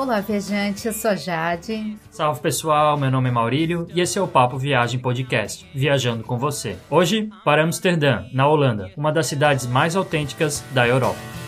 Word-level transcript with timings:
Olá, 0.00 0.18
viajante, 0.18 0.86
eu 0.86 0.94
sou 0.94 1.14
Jade. 1.14 1.94
Salve 2.10 2.40
pessoal, 2.40 2.96
meu 2.96 3.10
nome 3.10 3.28
é 3.28 3.32
Maurílio 3.32 3.86
e 3.94 4.00
esse 4.00 4.18
é 4.18 4.22
o 4.22 4.26
Papo 4.26 4.56
Viagem 4.56 4.98
Podcast, 4.98 5.68
viajando 5.74 6.24
com 6.24 6.38
você. 6.38 6.78
Hoje, 6.88 7.28
para 7.44 7.62
Amsterdã, 7.62 8.24
na 8.32 8.48
Holanda, 8.48 8.90
uma 8.96 9.12
das 9.12 9.26
cidades 9.26 9.66
mais 9.66 9.94
autênticas 9.94 10.64
da 10.72 10.88
Europa. 10.88 11.39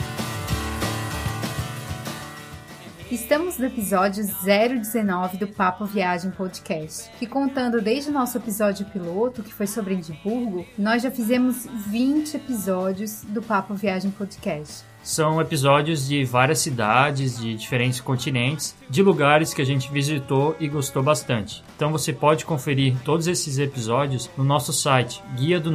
Estamos 3.52 3.58
no 3.58 3.66
episódio 3.66 4.24
019 4.24 5.36
do 5.36 5.46
Papo 5.46 5.84
Viagem 5.84 6.30
Podcast, 6.30 7.10
que 7.18 7.26
contando 7.26 7.82
desde 7.82 8.08
o 8.08 8.12
nosso 8.12 8.38
episódio 8.38 8.86
piloto, 8.86 9.42
que 9.42 9.52
foi 9.52 9.66
sobre 9.66 9.94
Edimburgo, 9.94 10.64
nós 10.78 11.02
já 11.02 11.10
fizemos 11.10 11.66
20 11.88 12.36
episódios 12.36 13.24
do 13.24 13.42
Papo 13.42 13.74
Viagem 13.74 14.10
Podcast. 14.10 14.84
São 15.02 15.38
episódios 15.38 16.08
de 16.08 16.24
várias 16.24 16.60
cidades, 16.60 17.38
de 17.38 17.54
diferentes 17.54 18.00
continentes, 18.00 18.74
de 18.88 19.02
lugares 19.02 19.52
que 19.52 19.60
a 19.60 19.66
gente 19.66 19.92
visitou 19.92 20.56
e 20.58 20.66
gostou 20.66 21.02
bastante. 21.02 21.62
Então 21.76 21.92
você 21.92 22.12
pode 22.12 22.46
conferir 22.46 22.96
todos 23.04 23.26
esses 23.26 23.58
episódios 23.58 24.30
no 24.36 24.44
nosso 24.44 24.72
site 24.72 25.22
guia 25.36 25.60
do 25.60 25.72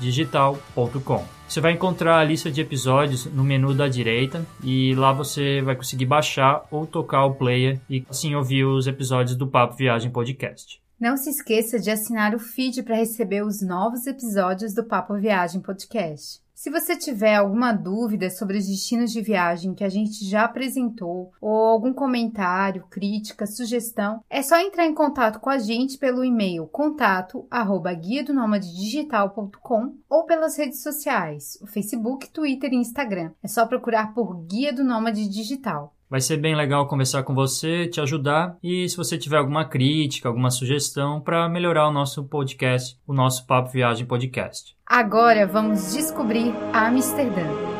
digital.com. 0.00 1.37
Você 1.48 1.62
vai 1.62 1.72
encontrar 1.72 2.18
a 2.18 2.24
lista 2.24 2.50
de 2.50 2.60
episódios 2.60 3.24
no 3.24 3.42
menu 3.42 3.72
da 3.72 3.88
direita 3.88 4.46
e 4.62 4.94
lá 4.94 5.12
você 5.12 5.62
vai 5.62 5.74
conseguir 5.74 6.04
baixar 6.04 6.66
ou 6.70 6.86
tocar 6.86 7.24
o 7.24 7.34
player 7.34 7.80
e 7.88 8.04
assim 8.08 8.34
ouvir 8.34 8.64
os 8.64 8.86
episódios 8.86 9.34
do 9.34 9.46
Papo 9.46 9.74
Viagem 9.74 10.10
Podcast. 10.10 10.78
Não 11.00 11.16
se 11.16 11.30
esqueça 11.30 11.78
de 11.78 11.90
assinar 11.90 12.34
o 12.34 12.38
feed 12.38 12.82
para 12.82 12.96
receber 12.96 13.42
os 13.42 13.62
novos 13.62 14.06
episódios 14.06 14.74
do 14.74 14.84
Papo 14.84 15.14
Viagem 15.14 15.62
Podcast. 15.62 16.42
Se 16.60 16.70
você 16.70 16.96
tiver 16.96 17.36
alguma 17.36 17.72
dúvida 17.72 18.28
sobre 18.30 18.58
os 18.58 18.66
destinos 18.66 19.12
de 19.12 19.22
viagem 19.22 19.76
que 19.76 19.84
a 19.84 19.88
gente 19.88 20.28
já 20.28 20.42
apresentou, 20.42 21.30
ou 21.40 21.54
algum 21.54 21.92
comentário, 21.92 22.84
crítica, 22.90 23.46
sugestão, 23.46 24.24
é 24.28 24.42
só 24.42 24.58
entrar 24.58 24.84
em 24.84 24.92
contato 24.92 25.38
com 25.38 25.48
a 25.48 25.58
gente 25.58 25.96
pelo 25.96 26.24
e-mail 26.24 26.66
contato 26.66 27.46
arroba 27.48 27.94
guia 27.94 28.24
do 28.24 28.34
digital.com 28.58 29.94
ou 30.10 30.24
pelas 30.24 30.58
redes 30.58 30.82
sociais, 30.82 31.56
o 31.62 31.66
Facebook, 31.68 32.28
Twitter 32.28 32.72
e 32.72 32.76
Instagram. 32.76 33.30
É 33.40 33.46
só 33.46 33.64
procurar 33.64 34.12
por 34.12 34.44
Guia 34.44 34.72
do 34.72 34.82
Nômade 34.82 35.28
Digital. 35.28 35.94
Vai 36.10 36.22
ser 36.22 36.38
bem 36.38 36.56
legal 36.56 36.88
conversar 36.88 37.22
com 37.22 37.34
você, 37.34 37.86
te 37.86 38.00
ajudar 38.00 38.56
e 38.60 38.88
se 38.88 38.96
você 38.96 39.16
tiver 39.16 39.36
alguma 39.36 39.64
crítica, 39.64 40.28
alguma 40.28 40.50
sugestão 40.50 41.20
para 41.20 41.48
melhorar 41.48 41.86
o 41.86 41.92
nosso 41.92 42.24
podcast, 42.24 42.98
o 43.06 43.12
nosso 43.12 43.46
Papo 43.46 43.70
Viagem 43.70 44.06
Podcast. 44.06 44.77
Agora 44.90 45.46
vamos 45.46 45.92
descobrir 45.92 46.54
Amsterdã. 46.72 47.77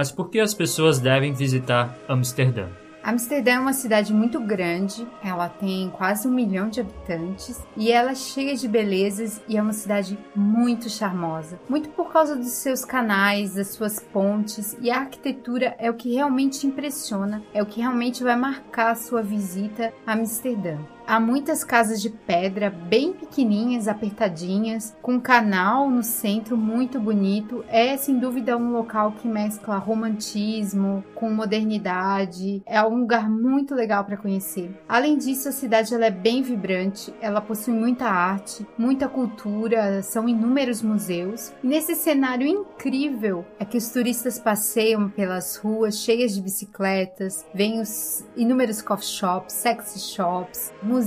Mas 0.00 0.10
por 0.10 0.30
que 0.30 0.40
as 0.40 0.54
pessoas 0.54 0.98
devem 0.98 1.34
visitar 1.34 1.94
Amsterdã? 2.08 2.68
Amsterdã 3.04 3.50
é 3.50 3.60
uma 3.60 3.74
cidade 3.74 4.14
muito 4.14 4.40
grande, 4.40 5.06
ela 5.22 5.46
tem 5.46 5.90
quase 5.90 6.26
um 6.26 6.30
milhão 6.30 6.70
de 6.70 6.80
habitantes 6.80 7.60
e 7.76 7.92
ela 7.92 8.12
é 8.12 8.14
cheia 8.14 8.56
de 8.56 8.66
belezas 8.66 9.42
e 9.46 9.58
é 9.58 9.62
uma 9.62 9.74
cidade 9.74 10.18
muito 10.34 10.88
charmosa. 10.88 11.60
Muito 11.68 11.90
por 11.90 12.10
causa 12.10 12.34
dos 12.34 12.48
seus 12.48 12.82
canais, 12.82 13.56
das 13.56 13.68
suas 13.68 14.00
pontes 14.00 14.74
e 14.80 14.90
a 14.90 15.00
arquitetura 15.00 15.76
é 15.78 15.90
o 15.90 15.94
que 15.94 16.14
realmente 16.14 16.66
impressiona, 16.66 17.42
é 17.52 17.62
o 17.62 17.66
que 17.66 17.80
realmente 17.80 18.24
vai 18.24 18.36
marcar 18.36 18.92
a 18.92 18.94
sua 18.94 19.22
visita 19.22 19.92
a 20.06 20.14
Amsterdã. 20.14 20.78
Há 21.10 21.18
muitas 21.18 21.64
casas 21.64 22.00
de 22.00 22.08
pedra 22.08 22.70
bem 22.70 23.12
pequenininhas, 23.12 23.88
apertadinhas, 23.88 24.96
com 25.02 25.20
canal 25.20 25.90
no 25.90 26.04
centro 26.04 26.56
muito 26.56 27.00
bonito. 27.00 27.64
É 27.66 27.96
sem 27.96 28.16
dúvida 28.16 28.56
um 28.56 28.70
local 28.70 29.10
que 29.20 29.26
mescla 29.26 29.76
romantismo 29.76 31.02
com 31.16 31.28
modernidade. 31.28 32.62
É 32.64 32.80
um 32.84 33.00
lugar 33.00 33.28
muito 33.28 33.74
legal 33.74 34.04
para 34.04 34.16
conhecer. 34.16 34.70
Além 34.88 35.18
disso, 35.18 35.48
a 35.48 35.52
cidade 35.52 35.92
ela 35.92 36.06
é 36.06 36.12
bem 36.12 36.42
vibrante. 36.42 37.12
Ela 37.20 37.40
possui 37.40 37.74
muita 37.74 38.04
arte, 38.04 38.64
muita 38.78 39.08
cultura, 39.08 40.04
são 40.04 40.28
inúmeros 40.28 40.80
museus. 40.80 41.52
E 41.60 41.66
nesse 41.66 41.96
cenário 41.96 42.46
incrível 42.46 43.44
é 43.58 43.64
que 43.64 43.76
os 43.76 43.88
turistas 43.88 44.38
passeiam 44.38 45.08
pelas 45.08 45.56
ruas 45.56 45.96
cheias 45.98 46.32
de 46.32 46.40
bicicletas, 46.40 47.44
vêm 47.52 47.80
os 47.80 48.24
inúmeros 48.36 48.80
coffee 48.80 49.08
shops, 49.08 49.54
sexy 49.54 49.98
shops, 49.98 50.72
museus, 50.80 50.99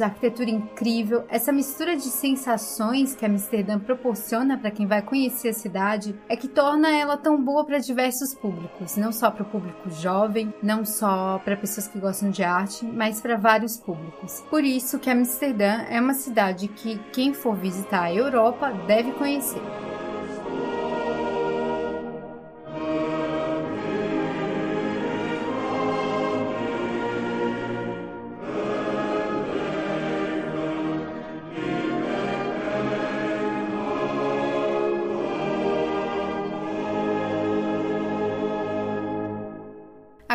arquitetura 0.00 0.50
incrível, 0.50 1.24
essa 1.28 1.52
mistura 1.52 1.96
de 1.96 2.04
sensações 2.04 3.14
que 3.14 3.24
Amsterdã 3.24 3.78
proporciona 3.78 4.58
para 4.58 4.70
quem 4.70 4.86
vai 4.86 5.02
conhecer 5.02 5.48
a 5.48 5.52
cidade 5.52 6.14
é 6.28 6.36
que 6.36 6.48
torna 6.48 6.90
ela 6.90 7.16
tão 7.16 7.42
boa 7.42 7.64
para 7.64 7.78
diversos 7.78 8.34
públicos, 8.34 8.96
não 8.96 9.12
só 9.12 9.30
para 9.30 9.42
o 9.42 9.46
público 9.46 9.90
jovem, 9.90 10.52
não 10.62 10.84
só 10.84 11.40
para 11.44 11.56
pessoas 11.56 11.88
que 11.88 11.98
gostam 11.98 12.30
de 12.30 12.42
arte, 12.42 12.84
mas 12.84 13.20
para 13.20 13.36
vários 13.36 13.76
públicos. 13.76 14.42
Por 14.50 14.64
isso 14.64 14.98
que 14.98 15.10
Amsterdã 15.10 15.84
é 15.88 16.00
uma 16.00 16.14
cidade 16.14 16.68
que 16.68 16.98
quem 17.12 17.32
for 17.34 17.56
visitar 17.56 18.04
a 18.04 18.14
Europa 18.14 18.70
deve 18.86 19.12
conhecer. 19.12 19.62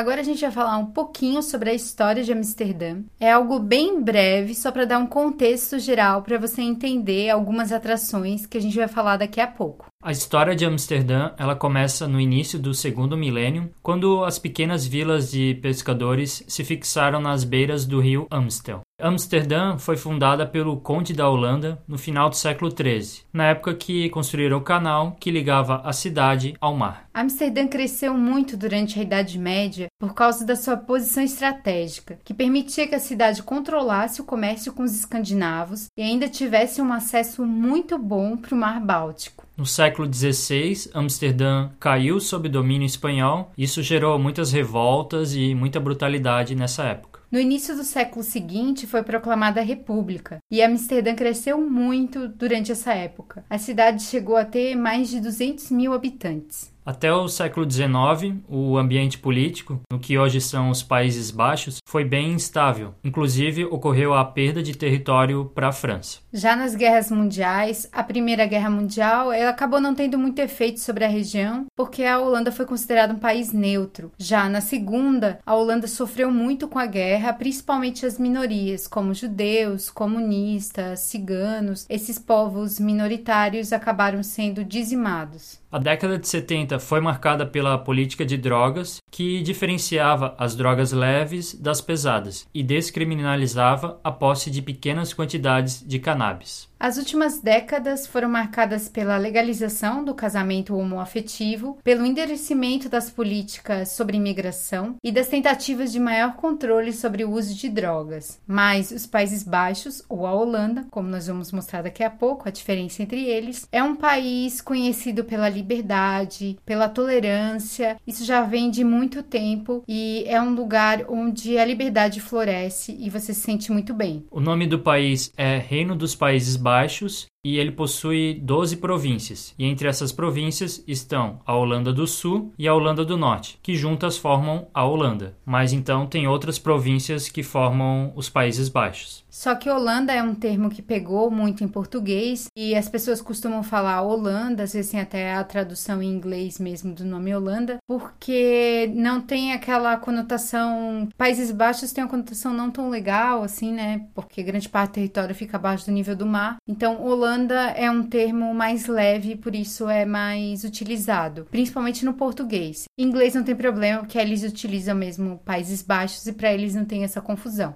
Agora 0.09 0.21
a 0.21 0.25
gente 0.25 0.41
vai 0.41 0.49
falar 0.49 0.75
um 0.77 0.87
pouquinho 0.87 1.43
sobre 1.43 1.69
a 1.69 1.73
história 1.75 2.23
de 2.23 2.33
Amsterdã. 2.33 3.03
É 3.19 3.31
algo 3.31 3.59
bem 3.59 4.01
breve, 4.01 4.55
só 4.55 4.71
para 4.71 4.83
dar 4.83 4.97
um 4.97 5.05
contexto 5.05 5.77
geral 5.77 6.23
para 6.23 6.39
você 6.39 6.63
entender 6.63 7.29
algumas 7.29 7.71
atrações 7.71 8.47
que 8.47 8.57
a 8.57 8.61
gente 8.61 8.75
vai 8.75 8.87
falar 8.87 9.17
daqui 9.17 9.39
a 9.39 9.45
pouco. 9.45 9.85
A 10.01 10.13
história 10.13 10.55
de 10.55 10.65
Amsterdã 10.65 11.31
ela 11.37 11.57
começa 11.57 12.07
no 12.07 12.21
início 12.21 12.57
do 12.57 12.73
segundo 12.73 13.17
milênio, 13.17 13.69
quando 13.83 14.23
as 14.23 14.39
pequenas 14.39 14.87
vilas 14.87 15.29
de 15.29 15.55
pescadores 15.55 16.41
se 16.47 16.63
fixaram 16.63 17.19
nas 17.19 17.43
beiras 17.43 17.85
do 17.85 17.99
rio 17.99 18.25
Amstel. 18.31 18.79
Amsterdã 18.97 19.77
foi 19.77 19.97
fundada 19.97 20.45
pelo 20.45 20.79
Conde 20.79 21.13
da 21.13 21.29
Holanda 21.29 21.83
no 21.85 21.97
final 21.97 22.29
do 22.29 22.37
século 22.37 22.71
XIII, 22.71 23.23
na 23.33 23.47
época 23.47 23.73
que 23.73 24.09
construíram 24.09 24.57
o 24.57 24.63
canal 24.63 25.17
que 25.19 25.31
ligava 25.31 25.81
a 25.83 25.91
cidade 25.91 26.55
ao 26.61 26.73
mar. 26.73 27.09
Amsterdã 27.13 27.67
cresceu 27.67 28.13
muito 28.13 28.55
durante 28.55 28.97
a 28.99 29.03
Idade 29.03 29.37
Média 29.37 29.87
por 29.99 30.13
causa 30.13 30.45
da 30.45 30.55
sua 30.55 30.77
posição 30.77 31.23
estratégica, 31.23 32.17
que 32.23 32.33
permitia 32.33 32.87
que 32.87 32.95
a 32.95 32.99
cidade 32.99 33.43
controlasse 33.43 34.21
o 34.21 34.25
comércio 34.25 34.71
com 34.71 34.83
os 34.83 34.95
escandinavos 34.95 35.87
e 35.97 36.01
ainda 36.01 36.29
tivesse 36.29 36.81
um 36.81 36.93
acesso 36.93 37.45
muito 37.45 37.97
bom 37.97 38.37
para 38.37 38.55
o 38.55 38.57
Mar 38.57 38.79
Báltico. 38.79 39.48
No 39.59 39.65
século 39.65 40.09
XVI, 40.09 40.89
Amsterdã 40.93 41.71
caiu 41.81 42.21
sob 42.21 42.47
domínio 42.47 42.85
espanhol. 42.85 43.51
Isso 43.57 43.83
gerou 43.83 44.17
muitas 44.17 44.53
revoltas 44.53 45.35
e 45.35 45.53
muita 45.53 45.81
brutalidade 45.81 46.55
nessa 46.55 46.85
época. 46.85 47.19
No 47.29 47.37
início 47.37 47.75
do 47.75 47.83
século 47.83 48.23
seguinte 48.23 48.87
foi 48.87 49.03
proclamada 49.03 49.59
a 49.59 49.63
República 49.63 50.37
e 50.49 50.63
Amsterdã 50.63 51.13
cresceu 51.13 51.59
muito 51.59 52.29
durante 52.29 52.71
essa 52.71 52.93
época. 52.93 53.43
A 53.49 53.57
cidade 53.57 54.03
chegou 54.03 54.37
a 54.37 54.45
ter 54.45 54.75
mais 54.75 55.09
de 55.09 55.19
200 55.19 55.71
mil 55.71 55.91
habitantes. 55.91 56.71
Até 56.89 57.13
o 57.13 57.27
século 57.27 57.69
XIX, 57.69 58.37
o 58.47 58.75
ambiente 58.75 59.19
político, 59.19 59.79
no 59.91 59.99
que 59.99 60.17
hoje 60.17 60.41
são 60.41 60.71
os 60.71 60.81
Países 60.81 61.29
Baixos, 61.29 61.77
foi 61.87 62.03
bem 62.03 62.31
instável. 62.31 62.95
Inclusive, 63.03 63.63
ocorreu 63.65 64.15
a 64.15 64.25
perda 64.25 64.63
de 64.63 64.75
território 64.75 65.45
para 65.53 65.67
a 65.67 65.71
França. 65.71 66.17
Já 66.33 66.55
nas 66.55 66.73
guerras 66.73 67.11
mundiais, 67.11 67.87
a 67.91 68.01
Primeira 68.01 68.47
Guerra 68.47 68.71
Mundial 68.71 69.31
ela 69.31 69.51
acabou 69.51 69.79
não 69.79 69.93
tendo 69.93 70.17
muito 70.17 70.39
efeito 70.39 70.79
sobre 70.79 71.05
a 71.05 71.07
região, 71.07 71.67
porque 71.75 72.03
a 72.03 72.17
Holanda 72.17 72.51
foi 72.51 72.65
considerada 72.65 73.13
um 73.13 73.19
país 73.19 73.53
neutro. 73.53 74.11
Já 74.17 74.49
na 74.49 74.59
Segunda, 74.59 75.37
a 75.45 75.53
Holanda 75.53 75.85
sofreu 75.85 76.31
muito 76.31 76.67
com 76.67 76.79
a 76.79 76.87
guerra, 76.87 77.33
principalmente 77.33 78.03
as 78.03 78.17
minorias, 78.17 78.87
como 78.87 79.13
judeus, 79.13 79.91
comunistas, 79.91 81.01
ciganos. 81.01 81.85
Esses 81.87 82.17
povos 82.17 82.79
minoritários 82.79 83.71
acabaram 83.71 84.23
sendo 84.23 84.63
dizimados. 84.63 85.59
A 85.71 85.77
década 85.77 86.17
de 86.17 86.27
70 86.27 86.69
Holanda 86.69 86.79
foi 86.79 87.01
marcada 87.01 87.45
pela 87.45 87.77
política 87.77 88.25
de 88.25 88.37
drogas, 88.37 88.99
que 89.11 89.41
diferenciava 89.41 90.35
as 90.37 90.55
drogas 90.55 90.91
leves 90.91 91.53
das 91.53 91.81
pesadas 91.81 92.47
e 92.53 92.61
descriminalizava 92.61 93.99
a 94.03 94.11
posse 94.11 94.51
de 94.51 94.61
pequenas 94.61 95.13
quantidades 95.13 95.83
de 95.85 95.99
cannabis. 95.99 96.68
As 96.81 96.97
últimas 96.97 97.41
décadas 97.41 98.07
foram 98.07 98.29
marcadas 98.29 98.87
pela 98.87 99.17
legalização 99.17 100.01
do 100.01 100.13
casamento 100.13 100.77
homoafetivo, 100.77 101.77
pelo 101.83 102.05
endurecimento 102.05 102.87
das 102.87 103.09
políticas 103.09 103.89
sobre 103.89 104.15
imigração 104.15 104.95
e 105.03 105.11
das 105.11 105.27
tentativas 105.27 105.91
de 105.91 105.99
maior 105.99 106.37
controle 106.37 106.93
sobre 106.93 107.25
o 107.25 107.31
uso 107.31 107.53
de 107.53 107.67
drogas. 107.67 108.39
Mas 108.47 108.91
os 108.91 109.05
Países 109.05 109.43
Baixos, 109.43 110.01
ou 110.07 110.25
a 110.25 110.33
Holanda, 110.33 110.85
como 110.89 111.09
nós 111.09 111.27
vamos 111.27 111.51
mostrar 111.51 111.81
daqui 111.81 112.01
a 112.01 112.09
pouco, 112.09 112.47
a 112.47 112.51
diferença 112.51 113.03
entre 113.03 113.25
eles, 113.25 113.67
é 113.73 113.83
um 113.83 113.93
país 113.93 114.61
conhecido 114.61 115.25
pela 115.25 115.49
liberdade, 115.49 116.57
pela 116.65 116.87
tolerância. 116.87 117.97
Isso 118.07 118.23
já 118.23 118.41
vem 118.43 118.71
de 118.71 118.85
muito 118.85 119.21
tempo 119.21 119.83
e 119.85 120.23
é 120.27 120.41
um 120.41 120.55
lugar 120.55 121.03
onde 121.09 121.57
a 121.57 121.65
liberdade 121.65 122.21
floresce 122.21 122.95
e 122.97 123.09
você 123.09 123.33
se 123.33 123.41
sente 123.41 123.69
muito 123.69 123.93
bem. 123.93 124.25
O 124.31 124.39
nome 124.39 124.65
do 124.65 124.79
país 124.79 125.29
é 125.35 125.57
Reino 125.57 125.93
dos 125.93 126.15
Países 126.15 126.55
Baixos 126.55 126.68
baixos 126.69 127.15
e 127.43 127.57
ele 127.57 127.71
possui 127.71 128.39
12 128.41 128.77
províncias. 128.77 129.53
E 129.57 129.65
entre 129.65 129.87
essas 129.87 130.11
províncias 130.11 130.83
estão 130.87 131.39
a 131.45 131.55
Holanda 131.55 131.93
do 131.93 132.05
Sul 132.05 132.53
e 132.57 132.67
a 132.67 132.73
Holanda 132.73 133.05
do 133.05 133.17
Norte, 133.17 133.57
que 133.63 133.75
juntas 133.75 134.17
formam 134.17 134.67
a 134.73 134.83
Holanda. 134.83 135.35
Mas 135.45 135.71
então 135.71 136.05
tem 136.05 136.27
outras 136.27 136.59
províncias 136.59 137.29
que 137.29 137.43
formam 137.43 138.11
os 138.15 138.29
Países 138.29 138.67
Baixos. 138.67 139.23
Só 139.29 139.55
que 139.55 139.69
Holanda 139.69 140.11
é 140.11 140.21
um 140.21 140.35
termo 140.35 140.69
que 140.69 140.81
pegou 140.81 141.31
muito 141.31 141.63
em 141.63 141.67
português 141.67 142.47
e 142.57 142.75
as 142.75 142.89
pessoas 142.89 143.21
costumam 143.21 143.63
falar 143.63 144.01
Holanda, 144.01 144.63
às 144.63 144.73
vezes 144.73 144.91
tem 144.91 144.99
até 144.99 145.33
a 145.33 145.43
tradução 145.43 146.01
em 146.01 146.11
inglês 146.11 146.59
mesmo 146.59 146.93
do 146.93 147.05
nome 147.05 147.33
Holanda, 147.33 147.77
porque 147.87 148.91
não 148.93 149.21
tem 149.21 149.53
aquela 149.53 149.95
conotação. 149.97 151.07
Países 151.17 151.51
Baixos 151.51 151.93
tem 151.93 152.03
uma 152.03 152.09
conotação 152.09 152.53
não 152.53 152.69
tão 152.71 152.89
legal 152.89 153.43
assim, 153.43 153.71
né? 153.71 154.07
Porque 154.13 154.43
grande 154.43 154.67
parte 154.67 154.91
do 154.91 154.93
território 154.95 155.35
fica 155.35 155.57
abaixo 155.57 155.85
do 155.85 155.91
nível 155.91 156.15
do 156.15 156.25
mar. 156.25 156.57
Então, 156.67 157.01
Holanda 157.01 157.28
é 157.75 157.91
um 157.91 158.03
termo 158.03 158.53
mais 158.53 158.87
leve, 158.87 159.35
por 159.35 159.55
isso 159.55 159.89
é 159.89 160.05
mais 160.05 160.63
utilizado, 160.63 161.47
principalmente 161.51 162.03
no 162.05 162.13
português. 162.13 162.85
Em 162.97 163.03
inglês 163.03 163.33
não 163.35 163.43
tem 163.43 163.55
problema, 163.55 163.99
porque 163.99 164.17
eles 164.17 164.43
utilizam 164.43 164.95
mesmo 164.95 165.39
Países 165.45 165.81
Baixos 165.81 166.25
e 166.27 166.33
para 166.33 166.53
eles 166.53 166.75
não 166.75 166.85
tem 166.85 167.03
essa 167.03 167.21
confusão. 167.21 167.75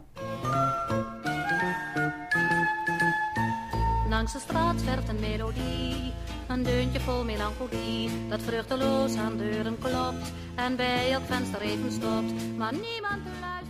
Langs 4.10 4.34
de 4.34 4.40
straat 4.40 4.84
werd 4.84 5.10
een 5.10 5.20
melodie, 5.20 6.14
een 6.48 6.64
deuntje 6.64 7.00
vol 7.00 7.24
melancholie, 7.24 8.10
dat 8.30 8.42
vruchteloos 8.42 9.16
aan 9.16 9.38
deuren 9.38 9.78
klopt 9.80 10.32
en 10.56 10.76
bij 10.76 11.12
elk 11.12 11.26
venster 11.26 11.62
even 11.62 11.92
stopt, 11.92 12.58
maar 12.58 12.74
niemand 12.74 13.22
luistert. 13.42 13.63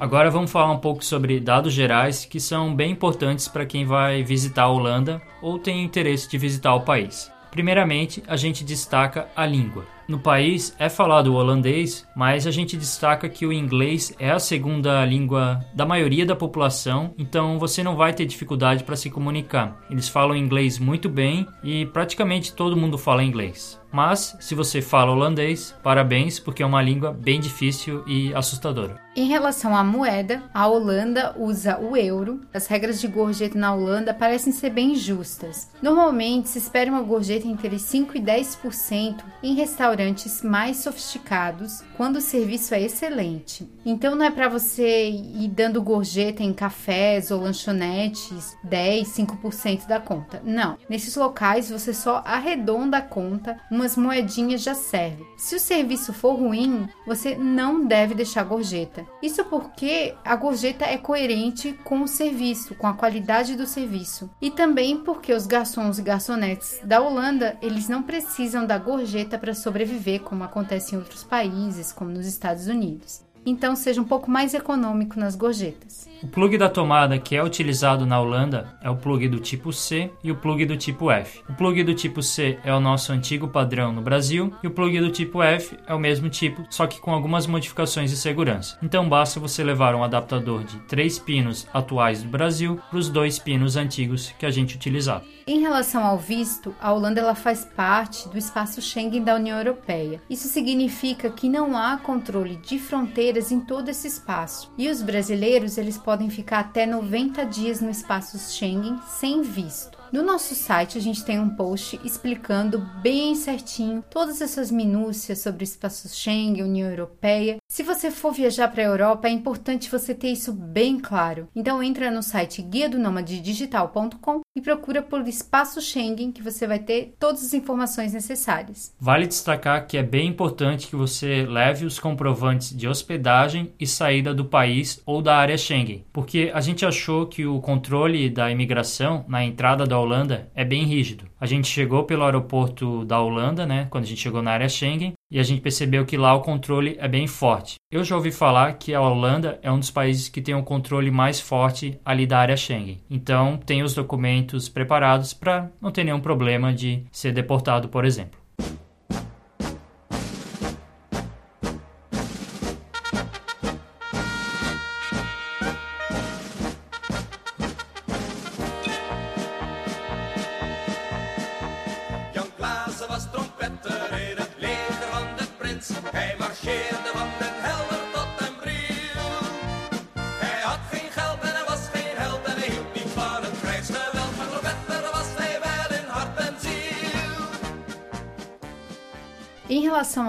Agora 0.00 0.30
vamos 0.30 0.50
falar 0.50 0.72
um 0.72 0.78
pouco 0.78 1.04
sobre 1.04 1.38
dados 1.38 1.74
gerais 1.74 2.24
que 2.24 2.40
são 2.40 2.74
bem 2.74 2.92
importantes 2.92 3.46
para 3.46 3.66
quem 3.66 3.84
vai 3.84 4.22
visitar 4.22 4.62
a 4.62 4.68
Holanda 4.70 5.20
ou 5.42 5.58
tem 5.58 5.84
interesse 5.84 6.26
de 6.26 6.38
visitar 6.38 6.74
o 6.74 6.80
país. 6.80 7.30
Primeiramente, 7.50 8.22
a 8.26 8.34
gente 8.34 8.64
destaca 8.64 9.28
a 9.36 9.44
língua. 9.44 9.84
No 10.10 10.18
país 10.18 10.74
é 10.76 10.88
falado 10.88 11.28
o 11.28 11.34
holandês, 11.34 12.04
mas 12.16 12.44
a 12.44 12.50
gente 12.50 12.76
destaca 12.76 13.28
que 13.28 13.46
o 13.46 13.52
inglês 13.52 14.12
é 14.18 14.32
a 14.32 14.40
segunda 14.40 15.04
língua 15.04 15.64
da 15.72 15.86
maioria 15.86 16.26
da 16.26 16.34
população, 16.34 17.14
então 17.16 17.60
você 17.60 17.80
não 17.80 17.94
vai 17.94 18.12
ter 18.12 18.26
dificuldade 18.26 18.82
para 18.82 18.96
se 18.96 19.08
comunicar. 19.08 19.80
Eles 19.88 20.08
falam 20.08 20.34
inglês 20.34 20.80
muito 20.80 21.08
bem 21.08 21.46
e 21.62 21.86
praticamente 21.86 22.52
todo 22.52 22.76
mundo 22.76 22.98
fala 22.98 23.22
inglês. 23.22 23.78
Mas, 23.92 24.36
se 24.38 24.54
você 24.54 24.80
fala 24.80 25.10
holandês, 25.10 25.74
parabéns, 25.82 26.38
porque 26.38 26.62
é 26.62 26.66
uma 26.66 26.82
língua 26.82 27.12
bem 27.12 27.40
difícil 27.40 28.04
e 28.06 28.32
assustadora. 28.34 29.00
Em 29.16 29.26
relação 29.26 29.76
à 29.76 29.82
moeda, 29.82 30.44
a 30.54 30.68
Holanda 30.68 31.34
usa 31.36 31.76
o 31.80 31.96
euro. 31.96 32.40
As 32.54 32.68
regras 32.68 33.00
de 33.00 33.08
gorjeta 33.08 33.58
na 33.58 33.74
Holanda 33.74 34.14
parecem 34.14 34.52
ser 34.52 34.70
bem 34.70 34.94
justas. 34.94 35.68
Normalmente, 35.82 36.48
se 36.48 36.58
espera 36.58 36.88
uma 36.88 37.02
gorjeta 37.02 37.48
entre 37.48 37.76
5 37.80 38.16
e 38.16 38.20
10% 38.20 39.16
em 39.42 39.54
restaurantes 39.54 39.99
mais 40.42 40.78
sofisticados, 40.78 41.82
quando 41.96 42.16
o 42.16 42.20
serviço 42.20 42.74
é 42.74 42.82
excelente. 42.82 43.68
Então, 43.84 44.14
não 44.14 44.26
é 44.26 44.30
para 44.30 44.48
você 44.48 45.08
ir 45.08 45.48
dando 45.48 45.82
gorjeta 45.82 46.42
em 46.42 46.52
cafés 46.52 47.30
ou 47.30 47.40
lanchonetes 47.40 48.56
10, 48.64 49.08
5% 49.08 49.86
da 49.86 50.00
conta. 50.00 50.42
Não. 50.44 50.76
Nesses 50.88 51.16
locais, 51.16 51.70
você 51.70 51.92
só 51.92 52.22
arredonda 52.24 52.98
a 52.98 53.02
conta 53.02 53.58
umas 53.70 53.96
moedinhas 53.96 54.62
já 54.62 54.74
serve. 54.74 55.26
Se 55.36 55.54
o 55.54 55.60
serviço 55.60 56.12
for 56.12 56.34
ruim, 56.34 56.88
você 57.06 57.34
não 57.34 57.86
deve 57.86 58.14
deixar 58.14 58.44
gorjeta. 58.44 59.06
Isso 59.22 59.44
porque 59.44 60.14
a 60.24 60.36
gorjeta 60.36 60.84
é 60.84 60.96
coerente 60.96 61.72
com 61.84 62.02
o 62.02 62.08
serviço, 62.08 62.74
com 62.74 62.86
a 62.86 62.94
qualidade 62.94 63.56
do 63.56 63.66
serviço. 63.66 64.30
E 64.40 64.50
também 64.50 64.98
porque 64.98 65.32
os 65.32 65.46
garçons 65.46 65.98
e 65.98 66.02
garçonetes 66.02 66.80
da 66.84 67.00
Holanda, 67.00 67.56
eles 67.62 67.88
não 67.88 68.02
precisam 68.02 68.66
da 68.66 68.78
gorjeta 68.78 69.38
para 69.38 69.54
sobreviver, 69.54 69.79
como 70.24 70.44
acontece 70.44 70.94
em 70.94 70.98
outros 70.98 71.24
países, 71.24 71.92
como 71.92 72.10
nos 72.10 72.26
Estados 72.26 72.66
Unidos 72.66 73.22
então 73.44 73.74
seja 73.74 74.00
um 74.00 74.04
pouco 74.04 74.30
mais 74.30 74.54
econômico 74.54 75.18
nas 75.18 75.34
gorjetas. 75.34 76.08
O 76.22 76.28
plug 76.28 76.58
da 76.58 76.68
tomada 76.68 77.18
que 77.18 77.34
é 77.34 77.42
utilizado 77.42 78.04
na 78.04 78.20
Holanda 78.20 78.76
é 78.82 78.90
o 78.90 78.96
plug 78.96 79.26
do 79.28 79.38
tipo 79.38 79.72
C 79.72 80.10
e 80.22 80.30
o 80.30 80.36
plug 80.36 80.66
do 80.66 80.76
tipo 80.76 81.10
F. 81.10 81.40
O 81.48 81.54
plug 81.54 81.82
do 81.82 81.94
tipo 81.94 82.22
C 82.22 82.58
é 82.62 82.74
o 82.74 82.80
nosso 82.80 83.12
antigo 83.12 83.48
padrão 83.48 83.92
no 83.92 84.02
Brasil 84.02 84.52
e 84.62 84.66
o 84.66 84.70
plug 84.70 85.00
do 85.00 85.10
tipo 85.10 85.42
F 85.42 85.76
é 85.86 85.94
o 85.94 85.98
mesmo 85.98 86.28
tipo, 86.28 86.64
só 86.68 86.86
que 86.86 87.00
com 87.00 87.12
algumas 87.12 87.46
modificações 87.46 88.10
de 88.10 88.16
segurança. 88.16 88.76
Então 88.82 89.08
basta 89.08 89.40
você 89.40 89.64
levar 89.64 89.94
um 89.94 90.04
adaptador 90.04 90.62
de 90.62 90.78
três 90.80 91.18
pinos 91.18 91.66
atuais 91.72 92.22
do 92.22 92.28
Brasil 92.28 92.78
para 92.90 92.98
os 92.98 93.08
dois 93.08 93.38
pinos 93.38 93.76
antigos 93.76 94.32
que 94.38 94.44
a 94.44 94.50
gente 94.50 94.76
utilizava. 94.76 95.24
Em 95.50 95.58
relação 95.58 96.04
ao 96.06 96.16
visto, 96.16 96.72
a 96.80 96.92
Holanda 96.92 97.18
ela 97.18 97.34
faz 97.34 97.64
parte 97.64 98.28
do 98.28 98.38
espaço 98.38 98.80
Schengen 98.80 99.24
da 99.24 99.34
União 99.34 99.58
Europeia. 99.58 100.22
Isso 100.30 100.46
significa 100.46 101.28
que 101.28 101.48
não 101.48 101.76
há 101.76 101.96
controle 101.96 102.54
de 102.54 102.78
fronteiras 102.78 103.50
em 103.50 103.58
todo 103.58 103.88
esse 103.88 104.06
espaço. 104.06 104.70
E 104.78 104.88
os 104.88 105.02
brasileiros 105.02 105.76
eles 105.76 105.98
podem 105.98 106.30
ficar 106.30 106.60
até 106.60 106.86
90 106.86 107.44
dias 107.46 107.80
no 107.80 107.90
espaço 107.90 108.38
Schengen 108.38 109.00
sem 109.08 109.42
visto. 109.42 109.98
No 110.12 110.24
nosso 110.24 110.56
site 110.56 110.98
a 110.98 111.00
gente 111.00 111.24
tem 111.24 111.38
um 111.38 111.50
post 111.50 112.00
explicando 112.04 112.80
bem 113.00 113.36
certinho 113.36 114.04
todas 114.10 114.40
essas 114.40 114.70
minúcias 114.70 115.38
sobre 115.38 115.62
o 115.62 115.64
espaço 115.64 116.08
Schengen, 116.08 116.64
União 116.64 116.90
Europeia. 116.90 117.58
Se 117.68 117.84
você 117.84 118.10
for 118.10 118.32
viajar 118.32 118.68
para 118.68 118.82
a 118.82 118.86
Europa, 118.86 119.28
é 119.28 119.30
importante 119.30 119.90
você 119.90 120.12
ter 120.12 120.32
isso 120.32 120.52
bem 120.52 120.98
claro. 120.98 121.48
Então 121.54 121.80
entra 121.80 122.10
no 122.10 122.22
site 122.24 122.60
guia 122.60 122.88
do 122.88 122.98
digital.com 123.22 124.40
e 124.56 124.60
procura 124.60 125.00
por 125.00 125.26
espaço 125.28 125.80
Schengen 125.80 126.32
que 126.32 126.42
você 126.42 126.66
vai 126.66 126.78
ter 126.78 127.14
todas 127.18 127.44
as 127.44 127.54
informações 127.54 128.12
necessárias. 128.12 128.92
Vale 129.00 129.26
destacar 129.26 129.86
que 129.86 129.96
é 129.96 130.02
bem 130.02 130.28
importante 130.28 130.88
que 130.88 130.96
você 130.96 131.46
leve 131.46 131.84
os 131.84 131.98
comprovantes 131.98 132.76
de 132.76 132.88
hospedagem 132.88 133.72
e 133.78 133.86
saída 133.86 134.34
do 134.34 134.44
país 134.44 135.00
ou 135.06 135.22
da 135.22 135.36
área 135.36 135.56
Schengen, 135.56 136.04
porque 136.12 136.50
a 136.52 136.60
gente 136.60 136.84
achou 136.84 137.26
que 137.26 137.46
o 137.46 137.60
controle 137.60 138.28
da 138.28 138.50
imigração 138.50 139.24
na 139.28 139.44
entrada 139.44 139.86
da 139.86 139.98
Holanda 139.98 140.50
é 140.54 140.64
bem 140.64 140.84
rígido. 140.84 141.26
A 141.40 141.46
gente 141.46 141.68
chegou 141.68 142.04
pelo 142.04 142.24
aeroporto 142.24 143.04
da 143.04 143.20
Holanda, 143.20 143.64
né, 143.64 143.86
quando 143.88 144.04
a 144.04 144.06
gente 144.06 144.20
chegou 144.20 144.42
na 144.42 144.50
área 144.50 144.68
Schengen, 144.68 145.14
e 145.30 145.38
a 145.38 145.42
gente 145.44 145.60
percebeu 145.60 146.04
que 146.04 146.16
lá 146.16 146.34
o 146.34 146.42
controle 146.42 146.96
é 146.98 147.06
bem 147.06 147.26
forte. 147.26 147.79
Eu 147.92 148.04
já 148.04 148.14
ouvi 148.14 148.30
falar 148.30 148.74
que 148.74 148.94
a 148.94 149.00
Holanda 149.00 149.58
é 149.62 149.72
um 149.72 149.80
dos 149.80 149.90
países 149.90 150.28
que 150.28 150.40
tem 150.40 150.54
o 150.54 150.58
um 150.58 150.62
controle 150.62 151.10
mais 151.10 151.40
forte 151.40 152.00
ali 152.04 152.24
da 152.24 152.38
área 152.38 152.56
Schengen. 152.56 153.02
Então, 153.10 153.56
tem 153.56 153.82
os 153.82 153.94
documentos 153.94 154.68
preparados 154.68 155.34
para 155.34 155.68
não 155.80 155.90
ter 155.90 156.04
nenhum 156.04 156.20
problema 156.20 156.72
de 156.72 157.04
ser 157.10 157.32
deportado, 157.32 157.88
por 157.88 158.04
exemplo. 158.04 158.38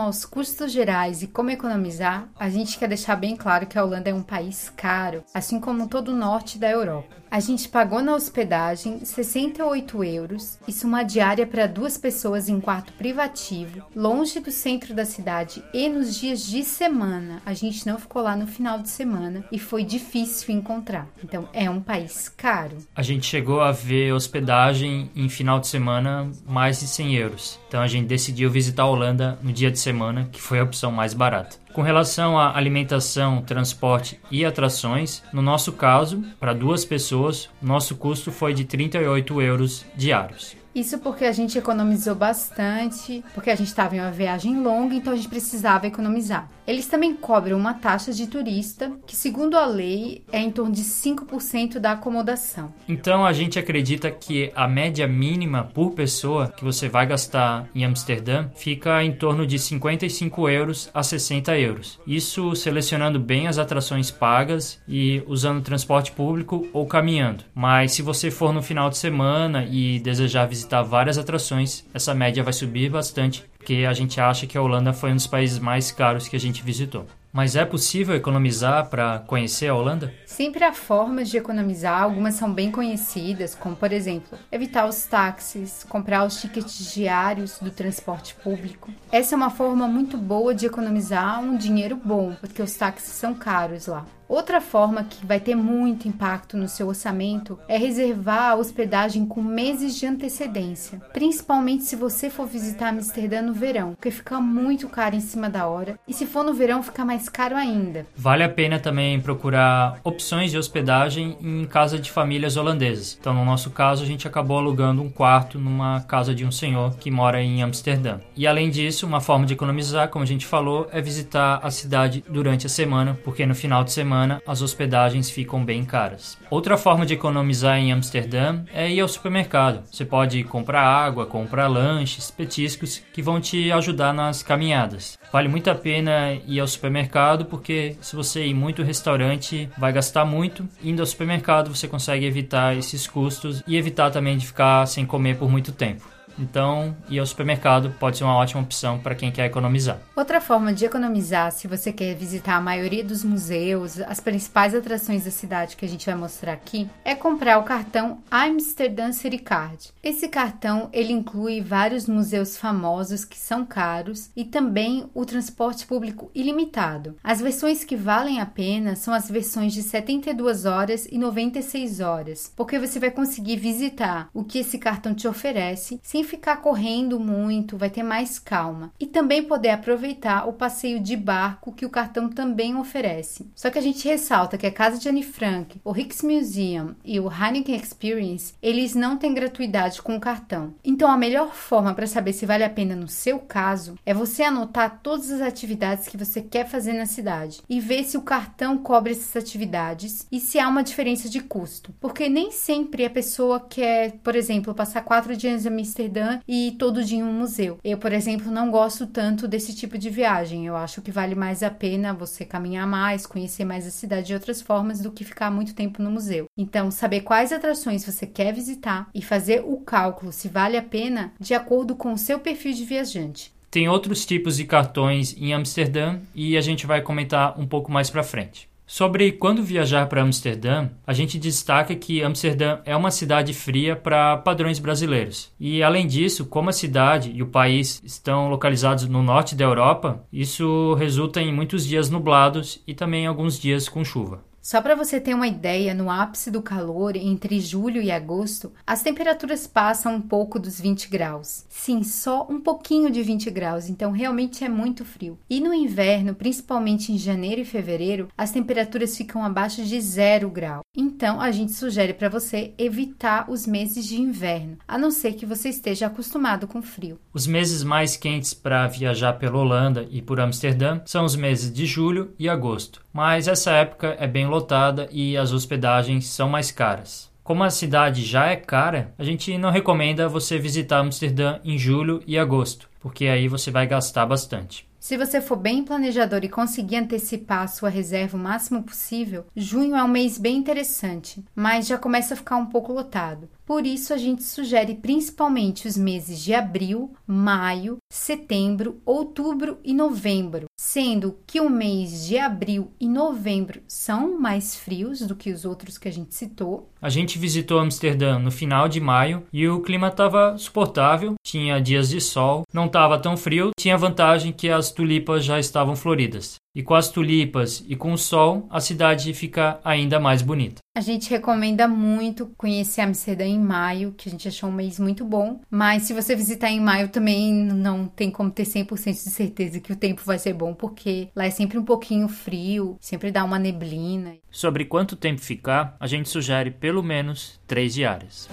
Aos 0.01 0.25
custos 0.25 0.71
gerais 0.71 1.21
e 1.21 1.27
como 1.27 1.49
economizar, 1.49 2.27
a 2.39 2.49
gente 2.49 2.77
quer 2.77 2.87
deixar 2.87 3.15
bem 3.15 3.35
claro 3.35 3.67
que 3.67 3.77
a 3.77 3.83
Holanda 3.83 4.09
é 4.09 4.13
um 4.13 4.23
país 4.23 4.71
caro, 4.75 5.23
assim 5.33 5.59
como 5.59 5.87
todo 5.87 6.09
o 6.09 6.15
norte 6.15 6.57
da 6.57 6.69
Europa. 6.69 7.20
A 7.31 7.39
gente 7.39 7.69
pagou 7.69 8.01
na 8.01 8.13
hospedagem 8.13 9.05
68 9.05 10.03
euros, 10.03 10.59
isso 10.67 10.85
uma 10.85 11.01
diária 11.01 11.47
para 11.47 11.65
duas 11.65 11.97
pessoas 11.97 12.49
em 12.49 12.59
quarto 12.59 12.91
privativo, 12.91 13.85
longe 13.95 14.41
do 14.41 14.51
centro 14.51 14.93
da 14.93 15.05
cidade 15.05 15.63
e 15.73 15.87
nos 15.87 16.19
dias 16.19 16.45
de 16.45 16.61
semana. 16.61 17.41
A 17.45 17.53
gente 17.53 17.87
não 17.87 17.97
ficou 17.97 18.21
lá 18.21 18.35
no 18.35 18.47
final 18.47 18.79
de 18.79 18.89
semana 18.89 19.45
e 19.49 19.57
foi 19.57 19.85
difícil 19.85 20.53
encontrar. 20.53 21.07
Então 21.23 21.47
é 21.53 21.69
um 21.69 21.79
país 21.79 22.27
caro. 22.27 22.75
A 22.93 23.01
gente 23.01 23.25
chegou 23.25 23.61
a 23.61 23.71
ver 23.71 24.11
hospedagem 24.11 25.09
em 25.15 25.29
final 25.29 25.57
de 25.57 25.67
semana 25.67 26.29
mais 26.45 26.81
de 26.81 26.87
100 26.87 27.15
euros. 27.15 27.59
Então 27.69 27.81
a 27.81 27.87
gente 27.87 28.07
decidiu 28.07 28.51
visitar 28.51 28.83
a 28.83 28.87
Holanda 28.87 29.39
no 29.41 29.53
dia 29.53 29.71
de 29.71 29.79
semana, 29.79 30.27
que 30.29 30.41
foi 30.41 30.59
a 30.59 30.63
opção 30.63 30.91
mais 30.91 31.13
barata. 31.13 31.55
Com 31.73 31.81
relação 31.81 32.37
à 32.37 32.57
alimentação, 32.57 33.41
transporte 33.41 34.19
e 34.29 34.43
atrações, 34.43 35.23
no 35.31 35.41
nosso 35.41 35.71
caso, 35.71 36.21
para 36.39 36.53
duas 36.53 36.83
pessoas, 36.83 37.49
nosso 37.61 37.95
custo 37.95 38.31
foi 38.31 38.53
de 38.53 38.65
38 38.65 39.41
euros 39.41 39.85
diários. 39.95 40.60
Isso 40.73 40.99
porque 40.99 41.25
a 41.25 41.31
gente 41.31 41.57
economizou 41.57 42.15
bastante, 42.15 43.23
porque 43.33 43.49
a 43.49 43.55
gente 43.55 43.67
estava 43.67 43.95
em 43.95 43.99
uma 43.99 44.11
viagem 44.11 44.61
longa, 44.61 44.95
então 44.95 45.11
a 45.11 45.15
gente 45.15 45.27
precisava 45.27 45.87
economizar. 45.87 46.49
Eles 46.65 46.87
também 46.87 47.13
cobram 47.13 47.57
uma 47.57 47.73
taxa 47.73 48.13
de 48.13 48.27
turista, 48.27 48.91
que 49.05 49.15
segundo 49.15 49.57
a 49.57 49.65
lei 49.65 50.23
é 50.31 50.39
em 50.39 50.51
torno 50.51 50.71
de 50.71 50.83
5% 50.83 51.79
da 51.79 51.93
acomodação. 51.93 52.73
Então 52.87 53.25
a 53.25 53.33
gente 53.33 53.59
acredita 53.59 54.09
que 54.09 54.51
a 54.55 54.67
média 54.67 55.07
mínima 55.07 55.65
por 55.65 55.91
pessoa 55.91 56.47
que 56.47 56.63
você 56.63 56.87
vai 56.87 57.05
gastar 57.05 57.67
em 57.75 57.83
Amsterdã 57.83 58.47
fica 58.55 59.03
em 59.03 59.11
torno 59.11 59.45
de 59.45 59.59
55 59.59 60.47
euros 60.47 60.89
a 60.93 61.03
60 61.03 61.57
euros. 61.57 61.99
Isso 62.07 62.55
selecionando 62.55 63.19
bem 63.19 63.47
as 63.47 63.57
atrações 63.57 64.09
pagas 64.09 64.79
e 64.87 65.21
usando 65.27 65.61
transporte 65.61 66.11
público 66.11 66.67
ou 66.71 66.85
caminhando. 66.85 67.43
Mas 67.53 67.91
se 67.91 68.01
você 68.01 68.31
for 68.31 68.53
no 68.53 68.61
final 68.61 68.89
de 68.89 68.97
semana 68.97 69.65
e 69.65 69.99
desejar 69.99 70.45
visitar 70.45 70.60
visitar 70.61 70.83
várias 70.83 71.17
atrações, 71.17 71.83
essa 71.91 72.13
média 72.13 72.43
vai 72.43 72.53
subir 72.53 72.89
bastante, 72.89 73.43
porque 73.57 73.85
a 73.87 73.93
gente 73.93 74.21
acha 74.21 74.45
que 74.45 74.57
a 74.57 74.61
Holanda 74.61 74.93
foi 74.93 75.11
um 75.11 75.15
dos 75.15 75.25
países 75.25 75.57
mais 75.57 75.91
caros 75.91 76.27
que 76.27 76.35
a 76.35 76.39
gente 76.39 76.63
visitou. 76.63 77.07
Mas 77.33 77.55
é 77.55 77.63
possível 77.63 78.13
economizar 78.13 78.89
para 78.89 79.19
conhecer 79.19 79.69
a 79.69 79.75
Holanda? 79.75 80.13
Sempre 80.25 80.65
há 80.65 80.73
formas 80.73 81.29
de 81.29 81.37
economizar, 81.37 82.03
algumas 82.03 82.35
são 82.35 82.53
bem 82.53 82.69
conhecidas, 82.69 83.55
como 83.55 83.75
por 83.75 83.91
exemplo, 83.91 84.37
evitar 84.51 84.85
os 84.85 85.05
táxis, 85.05 85.85
comprar 85.87 86.25
os 86.25 86.39
tickets 86.41 86.93
diários 86.93 87.57
do 87.59 87.71
transporte 87.71 88.35
público. 88.35 88.91
Essa 89.11 89.33
é 89.33 89.37
uma 89.37 89.49
forma 89.49 89.87
muito 89.87 90.17
boa 90.17 90.53
de 90.53 90.65
economizar 90.65 91.39
um 91.41 91.57
dinheiro 91.57 91.95
bom, 91.95 92.35
porque 92.39 92.61
os 92.61 92.73
táxis 92.73 93.13
são 93.13 93.33
caros 93.33 93.87
lá. 93.87 94.05
Outra 94.31 94.61
forma 94.61 95.03
que 95.03 95.25
vai 95.25 95.41
ter 95.41 95.55
muito 95.55 96.07
impacto 96.07 96.55
no 96.55 96.65
seu 96.65 96.87
orçamento 96.87 97.59
é 97.67 97.77
reservar 97.77 98.51
a 98.51 98.55
hospedagem 98.55 99.25
com 99.25 99.43
meses 99.43 99.99
de 99.99 100.05
antecedência, 100.05 101.01
principalmente 101.11 101.83
se 101.83 101.97
você 101.97 102.29
for 102.29 102.47
visitar 102.47 102.87
Amsterdã 102.87 103.41
no 103.41 103.51
verão, 103.53 103.91
porque 103.91 104.09
fica 104.09 104.39
muito 104.39 104.87
caro 104.87 105.17
em 105.17 105.19
cima 105.19 105.49
da 105.49 105.67
hora, 105.67 105.99
e 106.07 106.13
se 106.13 106.25
for 106.25 106.45
no 106.45 106.53
verão 106.53 106.81
fica 106.81 107.03
mais 107.03 107.27
caro 107.27 107.57
ainda. 107.57 108.07
Vale 108.15 108.41
a 108.41 108.47
pena 108.47 108.79
também 108.79 109.19
procurar 109.19 109.99
opções 110.01 110.49
de 110.49 110.57
hospedagem 110.57 111.35
em 111.41 111.65
casa 111.65 111.99
de 111.99 112.09
famílias 112.09 112.55
holandesas. 112.55 113.17
Então, 113.19 113.33
no 113.33 113.43
nosso 113.43 113.69
caso, 113.69 114.01
a 114.01 114.07
gente 114.07 114.29
acabou 114.29 114.59
alugando 114.59 115.01
um 115.01 115.09
quarto 115.09 115.59
numa 115.59 115.99
casa 116.07 116.33
de 116.33 116.45
um 116.45 116.51
senhor 116.53 116.95
que 116.95 117.11
mora 117.11 117.43
em 117.43 117.61
Amsterdã. 117.61 118.19
E 118.33 118.47
além 118.47 118.69
disso, 118.69 119.05
uma 119.05 119.19
forma 119.19 119.45
de 119.45 119.55
economizar, 119.55 120.07
como 120.07 120.23
a 120.23 120.27
gente 120.27 120.45
falou, 120.45 120.87
é 120.89 121.01
visitar 121.01 121.59
a 121.61 121.69
cidade 121.69 122.23
durante 122.29 122.65
a 122.65 122.69
semana, 122.69 123.19
porque 123.25 123.45
no 123.45 123.53
final 123.53 123.83
de 123.83 123.91
semana 123.91 124.20
semana 124.21 124.41
as 124.45 124.61
hospedagens 124.61 125.29
ficam 125.29 125.63
bem 125.63 125.83
caras. 125.83 126.37
Outra 126.49 126.77
forma 126.77 127.05
de 127.05 127.13
economizar 127.13 127.77
em 127.77 127.91
Amsterdã 127.91 128.63
é 128.73 128.91
ir 128.91 128.99
ao 128.99 129.07
supermercado. 129.07 129.83
Você 129.91 130.05
pode 130.05 130.43
comprar 130.43 130.83
água, 130.83 131.25
comprar 131.25 131.67
lanches, 131.67 132.29
petiscos 132.29 133.01
que 133.13 133.21
vão 133.21 133.41
te 133.41 133.71
ajudar 133.71 134.13
nas 134.13 134.43
caminhadas. 134.43 135.17
Vale 135.31 135.47
muito 135.47 135.69
a 135.69 135.75
pena 135.75 136.33
ir 136.47 136.59
ao 136.59 136.67
supermercado 136.67 137.45
porque 137.45 137.95
se 138.01 138.15
você 138.15 138.45
ir 138.45 138.53
muito 138.53 138.83
restaurante 138.83 139.69
vai 139.77 139.91
gastar 139.91 140.25
muito. 140.25 140.67
Indo 140.83 141.01
ao 141.01 141.05
supermercado 141.05 141.73
você 141.73 141.87
consegue 141.87 142.25
evitar 142.25 142.75
esses 142.77 143.07
custos 143.07 143.63
e 143.65 143.77
evitar 143.77 144.11
também 144.11 144.37
de 144.37 144.45
ficar 144.45 144.85
sem 144.85 145.05
comer 145.05 145.37
por 145.37 145.49
muito 145.49 145.71
tempo. 145.71 146.10
Então, 146.37 146.95
ir 147.09 147.19
ao 147.19 147.25
supermercado 147.25 147.93
pode 147.99 148.17
ser 148.17 148.23
uma 148.23 148.35
ótima 148.35 148.61
opção 148.61 148.99
para 148.99 149.15
quem 149.15 149.31
quer 149.31 149.45
economizar. 149.45 149.99
Outra 150.15 150.41
forma 150.41 150.73
de 150.73 150.85
economizar, 150.85 151.51
se 151.51 151.67
você 151.67 151.91
quer 151.91 152.15
visitar 152.15 152.55
a 152.55 152.61
maioria 152.61 153.03
dos 153.03 153.23
museus, 153.23 153.99
as 154.01 154.19
principais 154.19 154.73
atrações 154.75 155.25
da 155.25 155.31
cidade 155.31 155.75
que 155.75 155.85
a 155.85 155.87
gente 155.87 156.05
vai 156.05 156.15
mostrar 156.15 156.53
aqui, 156.53 156.89
é 157.03 157.15
comprar 157.15 157.57
o 157.59 157.63
cartão 157.63 158.19
Amsterdam 158.29 159.11
City 159.11 159.37
Card. 159.37 159.91
Esse 160.03 160.27
cartão, 160.27 160.89
ele 160.91 161.13
inclui 161.13 161.61
vários 161.61 162.07
museus 162.07 162.57
famosos 162.57 163.25
que 163.25 163.37
são 163.37 163.65
caros 163.65 164.29
e 164.35 164.45
também 164.45 165.09
o 165.13 165.25
transporte 165.25 165.85
público 165.85 166.31
ilimitado. 166.33 167.15
As 167.23 167.41
versões 167.41 167.83
que 167.83 167.95
valem 167.95 168.39
a 168.39 168.45
pena 168.45 168.95
são 168.95 169.13
as 169.13 169.29
versões 169.29 169.73
de 169.73 169.83
72 169.83 170.65
horas 170.65 171.07
e 171.11 171.17
96 171.17 171.99
horas, 171.99 172.51
porque 172.55 172.79
você 172.79 172.99
vai 172.99 173.11
conseguir 173.11 173.57
visitar 173.57 174.29
o 174.33 174.43
que 174.43 174.59
esse 174.59 174.77
cartão 174.77 175.13
te 175.13 175.27
oferece 175.27 175.99
sem 176.03 176.20
sem 176.21 176.23
ficar 176.23 176.57
correndo 176.57 177.19
muito, 177.19 177.77
vai 177.77 177.89
ter 177.89 178.03
mais 178.03 178.37
calma. 178.37 178.91
E 178.99 179.05
também 179.05 179.43
poder 179.43 179.69
aproveitar 179.69 180.47
o 180.47 180.53
passeio 180.53 180.99
de 180.99 181.15
barco 181.15 181.71
que 181.71 181.85
o 181.85 181.89
cartão 181.89 182.29
também 182.29 182.75
oferece. 182.75 183.49
Só 183.55 183.69
que 183.69 183.79
a 183.79 183.81
gente 183.81 184.07
ressalta 184.07 184.57
que 184.57 184.67
a 184.67 184.71
Casa 184.71 184.99
de 184.99 185.09
Anne 185.09 185.23
Frank, 185.23 185.79
o 185.83 185.91
Rijksmuseum 185.91 186.95
e 187.03 187.19
o 187.19 187.31
Heineken 187.31 187.75
Experience, 187.75 188.53
eles 188.61 188.93
não 188.93 189.17
têm 189.17 189.33
gratuidade 189.33 190.01
com 190.01 190.15
o 190.15 190.19
cartão. 190.19 190.73
Então 190.83 191.09
a 191.09 191.17
melhor 191.17 191.53
forma 191.53 191.93
para 191.93 192.07
saber 192.07 192.33
se 192.33 192.45
vale 192.45 192.63
a 192.63 192.69
pena 192.69 192.95
no 192.95 193.07
seu 193.07 193.39
caso 193.39 193.95
é 194.05 194.13
você 194.13 194.43
anotar 194.43 194.99
todas 195.01 195.31
as 195.31 195.41
atividades 195.41 196.07
que 196.07 196.17
você 196.17 196.41
quer 196.41 196.67
fazer 196.67 196.93
na 196.93 197.05
cidade 197.05 197.61
e 197.67 197.79
ver 197.79 198.03
se 198.03 198.17
o 198.17 198.21
cartão 198.21 198.77
cobre 198.77 199.13
essas 199.13 199.35
atividades 199.35 200.27
e 200.31 200.39
se 200.39 200.59
há 200.59 200.67
uma 200.67 200.83
diferença 200.83 201.27
de 201.27 201.39
custo. 201.39 201.93
Porque 201.99 202.29
nem 202.29 202.51
sempre 202.51 203.05
a 203.05 203.09
pessoa 203.09 203.59
quer, 203.59 204.13
por 204.23 204.35
exemplo, 204.35 204.75
passar 204.75 205.01
quatro 205.01 205.35
dias 205.35 205.65
em 205.65 205.69
Amsterdã 205.69 206.10
E 206.47 206.75
todo 206.77 207.03
dia 207.03 207.19
em 207.19 207.23
um 207.23 207.33
museu. 207.33 207.77
Eu, 207.83 207.97
por 207.97 208.11
exemplo, 208.11 208.51
não 208.51 208.69
gosto 208.69 209.07
tanto 209.07 209.47
desse 209.47 209.75
tipo 209.75 209.97
de 209.97 210.09
viagem. 210.09 210.65
Eu 210.65 210.75
acho 210.75 211.01
que 211.01 211.11
vale 211.11 211.35
mais 211.35 211.63
a 211.63 211.69
pena 211.69 212.13
você 212.13 212.45
caminhar 212.45 212.87
mais, 212.87 213.25
conhecer 213.25 213.65
mais 213.65 213.87
a 213.87 213.91
cidade 213.91 214.27
de 214.27 214.33
outras 214.33 214.61
formas 214.61 214.99
do 214.99 215.11
que 215.11 215.23
ficar 215.23 215.49
muito 215.49 215.73
tempo 215.73 216.01
no 216.01 216.11
museu. 216.11 216.45
Então, 216.57 216.91
saber 216.91 217.21
quais 217.21 217.51
atrações 217.51 218.05
você 218.05 218.27
quer 218.27 218.53
visitar 218.53 219.09
e 219.13 219.21
fazer 219.21 219.63
o 219.65 219.77
cálculo 219.77 220.31
se 220.31 220.47
vale 220.47 220.77
a 220.77 220.81
pena 220.81 221.33
de 221.39 221.53
acordo 221.53 221.95
com 221.95 222.13
o 222.13 222.17
seu 222.17 222.39
perfil 222.39 222.73
de 222.73 222.85
viajante. 222.85 223.53
Tem 223.69 223.87
outros 223.87 224.25
tipos 224.25 224.57
de 224.57 224.65
cartões 224.65 225.33
em 225.37 225.53
Amsterdã 225.53 226.19
e 226.35 226.57
a 226.57 226.61
gente 226.61 226.85
vai 226.85 227.01
comentar 227.01 227.57
um 227.57 227.65
pouco 227.65 227.89
mais 227.89 228.09
para 228.09 228.21
frente. 228.21 228.70
Sobre 228.93 229.31
quando 229.31 229.63
viajar 229.63 230.07
para 230.07 230.21
Amsterdã, 230.21 230.89
a 231.07 231.13
gente 231.13 231.39
destaca 231.39 231.95
que 231.95 232.21
Amsterdã 232.21 232.79
é 232.83 232.93
uma 232.93 233.09
cidade 233.09 233.53
fria 233.53 233.95
para 233.95 234.35
padrões 234.35 234.79
brasileiros. 234.79 235.49
E 235.57 235.81
além 235.81 236.05
disso, 236.05 236.45
como 236.45 236.69
a 236.69 236.73
cidade 236.73 237.31
e 237.33 237.41
o 237.41 237.47
país 237.47 238.01
estão 238.03 238.49
localizados 238.49 239.07
no 239.07 239.23
norte 239.23 239.55
da 239.55 239.63
Europa, 239.63 240.21
isso 240.29 240.93
resulta 240.95 241.41
em 241.41 241.53
muitos 241.53 241.87
dias 241.87 242.09
nublados 242.09 242.83
e 242.85 242.93
também 242.93 243.25
alguns 243.25 243.57
dias 243.57 243.87
com 243.87 244.03
chuva. 244.03 244.43
Só 244.61 244.79
para 244.79 244.93
você 244.93 245.19
ter 245.19 245.33
uma 245.33 245.47
ideia, 245.47 245.91
no 245.91 246.07
ápice 246.07 246.51
do 246.51 246.61
calor, 246.61 247.15
entre 247.15 247.59
julho 247.59 247.99
e 247.99 248.11
agosto, 248.11 248.71
as 248.85 249.01
temperaturas 249.01 249.65
passam 249.65 250.13
um 250.13 250.21
pouco 250.21 250.59
dos 250.59 250.79
20 250.79 251.09
graus. 251.09 251.65
Sim, 251.67 252.03
só 252.03 252.45
um 252.47 252.61
pouquinho 252.61 253.09
de 253.09 253.23
20 253.23 253.49
graus, 253.49 253.89
então 253.89 254.11
realmente 254.11 254.63
é 254.63 254.69
muito 254.69 255.03
frio. 255.03 255.39
E 255.49 255.59
no 255.59 255.73
inverno, 255.73 256.35
principalmente 256.35 257.11
em 257.11 257.17
janeiro 257.17 257.61
e 257.61 257.65
fevereiro, 257.65 258.27
as 258.37 258.51
temperaturas 258.51 259.17
ficam 259.17 259.43
abaixo 259.43 259.83
de 259.83 259.99
zero 259.99 260.47
grau. 260.47 260.81
Então 260.95 261.41
a 261.41 261.49
gente 261.49 261.71
sugere 261.71 262.13
para 262.13 262.29
você 262.29 262.75
evitar 262.77 263.49
os 263.49 263.65
meses 263.65 264.05
de 264.05 264.21
inverno, 264.21 264.77
a 264.87 264.95
não 264.95 265.09
ser 265.09 265.33
que 265.33 265.45
você 265.45 265.69
esteja 265.69 266.05
acostumado 266.05 266.67
com 266.67 266.83
frio. 266.83 267.19
Os 267.33 267.47
meses 267.47 267.83
mais 267.83 268.15
quentes 268.15 268.53
para 268.53 268.87
viajar 268.87 269.33
pela 269.33 269.57
Holanda 269.57 270.07
e 270.11 270.21
por 270.21 270.39
Amsterdã 270.39 271.01
são 271.03 271.25
os 271.25 271.35
meses 271.35 271.73
de 271.73 271.87
julho 271.87 272.35
e 272.37 272.47
agosto, 272.47 273.01
mas 273.13 273.47
essa 273.47 273.71
época 273.71 274.15
é 274.19 274.27
bem 274.27 274.47
lotada 274.47 275.07
e 275.11 275.37
as 275.37 275.51
hospedagens 275.51 276.27
são 276.27 276.49
mais 276.49 276.71
caras. 276.71 277.31
Como 277.43 277.63
a 277.63 277.69
cidade 277.69 278.23
já 278.23 278.47
é 278.47 278.55
cara, 278.55 279.13
a 279.17 279.23
gente 279.23 279.57
não 279.57 279.71
recomenda 279.71 280.29
você 280.29 280.57
visitar 280.59 280.99
Amsterdã 280.99 281.59
em 281.63 281.77
julho 281.77 282.21
e 282.25 282.37
agosto, 282.37 282.87
porque 282.99 283.25
aí 283.25 283.47
você 283.47 283.71
vai 283.71 283.87
gastar 283.87 284.25
bastante. 284.25 284.89
Se 285.01 285.17
você 285.17 285.41
for 285.41 285.55
bem 285.55 285.83
planejador 285.83 286.41
e 286.43 286.49
conseguir 286.49 286.97
antecipar 286.97 287.63
a 287.63 287.67
sua 287.67 287.89
reserva 287.89 288.37
o 288.37 288.39
máximo 288.39 288.83
possível, 288.83 289.47
junho 289.55 289.95
é 289.95 290.03
um 290.03 290.07
mês 290.07 290.37
bem 290.37 290.55
interessante, 290.55 291.43
mas 291.55 291.87
já 291.87 291.97
começa 291.97 292.35
a 292.35 292.37
ficar 292.37 292.57
um 292.57 292.67
pouco 292.67 292.93
lotado. 292.93 293.49
Por 293.71 293.87
isso, 293.87 294.13
a 294.13 294.17
gente 294.17 294.43
sugere 294.43 294.95
principalmente 294.95 295.87
os 295.87 295.95
meses 295.95 296.43
de 296.43 296.53
abril, 296.53 297.13
maio, 297.25 297.99
setembro, 298.11 299.01
outubro 299.05 299.77
e 299.81 299.93
novembro, 299.93 300.65
sendo 300.77 301.37
que 301.47 301.61
o 301.61 301.69
mês 301.69 302.27
de 302.27 302.37
abril 302.37 302.91
e 302.99 303.07
novembro 303.07 303.81
são 303.87 304.37
mais 304.37 304.75
frios 304.75 305.21
do 305.21 305.37
que 305.37 305.49
os 305.49 305.63
outros 305.63 305.97
que 305.97 306.09
a 306.09 306.11
gente 306.11 306.35
citou. 306.35 306.91
A 307.01 307.07
gente 307.07 307.39
visitou 307.39 307.79
Amsterdã 307.79 308.37
no 308.37 308.51
final 308.51 308.89
de 308.89 308.99
maio 308.99 309.43
e 309.53 309.65
o 309.69 309.81
clima 309.81 310.09
estava 310.09 310.57
suportável, 310.57 311.35
tinha 311.41 311.79
dias 311.79 312.09
de 312.09 312.19
sol, 312.19 312.63
não 312.73 312.87
estava 312.87 313.17
tão 313.17 313.37
frio, 313.37 313.71
tinha 313.79 313.95
a 313.95 313.97
vantagem 313.97 314.51
que 314.51 314.69
as 314.69 314.91
tulipas 314.91 315.45
já 315.45 315.57
estavam 315.57 315.95
floridas. 315.95 316.60
E 316.73 316.81
com 316.81 316.95
as 316.95 317.09
tulipas 317.09 317.83
e 317.87 317.95
com 317.95 318.13
o 318.13 318.17
sol, 318.17 318.67
a 318.69 318.79
cidade 318.79 319.33
fica 319.33 319.79
ainda 319.83 320.19
mais 320.19 320.41
bonita. 320.41 320.81
A 320.95 321.01
gente 321.01 321.29
recomenda 321.29 321.87
muito 321.87 322.47
conhecer 322.57 323.01
Amsterdã 323.01 323.45
em 323.45 323.59
maio, 323.59 324.13
que 324.13 324.27
a 324.27 324.31
gente 324.31 324.47
achou 324.47 324.69
um 324.69 324.73
mês 324.73 324.99
muito 324.99 325.23
bom. 325.23 325.61
Mas 325.69 326.03
se 326.03 326.13
você 326.13 326.35
visitar 326.35 326.69
em 326.69 326.79
maio 326.79 327.09
também 327.09 327.53
não 327.53 328.07
tem 328.07 328.29
como 328.29 328.51
ter 328.51 328.63
100% 328.63 329.11
de 329.11 329.29
certeza 329.29 329.79
que 329.79 329.93
o 329.93 329.95
tempo 329.95 330.21
vai 330.25 330.37
ser 330.37 330.53
bom, 330.53 330.73
porque 330.73 331.29
lá 331.35 331.45
é 331.45 331.49
sempre 331.49 331.77
um 331.77 331.85
pouquinho 331.85 332.27
frio, 332.27 332.97
sempre 332.99 333.31
dá 333.31 333.43
uma 333.43 333.59
neblina. 333.59 334.35
Sobre 334.49 334.85
quanto 334.85 335.15
tempo 335.15 335.41
ficar, 335.41 335.95
a 335.99 336.07
gente 336.07 336.29
sugere 336.29 336.71
pelo 336.71 337.01
menos 337.01 337.59
três 337.65 337.93
diárias. 337.93 338.49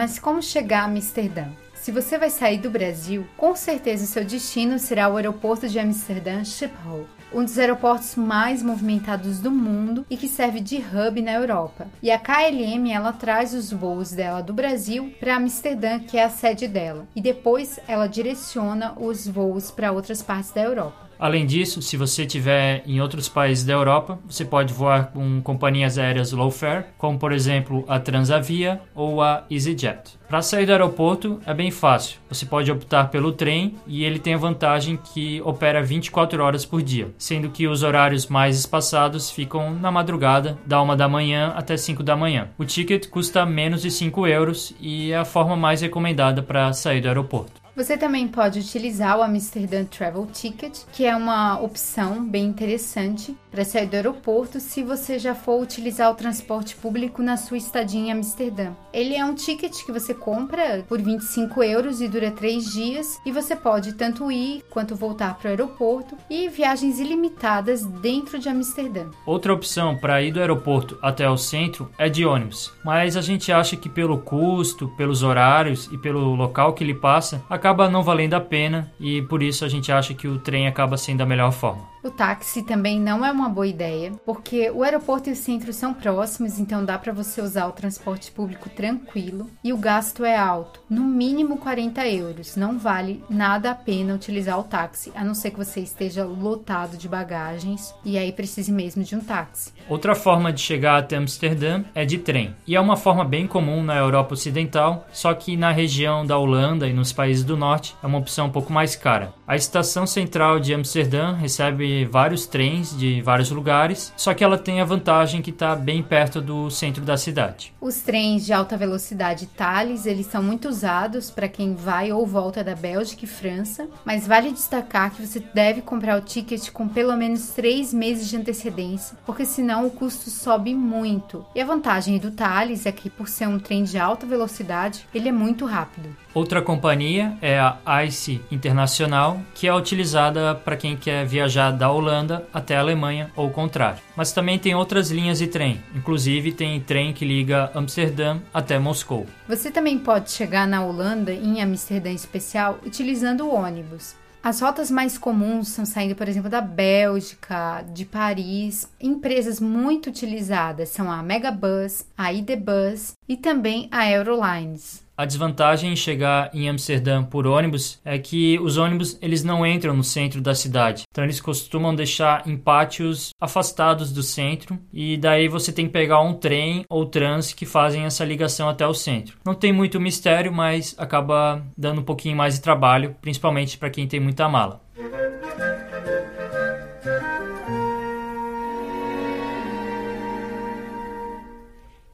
Mas 0.00 0.18
como 0.18 0.40
chegar 0.40 0.84
a 0.84 0.84
Amsterdã? 0.86 1.48
Se 1.74 1.92
você 1.92 2.16
vai 2.16 2.30
sair 2.30 2.56
do 2.56 2.70
Brasil, 2.70 3.26
com 3.36 3.54
certeza 3.54 4.04
o 4.04 4.06
seu 4.06 4.24
destino 4.24 4.78
será 4.78 5.10
o 5.10 5.16
aeroporto 5.18 5.68
de 5.68 5.78
Amsterdã 5.78 6.42
Schiphol, 6.42 7.06
um 7.30 7.44
dos 7.44 7.58
aeroportos 7.58 8.16
mais 8.16 8.62
movimentados 8.62 9.40
do 9.40 9.50
mundo 9.50 10.06
e 10.08 10.16
que 10.16 10.26
serve 10.26 10.58
de 10.58 10.76
hub 10.76 11.20
na 11.20 11.32
Europa. 11.32 11.86
E 12.02 12.10
a 12.10 12.18
KLM 12.18 12.90
ela 12.90 13.12
traz 13.12 13.52
os 13.52 13.70
voos 13.70 14.12
dela 14.12 14.40
do 14.40 14.54
Brasil 14.54 15.12
para 15.20 15.36
Amsterdã, 15.36 15.98
que 15.98 16.16
é 16.16 16.24
a 16.24 16.30
sede 16.30 16.66
dela, 16.66 17.06
e 17.14 17.20
depois 17.20 17.78
ela 17.86 18.06
direciona 18.06 18.94
os 18.96 19.28
voos 19.28 19.70
para 19.70 19.92
outras 19.92 20.22
partes 20.22 20.50
da 20.50 20.62
Europa. 20.62 21.09
Além 21.20 21.44
disso, 21.44 21.82
se 21.82 21.98
você 21.98 22.22
estiver 22.22 22.82
em 22.86 22.98
outros 22.98 23.28
países 23.28 23.62
da 23.62 23.74
Europa, 23.74 24.18
você 24.26 24.42
pode 24.42 24.72
voar 24.72 25.12
com 25.12 25.42
companhias 25.42 25.98
aéreas 25.98 26.32
low 26.32 26.50
fare, 26.50 26.86
como 26.96 27.18
por 27.18 27.30
exemplo 27.30 27.84
a 27.86 28.00
Transavia 28.00 28.80
ou 28.94 29.20
a 29.20 29.44
EasyJet. 29.50 30.18
Para 30.26 30.40
sair 30.40 30.64
do 30.64 30.72
aeroporto 30.72 31.38
é 31.44 31.52
bem 31.52 31.70
fácil. 31.70 32.18
Você 32.30 32.46
pode 32.46 32.72
optar 32.72 33.10
pelo 33.10 33.32
trem 33.32 33.74
e 33.86 34.02
ele 34.02 34.18
tem 34.18 34.32
a 34.32 34.38
vantagem 34.38 34.98
que 35.12 35.42
opera 35.44 35.82
24 35.82 36.42
horas 36.42 36.64
por 36.64 36.80
dia, 36.80 37.10
sendo 37.18 37.50
que 37.50 37.68
os 37.68 37.82
horários 37.82 38.26
mais 38.26 38.58
espaçados 38.58 39.30
ficam 39.30 39.74
na 39.74 39.90
madrugada, 39.90 40.56
da 40.64 40.80
1 40.80 40.96
da 40.96 41.08
manhã 41.08 41.52
até 41.54 41.76
5 41.76 42.02
da 42.02 42.16
manhã. 42.16 42.48
O 42.56 42.64
ticket 42.64 43.08
custa 43.10 43.44
menos 43.44 43.82
de 43.82 43.90
5 43.90 44.26
euros 44.26 44.72
e 44.80 45.12
é 45.12 45.18
a 45.18 45.24
forma 45.26 45.54
mais 45.54 45.82
recomendada 45.82 46.42
para 46.42 46.72
sair 46.72 47.02
do 47.02 47.08
aeroporto. 47.08 47.59
Você 47.80 47.96
também 47.96 48.28
pode 48.28 48.60
utilizar 48.60 49.18
o 49.18 49.22
Amsterdã 49.22 49.86
Travel 49.86 50.26
Ticket, 50.26 50.80
que 50.92 51.06
é 51.06 51.16
uma 51.16 51.58
opção 51.62 52.22
bem 52.22 52.44
interessante 52.44 53.34
para 53.50 53.64
sair 53.64 53.86
do 53.86 53.94
aeroporto 53.94 54.60
se 54.60 54.84
você 54.84 55.18
já 55.18 55.34
for 55.34 55.60
utilizar 55.60 56.10
o 56.10 56.14
transporte 56.14 56.76
público 56.76 57.22
na 57.22 57.36
sua 57.36 57.56
estadia 57.56 58.00
em 58.00 58.12
Amsterdã. 58.12 58.72
Ele 58.92 59.14
é 59.14 59.24
um 59.24 59.34
ticket 59.34 59.84
que 59.84 59.90
você 59.90 60.12
compra 60.14 60.84
por 60.88 61.00
25 61.00 61.62
euros 61.62 62.00
e 62.00 62.08
dura 62.08 62.30
3 62.30 62.72
dias 62.72 63.18
e 63.24 63.32
você 63.32 63.56
pode 63.56 63.94
tanto 63.94 64.30
ir 64.30 64.62
quanto 64.70 64.94
voltar 64.94 65.34
para 65.34 65.48
o 65.48 65.50
aeroporto 65.50 66.16
e 66.28 66.48
viagens 66.48 67.00
ilimitadas 67.00 67.84
dentro 67.84 68.38
de 68.38 68.48
Amsterdã. 68.48 69.06
Outra 69.26 69.52
opção 69.52 69.96
para 69.96 70.22
ir 70.22 70.32
do 70.32 70.40
aeroporto 70.40 70.98
até 71.02 71.28
o 71.28 71.36
centro 71.36 71.90
é 71.98 72.08
de 72.08 72.24
ônibus, 72.26 72.72
mas 72.84 73.16
a 73.16 73.20
gente 73.20 73.50
acha 73.50 73.76
que 73.76 73.88
pelo 73.88 74.18
custo, 74.18 74.88
pelos 74.96 75.22
horários 75.22 75.88
e 75.90 75.98
pelo 75.98 76.34
local 76.34 76.72
que 76.72 76.84
ele 76.84 76.94
passa, 76.94 77.42
acaba 77.48 77.80
acaba 77.80 77.88
não 77.88 78.02
valendo 78.02 78.34
a 78.34 78.40
pena 78.40 78.92
e 78.98 79.22
por 79.22 79.42
isso 79.42 79.64
a 79.64 79.68
gente 79.68 79.90
acha 79.90 80.12
que 80.12 80.28
o 80.28 80.38
trem 80.38 80.66
acaba 80.66 80.96
sendo 80.96 81.22
a 81.22 81.26
melhor 81.26 81.52
forma. 81.52 81.88
O 82.02 82.10
táxi 82.10 82.62
também 82.62 82.98
não 82.98 83.26
é 83.26 83.30
uma 83.30 83.46
boa 83.50 83.66
ideia, 83.66 84.12
porque 84.24 84.70
o 84.70 84.82
aeroporto 84.82 85.28
e 85.28 85.32
o 85.32 85.36
centro 85.36 85.70
são 85.70 85.92
próximos, 85.92 86.58
então 86.58 86.82
dá 86.82 86.98
para 86.98 87.12
você 87.12 87.42
usar 87.42 87.66
o 87.66 87.72
transporte 87.72 88.32
público 88.32 88.70
tranquilo 88.70 89.50
e 89.62 89.70
o 89.70 89.76
gasto 89.76 90.24
é 90.24 90.34
alto, 90.34 90.80
no 90.88 91.02
mínimo 91.02 91.58
40 91.58 92.08
euros. 92.08 92.56
Não 92.56 92.78
vale 92.78 93.22
nada 93.28 93.72
a 93.72 93.74
pena 93.74 94.14
utilizar 94.14 94.58
o 94.58 94.64
táxi, 94.64 95.12
a 95.14 95.22
não 95.22 95.34
ser 95.34 95.50
que 95.50 95.58
você 95.58 95.80
esteja 95.80 96.24
lotado 96.24 96.96
de 96.96 97.06
bagagens 97.06 97.94
e 98.02 98.16
aí 98.16 98.32
precise 98.32 98.72
mesmo 98.72 99.04
de 99.04 99.14
um 99.14 99.20
táxi. 99.20 99.70
Outra 99.86 100.14
forma 100.14 100.50
de 100.50 100.60
chegar 100.62 100.96
até 100.96 101.16
Amsterdã 101.16 101.84
é 101.94 102.06
de 102.06 102.16
trem, 102.16 102.56
e 102.66 102.76
é 102.76 102.80
uma 102.80 102.96
forma 102.96 103.26
bem 103.26 103.46
comum 103.46 103.82
na 103.82 103.96
Europa 103.96 104.32
Ocidental, 104.32 105.06
só 105.12 105.34
que 105.34 105.54
na 105.54 105.70
região 105.70 106.24
da 106.24 106.38
Holanda 106.38 106.88
e 106.88 106.94
nos 106.94 107.12
países 107.12 107.44
do 107.44 107.58
norte 107.58 107.94
é 108.02 108.06
uma 108.06 108.18
opção 108.18 108.46
um 108.46 108.50
pouco 108.50 108.72
mais 108.72 108.96
cara. 108.96 109.34
A 109.46 109.54
estação 109.54 110.06
central 110.06 110.58
de 110.58 110.72
Amsterdã 110.72 111.34
recebe 111.34 111.89
vários 112.10 112.46
trens 112.46 112.96
de 112.96 113.20
vários 113.22 113.50
lugares, 113.50 114.12
só 114.16 114.34
que 114.34 114.44
ela 114.44 114.58
tem 114.58 114.80
a 114.80 114.84
vantagem 114.84 115.42
que 115.42 115.50
está 115.50 115.74
bem 115.74 116.02
perto 116.02 116.40
do 116.40 116.70
centro 116.70 117.04
da 117.04 117.16
cidade. 117.16 117.72
Os 117.80 117.96
trens 118.00 118.44
de 118.44 118.52
alta 118.52 118.76
velocidade 118.76 119.46
Thales, 119.46 120.06
eles 120.06 120.26
são 120.26 120.42
muito 120.42 120.68
usados 120.68 121.30
para 121.30 121.48
quem 121.48 121.74
vai 121.74 122.12
ou 122.12 122.26
volta 122.26 122.62
da 122.62 122.74
Bélgica 122.74 123.24
e 123.24 123.28
França, 123.28 123.88
mas 124.04 124.26
vale 124.26 124.52
destacar 124.52 125.10
que 125.10 125.24
você 125.26 125.40
deve 125.54 125.82
comprar 125.82 126.18
o 126.18 126.24
ticket 126.24 126.70
com 126.70 126.88
pelo 126.88 127.16
menos 127.16 127.50
três 127.50 127.92
meses 127.92 128.28
de 128.28 128.36
antecedência, 128.36 129.16
porque 129.26 129.44
senão 129.44 129.86
o 129.86 129.90
custo 129.90 130.30
sobe 130.30 130.74
muito. 130.74 131.44
E 131.54 131.60
a 131.60 131.64
vantagem 131.64 132.18
do 132.18 132.30
Thales 132.30 132.86
é 132.86 132.92
que 132.92 133.10
por 133.10 133.28
ser 133.28 133.48
um 133.48 133.58
trem 133.58 133.84
de 133.84 133.98
alta 133.98 134.26
velocidade, 134.26 135.06
ele 135.14 135.28
é 135.28 135.32
muito 135.32 135.64
rápido. 135.64 136.08
Outra 136.32 136.62
companhia 136.62 137.36
é 137.42 137.58
a 137.58 138.04
ICE 138.04 138.40
Internacional, 138.52 139.40
que 139.52 139.66
é 139.66 139.74
utilizada 139.74 140.54
para 140.54 140.76
quem 140.76 140.96
quer 140.96 141.26
viajar 141.26 141.72
da 141.72 141.90
Holanda 141.90 142.46
até 142.54 142.76
a 142.76 142.80
Alemanha 142.80 143.32
ou 143.34 143.48
o 143.48 143.50
contrário. 143.50 143.98
Mas 144.14 144.30
também 144.30 144.56
tem 144.56 144.74
outras 144.74 145.10
linhas 145.10 145.38
de 145.38 145.48
trem, 145.48 145.82
inclusive 145.92 146.52
tem 146.52 146.80
trem 146.80 147.12
que 147.12 147.24
liga 147.24 147.72
Amsterdã 147.74 148.38
até 148.54 148.78
Moscou. 148.78 149.26
Você 149.48 149.72
também 149.72 149.98
pode 149.98 150.30
chegar 150.30 150.68
na 150.68 150.84
Holanda, 150.84 151.32
em 151.32 151.60
Amsterdã 151.60 152.10
especial, 152.12 152.78
utilizando 152.86 153.46
o 153.46 153.54
ônibus. 153.54 154.14
As 154.42 154.60
rotas 154.60 154.90
mais 154.90 155.18
comuns 155.18 155.68
são 155.68 155.84
saindo, 155.84 156.14
por 156.14 156.26
exemplo, 156.26 156.48
da 156.48 156.62
Bélgica, 156.62 157.84
de 157.92 158.06
Paris. 158.06 158.88
Empresas 158.98 159.60
muito 159.60 160.08
utilizadas 160.08 160.88
são 160.88 161.12
a 161.12 161.22
Megabus, 161.22 162.06
a 162.16 162.32
IDBus 162.32 163.12
e 163.28 163.36
também 163.36 163.86
a 163.90 164.10
Eurolines. 164.10 165.02
A 165.20 165.26
desvantagem 165.26 165.92
em 165.92 165.96
chegar 165.96 166.48
em 166.54 166.66
Amsterdã 166.66 167.22
por 167.22 167.46
ônibus 167.46 168.00
é 168.02 168.18
que 168.18 168.58
os 168.58 168.78
ônibus 168.78 169.18
eles 169.20 169.44
não 169.44 169.66
entram 169.66 169.94
no 169.94 170.02
centro 170.02 170.40
da 170.40 170.54
cidade. 170.54 171.02
Então 171.10 171.22
eles 171.22 171.42
costumam 171.42 171.94
deixar 171.94 172.48
em 172.48 172.56
pátios 172.56 173.34
afastados 173.38 174.14
do 174.14 174.22
centro 174.22 174.78
e 174.90 175.18
daí 175.18 175.46
você 175.46 175.72
tem 175.72 175.84
que 175.84 175.92
pegar 175.92 176.22
um 176.22 176.32
trem 176.32 176.86
ou 176.88 177.04
trans 177.04 177.52
que 177.52 177.66
fazem 177.66 178.06
essa 178.06 178.24
ligação 178.24 178.66
até 178.66 178.86
o 178.86 178.94
centro. 178.94 179.36
Não 179.44 179.54
tem 179.54 179.74
muito 179.74 180.00
mistério, 180.00 180.50
mas 180.50 180.94
acaba 180.96 181.62
dando 181.76 182.00
um 182.00 182.04
pouquinho 182.04 182.34
mais 182.34 182.54
de 182.54 182.62
trabalho, 182.62 183.14
principalmente 183.20 183.76
para 183.76 183.90
quem 183.90 184.08
tem 184.08 184.20
muita 184.20 184.48
mala. 184.48 184.80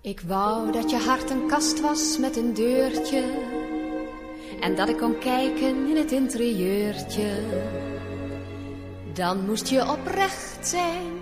Ik 0.06 0.20
wou 0.20 0.72
dat 0.72 0.90
je 0.90 0.96
hart 0.96 1.30
een 1.30 1.46
kast 1.46 1.80
was 1.80 2.18
met 2.18 2.36
een 2.36 2.54
deurtje 2.54 3.24
en 4.60 4.76
dat 4.76 4.88
ik 4.88 4.96
kon 4.96 5.18
kijken 5.18 5.88
in 5.88 5.96
het 5.96 6.12
interieurtje. 6.12 7.42
Dan 9.12 9.46
moest 9.46 9.68
je 9.68 9.90
oprecht 9.90 10.66
zijn, 10.66 11.12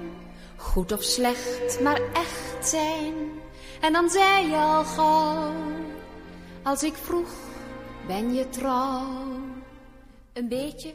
goed 0.57 0.93
of 0.93 1.03
slecht, 1.03 1.81
maar 1.81 2.01
echt 2.13 2.69
zijn. 2.69 3.15
En 3.81 3.93
dan 3.93 4.11
zei 4.11 4.47
je 4.47 4.57
al 4.57 4.85
gauw, 4.85 5.53
als 6.63 6.83
ik 6.83 6.95
vroeg, 6.95 7.33
ben 8.07 8.35
je 8.35 8.49
trouw? 8.49 9.41
Een 10.33 10.49
beetje 10.49 10.95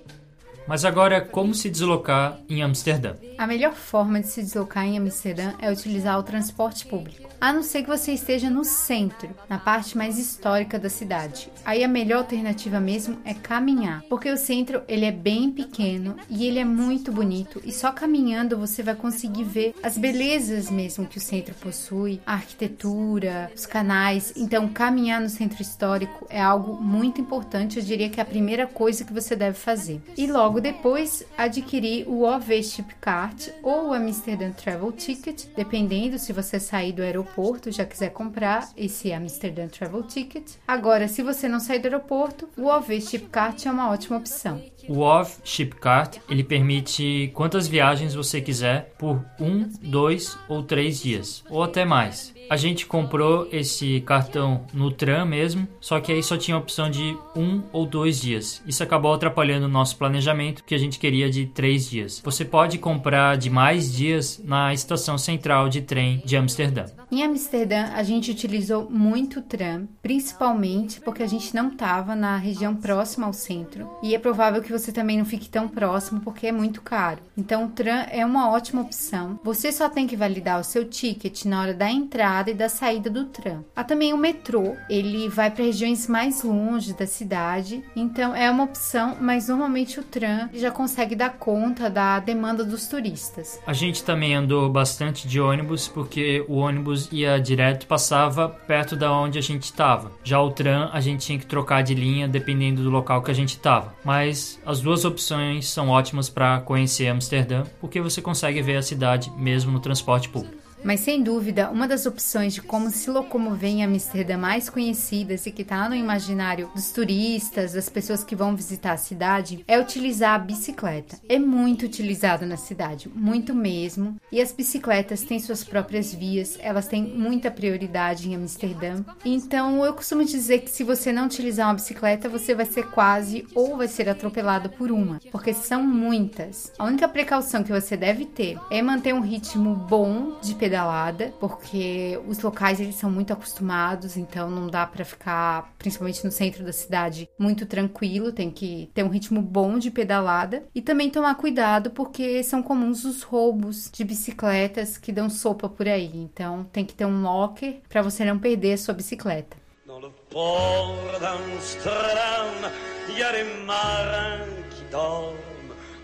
Mas 0.70 0.86
agora, 0.86 1.20
como 1.20 1.56
se 1.56 1.68
deslocar 1.68 2.38
em 2.48 2.62
Amsterdã? 2.62 3.16
A 3.40 3.48
melhor 3.48 3.74
forma 3.74 4.22
de 4.22 4.28
se 4.28 4.44
deslocar 4.44 4.86
em 4.86 5.00
Amsterdã 5.00 5.54
é 5.60 5.72
utilizar 5.72 6.20
o 6.20 6.22
transporte 6.22 6.86
público. 6.86 7.28
A 7.42 7.52
não 7.52 7.64
ser 7.64 7.82
que 7.84 7.90
você 7.90 8.12
esteja 8.12 8.50
no 8.50 8.64
centro, 8.64 9.30
na 9.48 9.58
parte 9.58 9.98
mais 9.98 10.20
histórica 10.20 10.78
da 10.78 10.90
cidade. 10.90 11.50
Aí 11.66 11.84
a 11.84 11.88
melhor 11.88 12.20
alternativa 12.20 12.80
mesmo 12.80 13.18
é 13.24 13.34
caminhar, 13.34 14.04
porque 14.10 14.30
o 14.30 14.38
centro 14.38 14.84
ele 14.88 15.06
é 15.06 15.12
bem 15.12 15.50
pequeno 15.50 16.18
e 16.30 16.46
ele 16.46 16.60
é 16.60 16.66
muito 16.66 17.12
bonito 17.12 17.62
e 17.64 17.72
só 17.72 17.92
caminhando 17.92 18.58
você 18.58 18.84
vai 18.84 18.94
conseguir 18.94 19.46
ver 19.46 19.74
as 19.82 19.98
belezas 19.98 20.70
mesmo 20.70 21.08
que 21.08 21.18
o 21.18 21.22
centro 21.22 21.56
possui, 21.56 22.20
a 22.28 22.34
arquitetura, 22.34 23.50
os 23.56 23.66
canais. 23.66 24.34
Então 24.36 24.68
caminhar 24.68 25.22
no 25.22 25.30
centro 25.30 25.62
histórico 25.62 26.28
é 26.30 26.42
algo 26.42 26.74
muito 26.76 27.22
importante, 27.22 27.80
eu 27.80 27.86
diria 27.86 28.10
que 28.10 28.20
é 28.20 28.24
a 28.24 28.26
primeira 28.26 28.68
coisa 28.68 29.06
que 29.06 29.14
você 29.14 29.34
deve 29.34 29.58
fazer. 29.58 30.02
E 30.18 30.28
logo 30.28 30.59
depois 30.62 31.26
adquirir 31.38 32.08
o 32.08 32.24
OV 32.24 32.64
Chipcart 32.64 33.50
ou 33.62 33.90
o 33.90 33.94
Amsterdam 33.94 34.52
Travel 34.52 34.92
Ticket, 34.92 35.46
dependendo 35.56 36.18
se 36.18 36.34
você 36.34 36.60
sair 36.60 36.92
do 36.92 37.02
aeroporto 37.02 37.72
já 37.72 37.86
quiser 37.86 38.10
comprar 38.10 38.70
esse 38.76 39.12
Amsterdam 39.14 39.68
Travel 39.68 40.04
Ticket. 40.04 40.54
Agora, 40.68 41.08
se 41.08 41.22
você 41.22 41.48
não 41.48 41.60
sair 41.60 41.80
do 41.80 41.86
aeroporto, 41.86 42.50
o 42.58 42.66
OV 42.66 43.02
Chipcart 43.02 43.66
é 43.66 43.72
uma 43.72 43.90
ótima 43.90 44.18
opção. 44.18 44.62
O 44.88 45.00
OV 45.00 45.30
Chipcart 45.44 46.18
ele 46.30 46.44
permite 46.44 47.32
quantas 47.34 47.68
viagens 47.68 48.16
você 48.16 48.42
quiser 48.42 48.94
por 48.98 49.24
um, 49.40 49.70
dois 49.82 50.38
ou 50.48 50.64
três 50.64 51.02
dias, 51.02 51.44
ou 51.50 51.62
até 51.64 51.86
mais. 51.86 52.34
A 52.50 52.58
gente 52.58 52.88
comprou 52.88 53.48
esse 53.52 54.02
cartão 54.02 54.66
no 54.74 54.90
tram 54.90 55.24
mesmo, 55.24 55.68
só 55.80 56.00
que 56.00 56.12
aí 56.12 56.24
só 56.24 56.36
tinha 56.36 56.58
a 56.58 56.60
opção 56.60 56.90
de 56.90 57.16
um 57.36 57.62
ou 57.72 57.86
dois 57.86 58.20
dias. 58.20 58.60
Isso 58.66 58.82
acabou 58.82 59.14
atrapalhando 59.14 59.68
o 59.68 59.70
nosso 59.70 59.96
planejamento, 59.98 60.64
que 60.64 60.74
a 60.74 60.78
gente 60.80 60.98
queria 60.98 61.30
de 61.30 61.46
três 61.46 61.88
dias. 61.88 62.20
Você 62.26 62.44
pode 62.44 62.80
comprar 62.80 63.38
de 63.38 63.52
mais 63.52 63.94
dias 63.94 64.42
na 64.44 64.74
estação 64.74 65.16
central 65.16 65.70
de 65.70 65.82
trem 65.82 66.24
de 66.26 66.36
Amsterdã. 66.36 66.86
Em 67.12 67.24
Amsterdã, 67.24 67.90
a 67.94 68.02
gente 68.02 68.32
utilizou 68.32 68.90
muito 68.90 69.40
o 69.40 69.44
tram, 69.44 69.88
principalmente 70.02 71.00
porque 71.02 71.22
a 71.22 71.28
gente 71.28 71.56
não 71.56 71.70
estava 71.70 72.16
na 72.16 72.36
região 72.38 72.76
próxima 72.76 73.28
ao 73.28 73.34
centro. 73.34 73.88
E 74.02 74.16
é 74.16 74.20
provável 74.20 74.62
que 74.64 74.72
você 74.72 74.92
também 74.92 75.20
não 75.20 75.26
fique 75.26 75.50
tão 75.50 75.68
próximo 75.68 76.22
porque 76.22 76.48
é 76.48 76.52
muito 76.52 76.82
caro. 76.82 77.20
Então, 77.38 77.66
o 77.66 77.70
tram 77.70 78.08
é 78.10 78.26
uma 78.26 78.50
ótima 78.50 78.82
opção. 78.82 79.40
Você 79.44 79.72
só 79.72 79.88
tem 79.88 80.08
que 80.08 80.16
validar 80.16 80.60
o 80.60 80.64
seu 80.64 80.86
ticket 80.86 81.46
na 81.46 81.62
hora 81.62 81.74
da 81.76 81.90
entrada 81.92 82.39
entrada 82.40 82.52
e 82.52 82.54
da 82.54 82.70
saída 82.70 83.10
do 83.10 83.26
tram. 83.26 83.66
Há 83.76 83.84
também 83.84 84.14
o 84.14 84.18
metrô, 84.18 84.76
ele 84.90 85.28
vai 85.30 85.52
para 85.52 85.64
regiões 85.64 86.08
mais 86.08 86.44
longe 86.44 86.94
da 86.94 87.06
cidade, 87.06 87.84
então 87.96 88.36
é 88.36 88.50
uma 88.50 88.64
opção, 88.64 89.18
mas 89.20 89.48
normalmente 89.48 90.00
o 90.00 90.04
tram 90.04 90.50
já 90.54 90.72
consegue 90.72 91.16
dar 91.16 91.32
conta 91.38 91.90
da 91.90 92.20
demanda 92.20 92.64
dos 92.64 92.88
turistas. 92.88 93.60
A 93.66 93.74
gente 93.74 94.04
também 94.04 94.36
andou 94.36 94.70
bastante 94.70 95.28
de 95.28 95.40
ônibus 95.40 95.88
porque 95.88 96.46
o 96.48 96.56
ônibus 96.56 97.10
ia 97.12 97.40
direto, 97.40 97.88
passava 97.88 98.48
perto 98.50 98.96
da 98.96 99.12
onde 99.12 99.38
a 99.38 99.42
gente 99.42 99.64
estava. 99.64 100.12
Já 100.24 100.40
o 100.40 100.52
tram 100.52 100.90
a 100.94 101.00
gente 101.00 101.26
tinha 101.26 101.40
que 101.40 101.46
trocar 101.46 101.84
de 101.84 101.94
linha 101.94 102.28
dependendo 102.28 102.84
do 102.84 102.90
local 102.90 103.22
que 103.22 103.32
a 103.32 103.36
gente 103.36 103.50
estava. 103.50 103.94
Mas 104.04 104.60
as 104.66 104.80
duas 104.82 105.04
opções 105.06 105.68
são 105.68 105.90
ótimas 105.90 106.30
para 106.30 106.60
conhecer 106.62 107.08
Amsterdã 107.08 107.64
porque 107.80 108.02
você 108.02 108.22
consegue 108.22 108.62
ver 108.62 108.78
a 108.78 108.82
cidade 108.82 109.32
mesmo 109.38 109.72
no 109.72 109.80
transporte 109.80 110.30
público. 110.30 110.59
Mas 110.84 111.02
sem 111.02 111.22
dúvida, 111.22 111.70
uma 111.70 111.88
das 111.88 112.06
opções 112.06 112.54
de 112.54 112.62
como 112.62 112.90
se 112.90 113.10
locomover 113.10 113.70
em 113.70 113.84
Amsterdã 113.84 114.38
mais 114.38 114.70
conhecidas 114.70 115.46
e 115.46 115.52
que 115.52 115.62
está 115.62 115.90
no 115.90 115.96
imaginário 115.96 116.72
dos 116.74 116.92
turistas, 116.92 117.74
das 117.74 117.90
pessoas 117.90 118.24
que 118.24 118.36
vão 118.36 118.56
visitar 118.56 118.94
a 118.94 118.98
cidade, 118.98 119.64
é 119.68 119.78
utilizar 119.78 120.36
a 120.36 120.40
bicicleta. 120.40 121.20
É 121.28 121.38
muito 121.38 121.86
utilizada 121.86 122.46
na 122.46 122.56
cidade, 122.56 123.10
muito 123.14 123.54
mesmo. 123.54 124.16
E 124.32 124.42
as 124.42 124.52
bicicletas 124.52 125.22
têm 125.22 125.40
suas 125.40 125.64
próprias 125.64 126.14
vias, 126.14 126.58
elas 126.62 126.88
têm 126.88 127.04
muita 127.04 127.52
prioridade 127.52 128.30
em 128.30 128.36
Amsterdã. 128.36 129.04
Então 129.26 129.86
eu 129.86 129.94
costumo 129.94 130.24
dizer 130.24 130.60
que 130.60 130.72
se 130.72 130.84
você 130.84 131.12
não 131.12 131.26
utilizar 131.26 131.68
uma 131.68 131.76
bicicleta, 131.76 132.30
você 132.30 132.56
vai 132.56 132.66
ser 132.66 132.90
quase 132.90 133.46
ou 133.54 133.78
vai 133.78 133.88
ser 133.88 134.08
atropelado 134.08 134.70
por 134.70 134.92
uma, 134.92 135.20
porque 135.32 135.54
são 135.54 135.84
muitas. 135.84 136.72
A 136.80 136.86
única 136.86 137.08
precaução 137.08 137.64
que 137.64 137.72
você 137.72 137.98
deve 137.98 138.26
ter 138.26 138.58
é 138.72 138.82
manter 138.82 139.14
um 139.14 139.22
ritmo 139.22 139.76
bom 139.76 140.38
de 140.42 140.56
pedalagem 140.56 140.69
pedalada, 140.70 141.34
porque 141.40 142.20
os 142.28 142.40
locais 142.40 142.80
eles 142.80 142.96
são 142.96 143.10
muito 143.10 143.34
acostumados, 143.34 144.16
então 144.16 144.50
não 144.50 144.68
dá 144.68 144.86
para 144.86 145.04
ficar, 145.04 145.74
principalmente 145.80 146.24
no 146.24 146.32
centro 146.32 146.64
da 146.64 146.72
cidade, 146.72 147.28
muito 147.40 147.66
tranquilo, 147.66 148.32
tem 148.32 148.52
que 148.52 148.92
ter 148.94 149.04
um 149.04 149.10
ritmo 149.10 149.42
bom 149.42 149.80
de 149.80 149.90
pedalada 149.90 150.64
e 150.74 150.82
também 150.82 151.10
tomar 151.10 151.34
cuidado 151.36 151.90
porque 151.90 152.44
são 152.44 152.62
comuns 152.62 153.04
os 153.04 153.24
roubos 153.24 153.90
de 153.92 154.04
bicicletas 154.04 154.98
que 154.98 155.12
dão 155.12 155.30
sopa 155.30 155.68
por 155.68 155.88
aí. 155.88 156.12
Então 156.14 156.64
tem 156.72 156.86
que 156.86 156.94
ter 156.94 157.06
um 157.06 157.24
locker 157.24 157.82
para 157.90 158.04
você 158.04 158.24
não 158.24 158.38
perder 158.38 158.74
a 158.74 158.78
sua 158.78 158.94
bicicleta. 158.94 159.58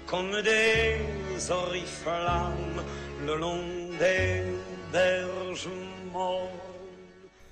Comme 0.08 0.40
des 0.44 1.50
oriflammes 1.50 2.86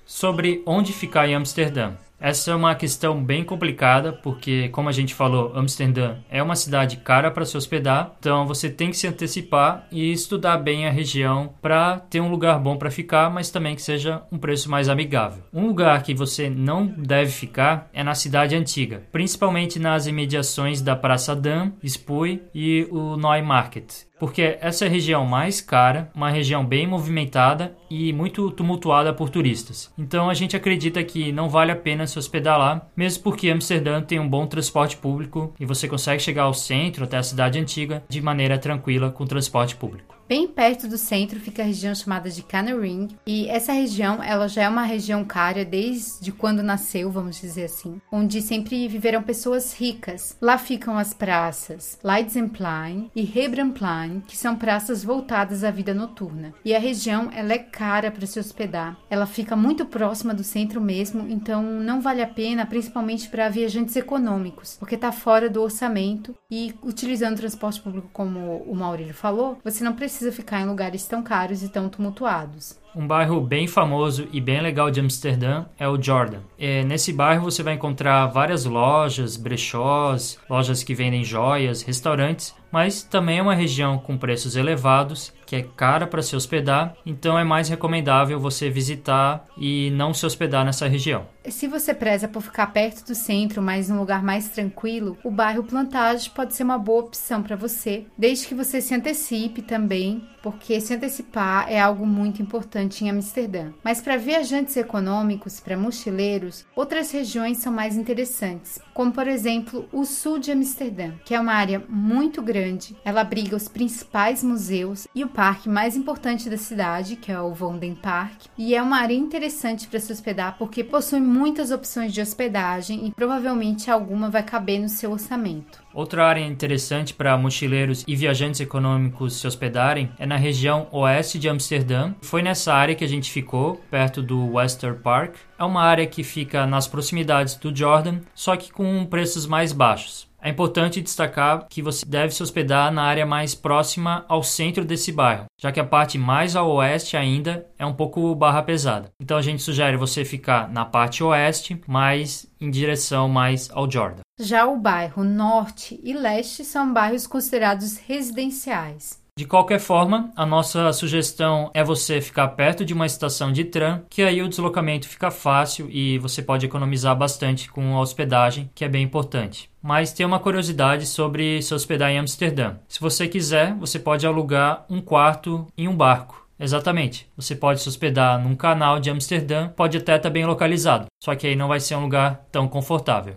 Sobre 0.04 0.62
onde 0.66 0.92
ficar 0.92 1.28
em 1.28 1.34
Amsterdã. 1.34 1.94
Essa 2.20 2.52
é 2.52 2.54
uma 2.54 2.74
questão 2.74 3.22
bem 3.22 3.44
complicada, 3.44 4.10
porque, 4.10 4.70
como 4.70 4.88
a 4.88 4.92
gente 4.92 5.14
falou, 5.14 5.52
Amsterdã 5.54 6.16
é 6.30 6.42
uma 6.42 6.56
cidade 6.56 6.96
cara 6.96 7.30
para 7.30 7.44
se 7.44 7.54
hospedar, 7.54 8.14
então 8.18 8.46
você 8.46 8.70
tem 8.70 8.88
que 8.88 8.96
se 8.96 9.06
antecipar 9.06 9.86
e 9.92 10.10
estudar 10.10 10.56
bem 10.56 10.86
a 10.86 10.90
região 10.90 11.52
para 11.60 11.98
ter 11.98 12.22
um 12.22 12.30
lugar 12.30 12.58
bom 12.58 12.78
para 12.78 12.90
ficar, 12.90 13.28
mas 13.28 13.50
também 13.50 13.74
que 13.74 13.82
seja 13.82 14.22
um 14.32 14.38
preço 14.38 14.70
mais 14.70 14.88
amigável. 14.88 15.42
Um 15.52 15.66
lugar 15.66 16.02
que 16.02 16.14
você 16.14 16.48
não 16.48 16.86
deve 16.86 17.30
ficar 17.30 17.90
é 17.92 18.02
na 18.02 18.14
cidade 18.14 18.56
antiga, 18.56 19.02
principalmente 19.12 19.78
nas 19.78 20.06
imediações 20.06 20.80
da 20.80 20.96
Praça 20.96 21.36
Dam, 21.36 21.72
Spui 21.84 22.42
e 22.54 22.88
o 22.90 23.18
Neumarkt 23.18 24.06
porque 24.24 24.56
essa 24.58 24.86
é 24.86 24.88
a 24.88 24.90
região 24.90 25.26
mais 25.26 25.60
cara, 25.60 26.10
uma 26.14 26.30
região 26.30 26.64
bem 26.64 26.86
movimentada 26.86 27.76
e 27.90 28.10
muito 28.10 28.50
tumultuada 28.52 29.12
por 29.12 29.28
turistas. 29.28 29.92
Então 29.98 30.30
a 30.30 30.34
gente 30.34 30.56
acredita 30.56 31.04
que 31.04 31.30
não 31.30 31.50
vale 31.50 31.70
a 31.70 31.76
pena 31.76 32.06
se 32.06 32.18
hospedar 32.18 32.58
lá, 32.58 32.88
mesmo 32.96 33.22
porque 33.22 33.50
Amsterdã 33.50 34.00
tem 34.00 34.18
um 34.18 34.26
bom 34.26 34.46
transporte 34.46 34.96
público 34.96 35.52
e 35.60 35.66
você 35.66 35.86
consegue 35.86 36.22
chegar 36.22 36.44
ao 36.44 36.54
centro 36.54 37.04
até 37.04 37.18
a 37.18 37.22
cidade 37.22 37.58
antiga 37.58 38.02
de 38.08 38.22
maneira 38.22 38.56
tranquila 38.56 39.10
com 39.10 39.26
transporte 39.26 39.76
público. 39.76 40.13
Bem 40.26 40.48
perto 40.48 40.88
do 40.88 40.96
centro 40.96 41.38
fica 41.38 41.62
a 41.62 41.66
região 41.66 41.94
chamada 41.94 42.30
de 42.30 42.42
Canering, 42.42 43.08
e 43.26 43.46
essa 43.48 43.72
região 43.74 44.22
ela 44.22 44.48
já 44.48 44.62
é 44.62 44.68
uma 44.68 44.82
região 44.82 45.22
cara 45.22 45.66
desde 45.66 46.32
quando 46.32 46.62
nasceu, 46.62 47.10
vamos 47.10 47.38
dizer 47.38 47.64
assim, 47.64 48.00
onde 48.10 48.40
sempre 48.40 48.88
viveram 48.88 49.22
pessoas 49.22 49.74
ricas. 49.74 50.34
Lá 50.40 50.56
ficam 50.56 50.96
as 50.96 51.12
praças 51.12 51.98
Leidseplein 52.02 53.10
e 53.14 53.22
Rebranplein, 53.22 54.22
que 54.26 54.34
são 54.34 54.56
praças 54.56 55.04
voltadas 55.04 55.62
à 55.62 55.70
vida 55.70 55.92
noturna. 55.92 56.54
E 56.64 56.74
a 56.74 56.78
região 56.78 57.28
ela 57.30 57.52
é 57.52 57.58
cara 57.58 58.10
para 58.10 58.26
se 58.26 58.40
hospedar. 58.40 58.96
Ela 59.10 59.26
fica 59.26 59.54
muito 59.54 59.84
próxima 59.84 60.32
do 60.32 60.42
centro 60.42 60.80
mesmo, 60.80 61.28
então 61.28 61.62
não 61.62 62.00
vale 62.00 62.22
a 62.22 62.26
pena, 62.26 62.64
principalmente 62.64 63.28
para 63.28 63.50
viajantes 63.50 63.94
econômicos, 63.94 64.76
porque 64.78 64.94
está 64.94 65.12
fora 65.12 65.50
do 65.50 65.60
orçamento 65.60 66.34
e 66.50 66.74
utilizando 66.82 67.34
o 67.34 67.40
transporte 67.40 67.82
público 67.82 68.08
como 68.10 68.64
o 68.66 68.74
Maurílio 68.74 69.12
falou, 69.12 69.58
você 69.62 69.84
não 69.84 69.92
precisa 69.92 70.23
precisa 70.24 70.32
ficar 70.32 70.60
em 70.60 70.66
lugares 70.66 71.06
tão 71.06 71.22
caros 71.22 71.62
e 71.62 71.68
tão 71.68 71.88
tumultuados. 71.88 72.83
Um 72.96 73.08
bairro 73.08 73.40
bem 73.40 73.66
famoso 73.66 74.28
e 74.32 74.40
bem 74.40 74.60
legal 74.60 74.88
de 74.88 75.00
Amsterdã 75.00 75.64
é 75.76 75.88
o 75.88 76.00
Jordan. 76.00 76.38
É, 76.56 76.84
nesse 76.84 77.12
bairro 77.12 77.42
você 77.50 77.60
vai 77.60 77.74
encontrar 77.74 78.26
várias 78.26 78.64
lojas, 78.64 79.36
brechós, 79.36 80.38
lojas 80.48 80.84
que 80.84 80.94
vendem 80.94 81.24
joias, 81.24 81.82
restaurantes, 81.82 82.54
mas 82.74 83.04
também 83.04 83.38
é 83.38 83.42
uma 83.42 83.54
região 83.54 83.98
com 83.98 84.18
preços 84.18 84.56
elevados, 84.56 85.32
que 85.46 85.54
é 85.54 85.62
cara 85.62 86.08
para 86.08 86.22
se 86.22 86.34
hospedar, 86.34 86.94
então 87.06 87.38
é 87.38 87.44
mais 87.44 87.68
recomendável 87.68 88.40
você 88.40 88.68
visitar 88.68 89.44
e 89.56 89.90
não 89.92 90.12
se 90.12 90.26
hospedar 90.26 90.64
nessa 90.64 90.88
região. 90.88 91.26
Se 91.48 91.68
você 91.68 91.94
preza 91.94 92.26
por 92.26 92.42
ficar 92.42 92.68
perto 92.68 93.06
do 93.06 93.14
centro, 93.14 93.62
mas 93.62 93.88
num 93.88 94.00
lugar 94.00 94.24
mais 94.24 94.48
tranquilo, 94.48 95.16
o 95.22 95.30
bairro 95.30 95.62
Plantage 95.62 96.30
pode 96.30 96.54
ser 96.54 96.64
uma 96.64 96.78
boa 96.78 97.04
opção 97.04 97.42
para 97.42 97.54
você, 97.54 98.06
desde 98.18 98.48
que 98.48 98.54
você 98.54 98.80
se 98.80 98.94
antecipe 98.94 99.62
também, 99.62 100.26
porque 100.42 100.80
se 100.80 100.94
antecipar 100.94 101.70
é 101.70 101.80
algo 101.80 102.04
muito 102.04 102.42
importante 102.42 102.83
em 103.04 103.10
Amsterdã. 103.10 103.72
Mas 103.82 104.00
para 104.00 104.16
viajantes 104.16 104.76
econômicos, 104.76 105.60
para 105.60 105.76
mochileiros, 105.76 106.64
outras 106.74 107.10
regiões 107.10 107.58
são 107.58 107.72
mais 107.72 107.96
interessantes. 107.96 108.78
Como 108.94 109.12
por 109.12 109.26
exemplo 109.26 109.86
o 109.92 110.04
sul 110.04 110.38
de 110.38 110.52
Amsterdã, 110.52 111.10
que 111.24 111.34
é 111.34 111.40
uma 111.40 111.52
área 111.52 111.82
muito 111.88 112.40
grande. 112.40 112.96
Ela 113.04 113.20
abriga 113.20 113.56
os 113.56 113.68
principais 113.68 114.42
museus 114.42 115.06
e 115.14 115.24
o 115.24 115.28
parque 115.28 115.68
mais 115.68 115.96
importante 115.96 116.48
da 116.48 116.56
cidade, 116.56 117.16
que 117.16 117.30
é 117.30 117.40
o 117.40 117.52
Vonden 117.52 117.94
Park, 117.94 118.44
e 118.56 118.74
é 118.74 118.80
uma 118.80 118.98
área 118.98 119.14
interessante 119.14 119.88
para 119.88 120.00
se 120.00 120.12
hospedar 120.12 120.56
porque 120.56 120.84
possui 120.84 121.20
muitas 121.20 121.70
opções 121.70 122.12
de 122.12 122.20
hospedagem 122.20 123.08
e 123.08 123.10
provavelmente 123.10 123.90
alguma 123.90 124.30
vai 124.30 124.42
caber 124.42 124.80
no 124.80 124.88
seu 124.88 125.10
orçamento. 125.10 125.82
Outra 125.92 126.26
área 126.26 126.44
interessante 126.44 127.14
para 127.14 127.38
mochileiros 127.38 128.04
e 128.06 128.16
viajantes 128.16 128.60
econômicos 128.60 129.38
se 129.38 129.46
hospedarem 129.46 130.10
é 130.18 130.26
na 130.26 130.36
região 130.36 130.88
oeste 130.90 131.38
de 131.38 131.48
Amsterdã. 131.48 132.12
Foi 132.20 132.42
nessa 132.42 132.74
área 132.74 132.96
que 132.96 133.04
a 133.04 133.08
gente 133.08 133.30
ficou, 133.30 133.80
perto 133.90 134.20
do 134.20 134.54
Wester 134.54 134.94
Park. 134.96 135.36
É 135.58 135.64
uma 135.64 135.82
área 135.82 136.06
que 136.06 136.24
fica 136.24 136.66
nas 136.66 136.88
proximidades 136.88 137.54
do 137.54 137.74
Jordan, 137.74 138.20
só 138.34 138.56
que 138.56 138.72
com 138.72 139.06
preços 139.06 139.46
mais 139.46 139.72
baixos. 139.72 140.28
É 140.42 140.50
importante 140.50 141.00
destacar 141.00 141.66
que 141.70 141.80
você 141.80 142.04
deve 142.04 142.34
se 142.34 142.42
hospedar 142.42 142.92
na 142.92 143.02
área 143.02 143.24
mais 143.24 143.54
próxima 143.54 144.26
ao 144.28 144.42
centro 144.42 144.84
desse 144.84 145.10
bairro, 145.10 145.46
já 145.58 145.72
que 145.72 145.80
a 145.80 145.84
parte 145.84 146.18
mais 146.18 146.54
ao 146.54 146.70
oeste 146.70 147.16
ainda 147.16 147.66
é 147.78 147.86
um 147.86 147.94
pouco 147.94 148.34
barra 148.34 148.62
pesada. 148.62 149.08
Então 149.18 149.38
a 149.38 149.42
gente 149.42 149.62
sugere 149.62 149.96
você 149.96 150.22
ficar 150.22 150.68
na 150.68 150.84
parte 150.84 151.24
oeste, 151.24 151.80
mais 151.86 152.46
em 152.60 152.70
direção 152.70 153.26
mais 153.26 153.70
ao 153.72 153.90
Jordan. 153.90 154.20
Já 154.38 154.66
o 154.66 154.76
bairro 154.76 155.24
norte 155.24 155.98
e 156.02 156.12
leste 156.12 156.62
são 156.62 156.92
bairros 156.92 157.26
considerados 157.26 157.96
residenciais. 157.96 159.23
De 159.36 159.44
qualquer 159.44 159.80
forma, 159.80 160.32
a 160.36 160.46
nossa 160.46 160.92
sugestão 160.92 161.68
é 161.74 161.82
você 161.82 162.20
ficar 162.20 162.46
perto 162.50 162.84
de 162.84 162.94
uma 162.94 163.04
estação 163.04 163.50
de 163.50 163.64
tram, 163.64 164.04
que 164.08 164.22
aí 164.22 164.40
o 164.40 164.48
deslocamento 164.48 165.08
fica 165.08 165.28
fácil 165.28 165.88
e 165.90 166.18
você 166.18 166.40
pode 166.40 166.64
economizar 166.64 167.16
bastante 167.16 167.68
com 167.68 167.96
a 167.96 168.00
hospedagem, 168.00 168.70
que 168.72 168.84
é 168.84 168.88
bem 168.88 169.02
importante. 169.02 169.68
Mas 169.82 170.12
tem 170.12 170.24
uma 170.24 170.38
curiosidade 170.38 171.04
sobre 171.04 171.60
se 171.62 171.74
hospedar 171.74 172.12
em 172.12 172.18
Amsterdã. 172.18 172.76
Se 172.86 173.00
você 173.00 173.26
quiser, 173.26 173.74
você 173.74 173.98
pode 173.98 174.24
alugar 174.24 174.86
um 174.88 175.00
quarto 175.00 175.66
em 175.76 175.88
um 175.88 175.96
barco. 175.96 176.46
Exatamente. 176.56 177.28
Você 177.36 177.56
pode 177.56 177.80
se 177.80 177.88
hospedar 177.88 178.40
num 178.40 178.54
canal 178.54 179.00
de 179.00 179.10
Amsterdã, 179.10 179.68
pode 179.68 179.98
até 179.98 180.14
estar 180.14 180.30
bem 180.30 180.46
localizado, 180.46 181.06
só 181.20 181.34
que 181.34 181.48
aí 181.48 181.56
não 181.56 181.66
vai 181.66 181.80
ser 181.80 181.96
um 181.96 182.02
lugar 182.02 182.46
tão 182.52 182.68
confortável. 182.68 183.34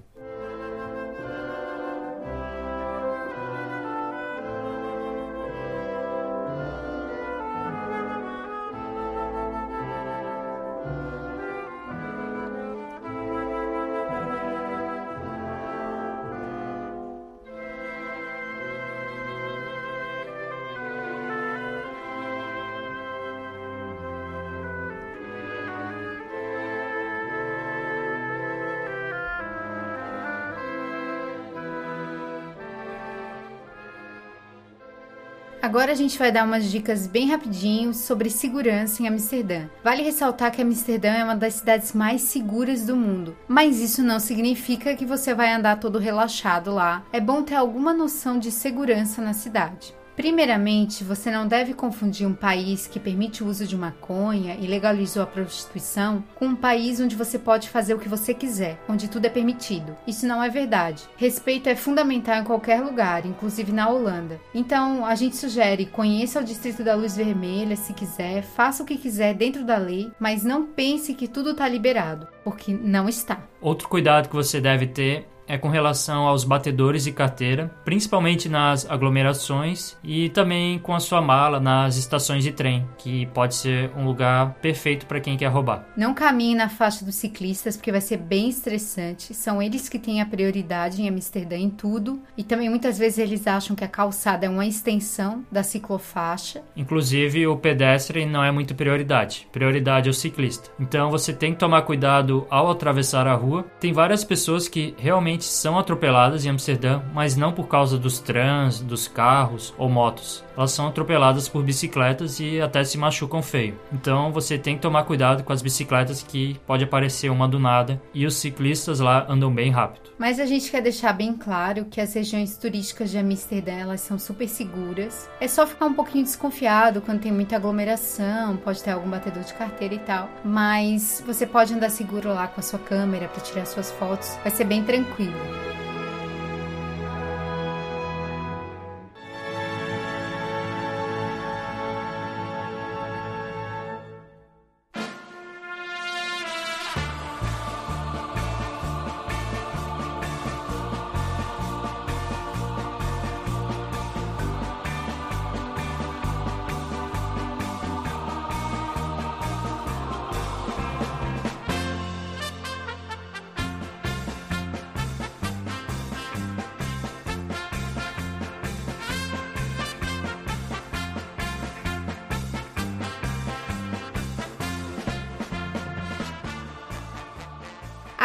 Agora 35.67 35.91
a 35.91 35.95
gente 35.95 36.17
vai 36.17 36.31
dar 36.31 36.45
umas 36.45 36.71
dicas 36.71 37.05
bem 37.07 37.27
rapidinho 37.27 37.93
sobre 37.93 38.29
segurança 38.29 39.03
em 39.03 39.07
Amsterdã. 39.09 39.67
Vale 39.83 40.01
ressaltar 40.01 40.49
que 40.49 40.61
Amsterdã 40.61 41.09
é 41.09 41.23
uma 41.25 41.35
das 41.35 41.55
cidades 41.55 41.91
mais 41.91 42.21
seguras 42.21 42.85
do 42.85 42.95
mundo, 42.95 43.35
mas 43.49 43.81
isso 43.81 44.01
não 44.01 44.17
significa 44.17 44.95
que 44.95 45.05
você 45.05 45.33
vai 45.33 45.51
andar 45.51 45.77
todo 45.77 45.99
relaxado 45.99 46.73
lá. 46.73 47.03
É 47.11 47.19
bom 47.19 47.43
ter 47.43 47.55
alguma 47.55 47.93
noção 47.93 48.39
de 48.39 48.49
segurança 48.49 49.21
na 49.21 49.33
cidade. 49.33 49.93
Primeiramente, 50.17 51.03
você 51.03 51.29
não 51.29 51.47
deve 51.47 51.75
confundir 51.75 52.27
um 52.27 52.33
país 52.33 52.87
que 52.87 52.99
permite 52.99 53.43
o 53.43 53.47
uso 53.47 53.67
de 53.67 53.77
maconha 53.77 54.57
e 54.59 54.65
legalizou 54.65 55.21
a 55.21 55.27
prostituição 55.27 56.23
com 56.33 56.47
um 56.47 56.55
país 56.55 56.99
onde 56.99 57.15
você 57.15 57.37
pode 57.37 57.69
fazer 57.69 57.93
o 57.93 57.99
que 57.99 58.09
você 58.09 58.33
quiser, 58.33 58.79
onde 58.89 59.07
tudo 59.07 59.27
é 59.27 59.29
permitido. 59.29 59.95
Isso 60.07 60.25
não 60.25 60.41
é 60.41 60.49
verdade. 60.49 61.03
Respeito 61.17 61.69
é 61.69 61.75
fundamental 61.75 62.41
em 62.41 62.43
qualquer 62.43 62.81
lugar, 62.81 63.27
inclusive 63.27 63.71
na 63.71 63.87
Holanda. 63.87 64.41
Então, 64.55 65.05
a 65.05 65.13
gente 65.13 65.35
sugere 65.35 65.85
conheça 65.85 66.39
o 66.39 66.43
Distrito 66.43 66.83
da 66.83 66.95
Luz 66.95 67.15
Vermelha 67.15 67.75
se 67.75 67.93
quiser, 67.93 68.41
faça 68.41 68.81
o 68.81 68.85
que 68.87 68.97
quiser 68.97 69.35
dentro 69.35 69.63
da 69.63 69.77
lei, 69.77 70.11
mas 70.19 70.43
não 70.43 70.65
pense 70.65 71.13
que 71.13 71.27
tudo 71.27 71.51
está 71.51 71.69
liberado, 71.69 72.27
porque 72.43 72.73
não 72.73 73.07
está. 73.07 73.43
Outro 73.61 73.87
cuidado 73.87 74.29
que 74.29 74.35
você 74.35 74.59
deve 74.59 74.87
ter 74.87 75.27
é 75.47 75.57
com 75.57 75.69
relação 75.69 76.27
aos 76.27 76.43
batedores 76.43 77.03
de 77.03 77.11
carteira, 77.11 77.71
principalmente 77.85 78.49
nas 78.49 78.89
aglomerações 78.89 79.95
e 80.03 80.29
também 80.29 80.77
com 80.79 80.93
a 80.93 80.99
sua 80.99 81.21
mala 81.21 81.59
nas 81.59 81.97
estações 81.97 82.43
de 82.43 82.51
trem, 82.51 82.87
que 82.97 83.25
pode 83.27 83.55
ser 83.55 83.91
um 83.95 84.05
lugar 84.05 84.55
perfeito 84.61 85.05
para 85.05 85.19
quem 85.19 85.37
quer 85.37 85.47
roubar. 85.47 85.85
Não 85.95 86.13
caminhe 86.13 86.55
na 86.55 86.69
faixa 86.69 87.05
dos 87.05 87.15
ciclistas 87.15 87.77
porque 87.77 87.91
vai 87.91 88.01
ser 88.01 88.17
bem 88.17 88.49
estressante. 88.49 89.33
São 89.33 89.61
eles 89.61 89.87
que 89.87 89.99
têm 89.99 90.21
a 90.21 90.25
prioridade 90.25 91.01
em 91.01 91.09
Amsterdã 91.09 91.55
em 91.55 91.69
tudo 91.69 92.21
e 92.37 92.43
também 92.43 92.69
muitas 92.69 92.97
vezes 92.97 93.19
eles 93.19 93.47
acham 93.47 93.75
que 93.75 93.83
a 93.83 93.87
calçada 93.87 94.45
é 94.45 94.49
uma 94.49 94.65
extensão 94.65 95.45
da 95.51 95.63
ciclofaixa. 95.63 96.61
Inclusive 96.75 97.47
o 97.47 97.57
pedestre 97.57 98.25
não 98.25 98.43
é 98.43 98.51
muito 98.51 98.75
prioridade. 98.75 99.47
Prioridade 99.51 100.09
é 100.09 100.11
o 100.11 100.13
ciclista. 100.13 100.69
Então 100.79 101.09
você 101.09 101.31
tem 101.31 101.53
que 101.53 101.59
tomar 101.59 101.83
cuidado 101.83 102.45
ao 102.49 102.69
atravessar 102.69 103.27
a 103.27 103.33
rua. 103.33 103.65
Tem 103.79 103.93
várias 103.93 104.23
pessoas 104.23 104.67
que 104.67 104.93
realmente 104.97 105.36
são 105.45 105.77
atropeladas 105.77 106.45
em 106.45 106.49
Amsterdã, 106.49 107.01
mas 107.13 107.35
não 107.35 107.51
por 107.51 107.67
causa 107.67 107.97
dos 107.97 108.19
trans, 108.19 108.79
dos 108.79 109.07
carros 109.07 109.73
ou 109.77 109.89
motos. 109.89 110.43
Elas 110.57 110.71
são 110.71 110.87
atropeladas 110.87 111.47
por 111.47 111.63
bicicletas 111.63 112.39
e 112.39 112.59
até 112.59 112.83
se 112.83 112.97
machucam 112.97 113.43
feio. 113.43 113.79
Então 113.93 114.31
você 114.31 114.57
tem 114.57 114.75
que 114.75 114.81
tomar 114.81 115.03
cuidado 115.03 115.43
com 115.43 115.53
as 115.53 115.61
bicicletas 115.61 116.23
que 116.23 116.59
pode 116.65 116.83
aparecer 116.83 117.29
uma 117.29 117.47
do 117.47 117.59
nada 117.59 118.01
e 118.13 118.25
os 118.25 118.35
ciclistas 118.35 118.99
lá 118.99 119.25
andam 119.29 119.53
bem 119.53 119.69
rápido. 119.69 120.09
Mas 120.17 120.39
a 120.39 120.45
gente 120.45 120.71
quer 120.71 120.81
deixar 120.81 121.13
bem 121.13 121.33
claro 121.33 121.85
que 121.85 122.01
as 122.01 122.13
regiões 122.13 122.57
turísticas 122.57 123.11
de 123.11 123.19
Amsterdã 123.19 123.73
elas 123.73 124.01
são 124.01 124.17
super 124.17 124.47
seguras. 124.47 125.29
É 125.39 125.47
só 125.47 125.67
ficar 125.67 125.85
um 125.85 125.93
pouquinho 125.93 126.23
desconfiado 126.23 127.01
quando 127.01 127.21
tem 127.21 127.31
muita 127.31 127.55
aglomeração, 127.55 128.57
pode 128.57 128.83
ter 128.83 128.91
algum 128.91 129.09
batedor 129.09 129.43
de 129.43 129.53
carteira 129.53 129.93
e 129.93 129.99
tal. 129.99 130.27
Mas 130.43 131.23
você 131.25 131.45
pode 131.45 131.73
andar 131.73 131.89
seguro 131.89 132.29
lá 132.29 132.47
com 132.47 132.59
a 132.59 132.63
sua 132.63 132.79
câmera 132.79 133.27
para 133.27 133.43
tirar 133.43 133.65
suas 133.65 133.91
fotos. 133.91 134.35
Vai 134.41 134.51
ser 134.51 134.63
bem 134.63 134.83
tranquilo. 134.83 135.26
you. 135.27 135.76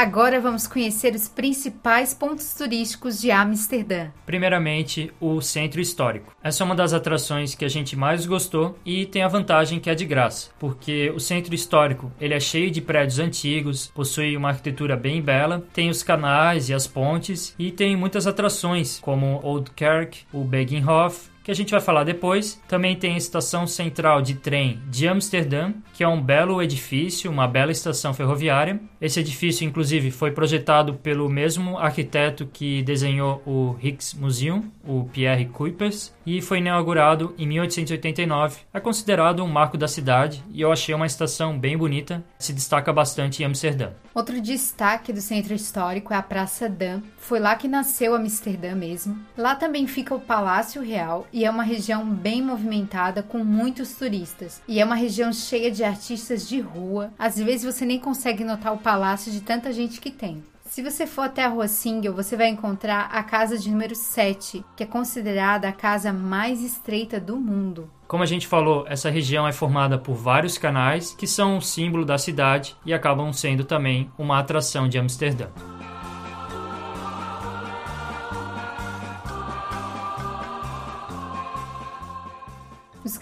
Agora 0.02 0.40
vamos 0.40 0.66
conhecer 0.66 1.14
os 1.14 1.28
principais 1.28 2.12
pontos 2.12 2.52
turísticos 2.54 3.20
de 3.20 3.30
Amsterdã. 3.30 4.08
Primeiramente, 4.26 5.12
o 5.20 5.40
Centro 5.40 5.80
Histórico. 5.80 6.34
Essa 6.42 6.64
é 6.64 6.66
uma 6.66 6.74
das 6.74 6.92
atrações 6.92 7.54
que 7.54 7.64
a 7.64 7.68
gente 7.68 7.94
mais 7.94 8.26
gostou 8.26 8.76
e 8.84 9.06
tem 9.06 9.22
a 9.22 9.28
vantagem 9.28 9.78
que 9.78 9.88
é 9.88 9.94
de 9.94 10.04
graça, 10.04 10.50
porque 10.58 11.12
o 11.14 11.20
Centro 11.20 11.54
Histórico 11.54 12.10
ele 12.20 12.34
é 12.34 12.40
cheio 12.40 12.68
de 12.68 12.80
prédios 12.80 13.20
antigos, 13.20 13.92
possui 13.94 14.36
uma 14.36 14.48
arquitetura 14.48 14.96
bem 14.96 15.22
bela, 15.22 15.64
tem 15.72 15.88
os 15.88 16.02
canais 16.02 16.68
e 16.68 16.74
as 16.74 16.88
pontes 16.88 17.54
e 17.56 17.70
tem 17.70 17.94
muitas 17.94 18.26
atrações 18.26 18.98
como 18.98 19.38
Old 19.44 19.70
Kerk, 19.70 20.24
o 20.32 20.42
Beginhof, 20.42 21.30
que 21.42 21.50
a 21.50 21.54
gente 21.54 21.70
vai 21.70 21.80
falar 21.80 22.04
depois. 22.04 22.60
Também 22.68 22.96
tem 22.96 23.14
a 23.14 23.18
estação 23.18 23.66
central 23.66 24.22
de 24.22 24.34
trem 24.34 24.80
de 24.88 25.08
Amsterdã, 25.08 25.72
que 25.92 26.02
é 26.02 26.08
um 26.08 26.20
belo 26.20 26.62
edifício, 26.62 27.30
uma 27.30 27.46
bela 27.46 27.72
estação 27.72 28.14
ferroviária. 28.14 28.80
Esse 29.00 29.20
edifício, 29.20 29.66
inclusive, 29.66 30.10
foi 30.10 30.30
projetado 30.30 30.94
pelo 30.94 31.28
mesmo 31.28 31.78
arquiteto 31.78 32.46
que 32.46 32.82
desenhou 32.82 33.42
o 33.46 33.72
Rijksmuseum, 33.72 34.64
o 34.86 35.04
Pierre 35.04 35.46
Cuypers, 35.46 36.14
e 36.24 36.40
foi 36.40 36.58
inaugurado 36.58 37.34
em 37.38 37.46
1889. 37.46 38.60
É 38.72 38.80
considerado 38.80 39.42
um 39.42 39.48
marco 39.48 39.76
da 39.76 39.88
cidade 39.88 40.42
e 40.52 40.60
eu 40.60 40.72
achei 40.72 40.94
uma 40.94 41.06
estação 41.06 41.58
bem 41.58 41.76
bonita, 41.76 42.24
se 42.38 42.52
destaca 42.52 42.92
bastante 42.92 43.42
em 43.42 43.46
Amsterdã. 43.46 43.90
Outro 44.14 44.40
destaque 44.40 45.12
do 45.12 45.20
centro 45.22 45.54
histórico 45.54 46.12
é 46.12 46.16
a 46.16 46.22
Praça 46.22 46.68
Dam. 46.68 47.02
Foi 47.16 47.40
lá 47.40 47.56
que 47.56 47.66
nasceu 47.66 48.14
Amsterdã 48.14 48.74
mesmo. 48.74 49.18
Lá 49.36 49.54
também 49.54 49.86
fica 49.86 50.14
o 50.14 50.20
Palácio 50.20 50.82
Real 50.82 51.26
e 51.32 51.44
é 51.44 51.50
uma 51.50 51.62
região 51.62 52.04
bem 52.04 52.42
movimentada 52.42 53.22
com 53.22 53.42
muitos 53.42 53.94
turistas. 53.94 54.60
E 54.68 54.80
é 54.80 54.84
uma 54.84 54.94
região 54.94 55.32
cheia 55.32 55.70
de 55.70 55.81
artistas 55.84 56.48
de 56.48 56.60
rua. 56.60 57.12
Às 57.18 57.38
vezes 57.38 57.64
você 57.64 57.84
nem 57.84 57.98
consegue 57.98 58.44
notar 58.44 58.72
o 58.72 58.78
palácio 58.78 59.30
de 59.32 59.40
tanta 59.40 59.72
gente 59.72 60.00
que 60.00 60.10
tem. 60.10 60.42
Se 60.72 60.82
você 60.82 61.06
for 61.06 61.22
até 61.22 61.44
a 61.44 61.48
rua 61.48 61.68
Single, 61.68 62.14
você 62.14 62.34
vai 62.34 62.48
encontrar 62.48 63.10
a 63.12 63.22
casa 63.22 63.58
de 63.58 63.70
número 63.70 63.94
7, 63.94 64.64
que 64.74 64.82
é 64.82 64.86
considerada 64.86 65.68
a 65.68 65.72
casa 65.72 66.14
mais 66.14 66.62
estreita 66.62 67.20
do 67.20 67.36
mundo. 67.36 67.90
Como 68.08 68.22
a 68.22 68.26
gente 68.26 68.46
falou, 68.46 68.86
essa 68.88 69.10
região 69.10 69.46
é 69.46 69.52
formada 69.52 69.98
por 69.98 70.14
vários 70.14 70.56
canais 70.56 71.14
que 71.14 71.26
são 71.26 71.56
um 71.56 71.60
símbolo 71.60 72.06
da 72.06 72.16
cidade 72.16 72.74
e 72.86 72.94
acabam 72.94 73.32
sendo 73.34 73.64
também 73.64 74.10
uma 74.16 74.38
atração 74.38 74.88
de 74.88 74.98
Amsterdã. 74.98 75.48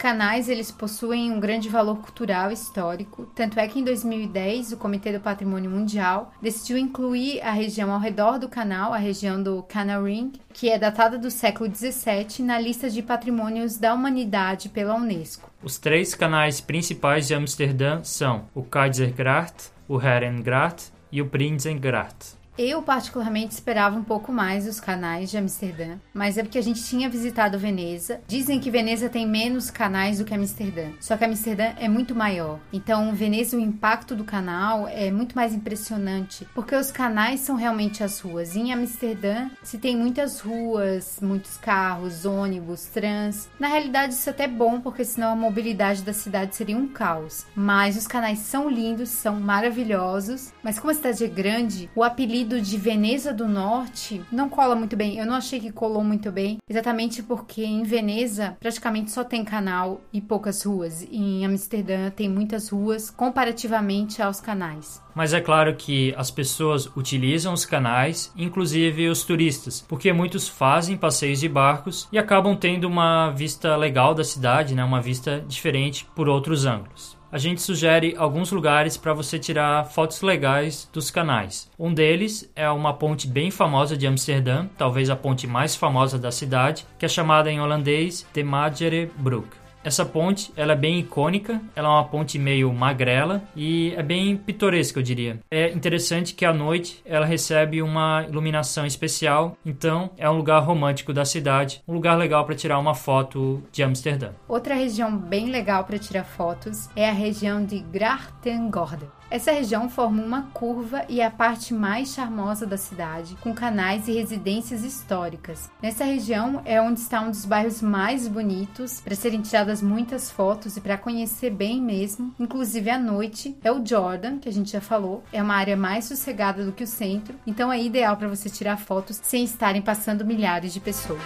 Canais 0.00 0.48
eles 0.48 0.70
possuem 0.70 1.30
um 1.30 1.38
grande 1.38 1.68
valor 1.68 1.98
cultural 1.98 2.50
e 2.50 2.54
histórico, 2.54 3.26
tanto 3.34 3.60
é 3.60 3.68
que 3.68 3.78
em 3.78 3.84
2010 3.84 4.72
o 4.72 4.78
Comitê 4.78 5.12
do 5.12 5.20
Patrimônio 5.20 5.70
Mundial 5.70 6.32
decidiu 6.40 6.78
incluir 6.78 7.42
a 7.42 7.50
região 7.50 7.92
ao 7.92 8.00
redor 8.00 8.38
do 8.38 8.48
canal, 8.48 8.94
a 8.94 8.96
região 8.96 9.42
do 9.42 9.62
Canal 9.64 10.04
Ring, 10.04 10.32
que 10.54 10.70
é 10.70 10.78
datada 10.78 11.18
do 11.18 11.30
século 11.30 11.68
17, 11.68 12.42
na 12.42 12.58
lista 12.58 12.88
de 12.88 13.02
patrimônios 13.02 13.76
da 13.76 13.92
humanidade 13.92 14.70
pela 14.70 14.94
Unesco. 14.94 15.50
Os 15.62 15.76
três 15.76 16.14
canais 16.14 16.62
principais 16.62 17.28
de 17.28 17.34
Amsterdã 17.34 18.02
são 18.02 18.46
o 18.54 18.62
Keizergracht, 18.62 19.70
o 19.86 20.00
Herengracht 20.00 20.90
e 21.12 21.20
o 21.20 21.26
Prinsengracht. 21.28 22.39
Eu, 22.62 22.82
particularmente, 22.82 23.54
esperava 23.54 23.96
um 23.96 24.04
pouco 24.04 24.30
mais 24.30 24.66
dos 24.66 24.78
canais 24.78 25.30
de 25.30 25.38
Amsterdã, 25.38 25.96
mas 26.12 26.36
é 26.36 26.42
porque 26.42 26.58
a 26.58 26.62
gente 26.62 26.84
tinha 26.84 27.08
visitado 27.08 27.58
Veneza. 27.58 28.20
Dizem 28.28 28.60
que 28.60 28.70
Veneza 28.70 29.08
tem 29.08 29.26
menos 29.26 29.70
canais 29.70 30.18
do 30.18 30.26
que 30.26 30.34
Amsterdã, 30.34 30.90
só 31.00 31.16
que 31.16 31.24
Amsterdã 31.24 31.72
é 31.78 31.88
muito 31.88 32.14
maior. 32.14 32.60
Então, 32.70 33.14
Veneza, 33.14 33.56
o 33.56 33.60
impacto 33.60 34.14
do 34.14 34.24
canal 34.24 34.86
é 34.86 35.10
muito 35.10 35.34
mais 35.34 35.54
impressionante, 35.54 36.46
porque 36.54 36.76
os 36.76 36.90
canais 36.90 37.40
são 37.40 37.56
realmente 37.56 38.04
as 38.04 38.20
ruas. 38.20 38.54
Em 38.54 38.74
Amsterdã, 38.74 39.48
se 39.62 39.78
tem 39.78 39.96
muitas 39.96 40.40
ruas, 40.40 41.18
muitos 41.22 41.56
carros, 41.56 42.26
ônibus, 42.26 42.84
trans. 42.84 43.48
Na 43.58 43.68
realidade, 43.68 44.12
isso 44.12 44.28
é 44.28 44.32
até 44.32 44.46
bom, 44.46 44.82
porque 44.82 45.02
senão 45.02 45.32
a 45.32 45.34
mobilidade 45.34 46.02
da 46.02 46.12
cidade 46.12 46.54
seria 46.54 46.76
um 46.76 46.88
caos. 46.88 47.46
Mas 47.54 47.96
os 47.96 48.06
canais 48.06 48.40
são 48.40 48.68
lindos, 48.68 49.08
são 49.08 49.40
maravilhosos, 49.40 50.52
mas 50.62 50.78
como 50.78 50.90
a 50.90 50.94
cidade 50.94 51.24
é 51.24 51.28
grande, 51.28 51.88
o 51.96 52.04
apelido 52.04 52.49
de 52.58 52.78
Veneza 52.78 53.34
do 53.34 53.46
Norte 53.46 54.22
não 54.32 54.48
cola 54.48 54.74
muito 54.74 54.96
bem. 54.96 55.18
Eu 55.18 55.26
não 55.26 55.34
achei 55.34 55.60
que 55.60 55.70
colou 55.70 56.02
muito 56.02 56.32
bem, 56.32 56.56
exatamente 56.66 57.22
porque 57.22 57.62
em 57.62 57.82
Veneza 57.82 58.56
praticamente 58.58 59.10
só 59.10 59.22
tem 59.22 59.44
canal 59.44 60.00
e 60.10 60.22
poucas 60.22 60.62
ruas. 60.62 61.02
E 61.02 61.18
em 61.18 61.44
Amsterdã 61.44 62.08
tem 62.08 62.30
muitas 62.30 62.70
ruas 62.70 63.10
comparativamente 63.10 64.22
aos 64.22 64.40
canais. 64.40 65.02
Mas 65.14 65.34
é 65.34 65.40
claro 65.40 65.74
que 65.76 66.14
as 66.16 66.30
pessoas 66.30 66.86
utilizam 66.96 67.52
os 67.52 67.66
canais, 67.66 68.32
inclusive 68.34 69.08
os 69.08 69.22
turistas, 69.22 69.84
porque 69.86 70.12
muitos 70.12 70.48
fazem 70.48 70.96
passeios 70.96 71.40
de 71.40 71.48
barcos 71.48 72.08
e 72.10 72.18
acabam 72.18 72.56
tendo 72.56 72.86
uma 72.86 73.30
vista 73.30 73.76
legal 73.76 74.14
da 74.14 74.24
cidade, 74.24 74.74
né? 74.74 74.82
uma 74.82 75.02
vista 75.02 75.44
diferente 75.46 76.06
por 76.14 76.26
outros 76.26 76.64
ângulos 76.64 77.19
a 77.32 77.38
gente 77.38 77.62
sugere 77.62 78.14
alguns 78.16 78.50
lugares 78.50 78.96
para 78.96 79.14
você 79.14 79.38
tirar 79.38 79.84
fotos 79.84 80.20
legais 80.22 80.88
dos 80.92 81.10
canais. 81.10 81.70
Um 81.78 81.94
deles 81.94 82.50
é 82.56 82.68
uma 82.70 82.92
ponte 82.92 83.26
bem 83.28 83.50
famosa 83.50 83.96
de 83.96 84.06
Amsterdã, 84.06 84.66
talvez 84.76 85.10
a 85.10 85.16
ponte 85.16 85.46
mais 85.46 85.76
famosa 85.76 86.18
da 86.18 86.32
cidade, 86.32 86.86
que 86.98 87.04
é 87.04 87.08
chamada 87.08 87.50
em 87.50 87.60
holandês 87.60 88.26
de 88.32 88.42
Magerebroek. 88.42 89.59
Essa 89.82 90.04
ponte, 90.04 90.52
ela 90.56 90.72
é 90.72 90.76
bem 90.76 90.98
icônica, 90.98 91.60
ela 91.74 91.88
é 91.88 91.90
uma 91.92 92.04
ponte 92.04 92.38
meio 92.38 92.72
magrela 92.72 93.42
e 93.56 93.94
é 93.96 94.02
bem 94.02 94.36
pitoresca, 94.36 94.98
eu 94.98 95.02
diria. 95.02 95.40
É 95.50 95.70
interessante 95.70 96.34
que 96.34 96.44
à 96.44 96.52
noite 96.52 97.00
ela 97.04 97.24
recebe 97.24 97.80
uma 97.80 98.24
iluminação 98.28 98.84
especial, 98.84 99.56
então 99.64 100.10
é 100.18 100.28
um 100.28 100.36
lugar 100.36 100.60
romântico 100.60 101.12
da 101.12 101.24
cidade, 101.24 101.82
um 101.88 101.94
lugar 101.94 102.16
legal 102.16 102.44
para 102.44 102.54
tirar 102.54 102.78
uma 102.78 102.94
foto 102.94 103.62
de 103.72 103.82
Amsterdã. 103.82 104.32
Outra 104.46 104.74
região 104.74 105.16
bem 105.16 105.50
legal 105.50 105.84
para 105.84 105.98
tirar 105.98 106.24
fotos 106.24 106.88
é 106.94 107.08
a 107.08 107.12
região 107.12 107.64
de 107.64 107.80
Grachtengordel. 107.80 109.19
Essa 109.30 109.52
região 109.52 109.88
forma 109.88 110.20
uma 110.20 110.42
curva 110.52 111.04
e 111.08 111.20
é 111.20 111.26
a 111.26 111.30
parte 111.30 111.72
mais 111.72 112.12
charmosa 112.12 112.66
da 112.66 112.76
cidade, 112.76 113.36
com 113.40 113.54
canais 113.54 114.08
e 114.08 114.12
residências 114.12 114.82
históricas. 114.82 115.70
Nessa 115.80 116.04
região 116.04 116.60
é 116.64 116.82
onde 116.82 116.98
está 116.98 117.20
um 117.20 117.30
dos 117.30 117.44
bairros 117.44 117.80
mais 117.80 118.26
bonitos, 118.26 119.00
para 119.00 119.14
serem 119.14 119.40
tiradas 119.40 119.80
muitas 119.80 120.32
fotos 120.32 120.76
e 120.76 120.80
para 120.80 120.98
conhecer 120.98 121.50
bem 121.50 121.80
mesmo, 121.80 122.34
inclusive 122.40 122.90
à 122.90 122.98
noite, 122.98 123.56
é 123.62 123.70
o 123.70 123.86
Jordan, 123.86 124.38
que 124.38 124.48
a 124.48 124.52
gente 124.52 124.72
já 124.72 124.80
falou, 124.80 125.22
é 125.32 125.40
uma 125.40 125.54
área 125.54 125.76
mais 125.76 126.06
sossegada 126.06 126.64
do 126.64 126.72
que 126.72 126.82
o 126.82 126.88
centro, 126.88 127.38
então 127.46 127.72
é 127.72 127.80
ideal 127.80 128.16
para 128.16 128.26
você 128.26 128.50
tirar 128.50 128.78
fotos 128.78 129.20
sem 129.22 129.44
estarem 129.44 129.80
passando 129.80 130.24
milhares 130.24 130.72
de 130.72 130.80
pessoas. 130.80 131.20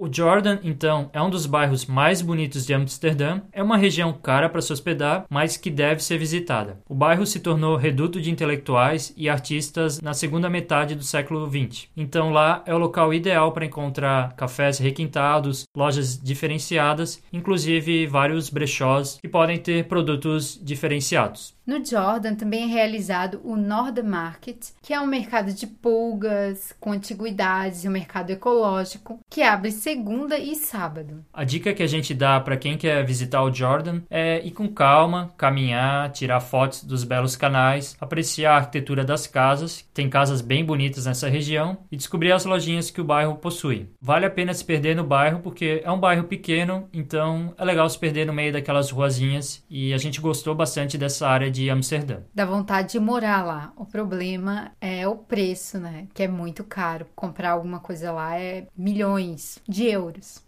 O 0.00 0.08
Jordan, 0.08 0.60
então, 0.62 1.10
é 1.12 1.20
um 1.20 1.28
dos 1.28 1.44
bairros 1.44 1.84
mais 1.84 2.22
bonitos 2.22 2.64
de 2.64 2.72
Amsterdã. 2.72 3.40
É 3.50 3.60
uma 3.60 3.76
região 3.76 4.12
cara 4.12 4.48
para 4.48 4.62
se 4.62 4.72
hospedar, 4.72 5.26
mas 5.28 5.56
que 5.56 5.72
deve 5.72 6.04
ser 6.04 6.16
visitada. 6.16 6.78
O 6.88 6.94
bairro 6.94 7.26
se 7.26 7.40
tornou 7.40 7.74
reduto 7.74 8.20
de 8.20 8.30
intelectuais 8.30 9.12
e 9.16 9.28
artistas 9.28 10.00
na 10.00 10.14
segunda 10.14 10.48
metade 10.48 10.94
do 10.94 11.02
século 11.02 11.50
XX. 11.50 11.88
Então 11.96 12.30
lá 12.30 12.62
é 12.64 12.72
o 12.72 12.78
local 12.78 13.12
ideal 13.12 13.50
para 13.50 13.66
encontrar 13.66 14.36
cafés 14.36 14.78
requintados, 14.78 15.64
lojas 15.76 16.16
diferenciadas, 16.16 17.20
inclusive 17.32 18.06
vários 18.06 18.50
brechós 18.50 19.18
que 19.20 19.26
podem 19.26 19.58
ter 19.58 19.88
produtos 19.88 20.60
diferenciados. 20.62 21.58
No 21.68 21.84
Jordan 21.84 22.34
também 22.34 22.62
é 22.62 22.66
realizado 22.66 23.42
o 23.44 23.54
Market, 24.02 24.68
que 24.80 24.94
é 24.94 24.98
um 24.98 25.06
mercado 25.06 25.52
de 25.52 25.66
pulgas, 25.66 26.74
com 26.80 26.92
antiguidades 26.92 27.84
e 27.84 27.88
um 27.88 27.90
mercado 27.90 28.30
ecológico, 28.30 29.20
que 29.28 29.42
abre 29.42 29.70
segunda 29.88 30.38
e 30.38 30.54
sábado. 30.54 31.24
A 31.32 31.44
dica 31.44 31.72
que 31.72 31.82
a 31.82 31.86
gente 31.86 32.12
dá 32.12 32.38
para 32.38 32.58
quem 32.58 32.76
quer 32.76 33.02
visitar 33.06 33.42
o 33.42 33.50
Jordan 33.50 34.02
é 34.10 34.46
ir 34.46 34.50
com 34.50 34.68
calma, 34.68 35.32
caminhar, 35.34 36.12
tirar 36.12 36.40
fotos 36.40 36.84
dos 36.84 37.04
belos 37.04 37.36
canais, 37.36 37.96
apreciar 37.98 38.52
a 38.52 38.56
arquitetura 38.56 39.02
das 39.02 39.26
casas, 39.26 39.88
tem 39.94 40.10
casas 40.10 40.42
bem 40.42 40.62
bonitas 40.62 41.06
nessa 41.06 41.26
região, 41.26 41.78
e 41.90 41.96
descobrir 41.96 42.32
as 42.32 42.44
lojinhas 42.44 42.90
que 42.90 43.00
o 43.00 43.04
bairro 43.04 43.36
possui. 43.36 43.88
Vale 43.98 44.26
a 44.26 44.30
pena 44.30 44.52
se 44.52 44.62
perder 44.62 44.94
no 44.94 45.04
bairro 45.04 45.40
porque 45.40 45.80
é 45.82 45.90
um 45.90 45.98
bairro 45.98 46.24
pequeno, 46.24 46.86
então 46.92 47.54
é 47.56 47.64
legal 47.64 47.88
se 47.88 47.98
perder 47.98 48.26
no 48.26 48.32
meio 48.34 48.52
daquelas 48.52 48.90
ruazinhas 48.90 49.64
e 49.70 49.94
a 49.94 49.98
gente 49.98 50.20
gostou 50.20 50.54
bastante 50.54 50.98
dessa 50.98 51.26
área 51.26 51.50
de 51.50 51.70
Amsterdã. 51.70 52.18
Dá 52.34 52.44
vontade 52.44 52.92
de 52.92 53.00
morar 53.00 53.42
lá. 53.42 53.72
O 53.74 53.86
problema 53.86 54.70
é 54.82 55.08
o 55.08 55.16
preço, 55.16 55.78
né? 55.78 56.08
Que 56.12 56.24
é 56.24 56.28
muito 56.28 56.62
caro. 56.62 57.06
Comprar 57.16 57.52
alguma 57.52 57.80
coisa 57.80 58.12
lá 58.12 58.38
é 58.38 58.66
milhões 58.76 59.58
de 59.66 59.77
euros. 59.86 60.42